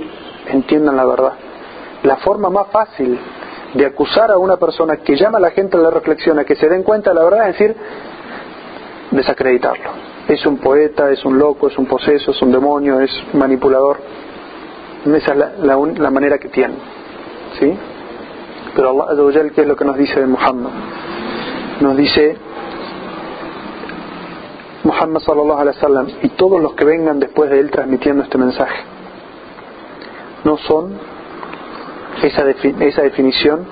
entiendan 0.48 0.96
la 0.96 1.04
verdad. 1.04 1.32
La 2.02 2.18
forma 2.18 2.50
más 2.50 2.68
fácil 2.68 3.18
de 3.74 3.86
acusar 3.86 4.30
a 4.30 4.38
una 4.38 4.56
persona 4.58 4.98
que 4.98 5.16
llama 5.16 5.38
a 5.38 5.40
la 5.40 5.50
gente 5.50 5.76
a 5.76 5.80
la 5.80 5.90
reflexión, 5.90 6.38
a 6.38 6.44
que 6.44 6.54
se 6.54 6.68
den 6.68 6.82
cuenta 6.82 7.10
de 7.10 7.16
la 7.16 7.24
verdad, 7.24 7.48
es 7.48 7.58
decir, 7.58 7.76
desacreditarlo. 9.10 9.90
Es 10.28 10.44
un 10.44 10.58
poeta, 10.58 11.10
es 11.10 11.24
un 11.24 11.38
loco, 11.38 11.68
es 11.68 11.78
un 11.78 11.86
poseso, 11.86 12.30
es 12.30 12.42
un 12.42 12.52
demonio, 12.52 13.00
es 13.00 13.10
manipulador. 13.32 13.98
Esa 15.06 15.32
es 15.32 15.38
la, 15.38 15.76
la, 15.76 16.10
manera 16.10 16.38
que 16.38 16.48
tienen. 16.48 16.78
¿Sí? 17.58 17.74
Pero 18.74 19.08
Allah, 19.08 19.50
¿qué 19.54 19.62
es 19.62 19.66
lo 19.66 19.76
que 19.76 19.84
nos 19.84 19.96
dice 19.96 20.20
de 20.20 20.26
Muhammad? 20.26 20.70
Nos 21.80 21.96
dice 21.96 22.36
Muhammad 24.96 25.20
sallallahu 25.20 25.60
alaihi 25.60 25.76
wasallam 25.76 26.06
y 26.22 26.28
todos 26.30 26.60
los 26.60 26.72
que 26.72 26.86
vengan 26.86 27.20
después 27.20 27.50
de 27.50 27.60
él 27.60 27.70
transmitiendo 27.70 28.22
este 28.22 28.38
mensaje. 28.38 28.82
No 30.44 30.56
son 30.56 30.98
esa, 32.22 32.48
esa 32.48 33.02
definición 33.02 33.66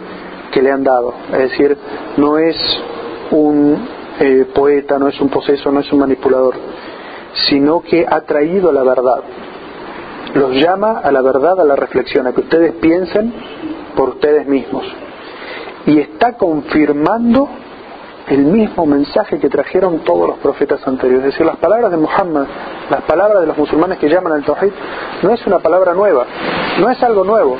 que 0.53 0.61
le 0.61 0.71
han 0.71 0.85
dado. 0.85 1.15
Es 1.33 1.51
decir, 1.51 1.79
no 2.19 2.37
es 2.37 2.57
un 3.31 3.89
eh, 4.21 4.47
poeta, 4.55 4.99
no 4.99 5.09
es 5.09 5.19
un 5.19 5.31
poseso, 5.31 5.73
no 5.73 5.81
es 5.81 5.91
un 5.95 6.01
manipulador, 6.01 6.57
sino 7.49 7.81
que 7.81 8.07
ha 8.07 8.21
traído 8.21 8.71
la 8.71 8.83
verdad. 8.83 9.23
Los 10.35 10.53
llama 10.57 10.99
a 10.99 11.11
la 11.11 11.23
verdad, 11.23 11.59
a 11.59 11.65
la 11.65 11.77
reflexión, 11.77 12.27
a 12.27 12.35
que 12.35 12.43
ustedes 12.43 12.73
piensen 12.73 13.33
por 13.97 14.11
ustedes 14.11 14.47
mismos. 14.47 14.85
Y 15.87 16.01
está 16.01 16.35
confirmando 16.35 17.49
el 18.29 18.45
mismo 18.45 18.87
mensaje 18.87 19.39
que 19.39 19.49
trajeron 19.49 19.99
todos 20.01 20.29
los 20.29 20.39
profetas 20.39 20.87
anteriores. 20.87 21.27
Es 21.27 21.33
decir, 21.33 21.47
las 21.47 21.57
palabras 21.57 21.91
de 21.91 21.97
Muhammad, 21.99 22.47
las 22.91 23.03
palabras 23.03 23.43
de 23.43 23.47
los 23.49 23.59
musulmanes 23.59 23.99
que 23.99 24.09
llaman 24.09 24.33
al 24.33 24.45
Tawhid, 24.45 24.73
no 25.23 25.31
es 25.31 25.47
una 25.47 25.59
palabra 25.59 25.93
nueva, 25.93 26.25
no 26.81 26.91
es 26.91 27.03
algo 27.03 27.25
nuevo, 27.25 27.59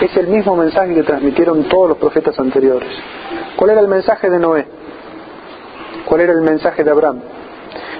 es 0.00 0.16
el 0.16 0.28
mismo 0.28 0.56
mensaje 0.56 0.94
que 0.94 1.02
transmitieron 1.02 1.64
todos 1.64 1.90
los 1.90 1.98
profetas 1.98 2.38
anteriores. 2.38 2.88
¿Cuál 3.56 3.70
era 3.70 3.80
el 3.80 3.88
mensaje 3.88 4.30
de 4.30 4.38
Noé? 4.38 4.66
¿Cuál 6.06 6.20
era 6.22 6.32
el 6.32 6.40
mensaje 6.40 6.82
de 6.82 6.90
Abraham? 6.90 7.20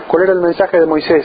¿Cuál 0.09 0.23
era 0.23 0.33
el 0.33 0.41
mensaje 0.41 0.81
de 0.81 0.87
Moisés? 0.87 1.25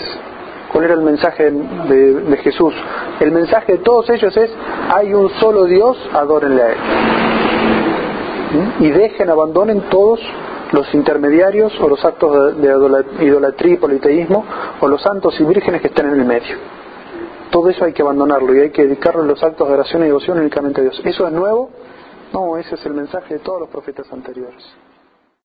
¿Cuál 0.72 0.86
era 0.86 0.94
el 0.94 1.02
mensaje 1.02 1.52
de, 1.52 2.40
Jesús? 2.44 2.74
El 3.20 3.32
mensaje 3.32 3.74
de 3.74 3.78
todos 3.80 4.10
ellos 4.10 4.36
es, 4.36 4.50
hay 4.94 5.14
un 5.14 5.30
solo 5.32 5.66
Dios, 5.66 5.98
adórenle 6.14 6.62
a 6.62 6.70
Él. 6.70 6.78
¿Mm? 8.54 8.84
Y 8.86 8.90
dejen, 8.92 9.30
abandonen 9.30 9.82
todos 9.90 10.20
los 10.72 10.94
intermediarios 10.94 11.74
o 11.80 11.88
los 11.88 12.04
actos 12.04 12.58
de 12.58 13.26
idolatría 13.26 13.74
y 13.74 13.78
politeísmo 13.78 14.46
o 14.80 14.88
los 14.88 15.02
santos 15.02 15.40
y 15.40 15.44
vírgenes 15.44 15.82
que 15.82 15.88
están 15.88 16.08
en 16.14 16.20
el 16.20 16.26
medio. 16.26 16.58
Todo 17.50 17.70
eso 17.70 17.84
hay 17.84 17.94
que 17.94 18.02
abandonarlo 18.02 18.56
y 18.56 18.62
hay 18.62 18.70
que 18.70 18.84
dedicarlo 18.84 19.24
a 19.24 19.26
los 19.26 19.44
actos 19.44 19.68
de 19.68 19.74
oración 19.74 20.04
y 20.04 20.06
devoción 20.06 20.40
únicamente 20.40 20.80
a 20.80 20.84
Dios. 20.86 21.02
¿Eso 21.04 21.28
es 21.28 21.34
nuevo? 21.34 21.70
No, 22.34 22.58
ese 22.58 22.76
es 22.76 22.86
el 22.86 22.94
mensaje 22.94 23.36
de 23.36 23.40
todos 23.42 23.60
los 23.60 23.70
profetas 23.70 24.12
anteriores. 24.12 24.64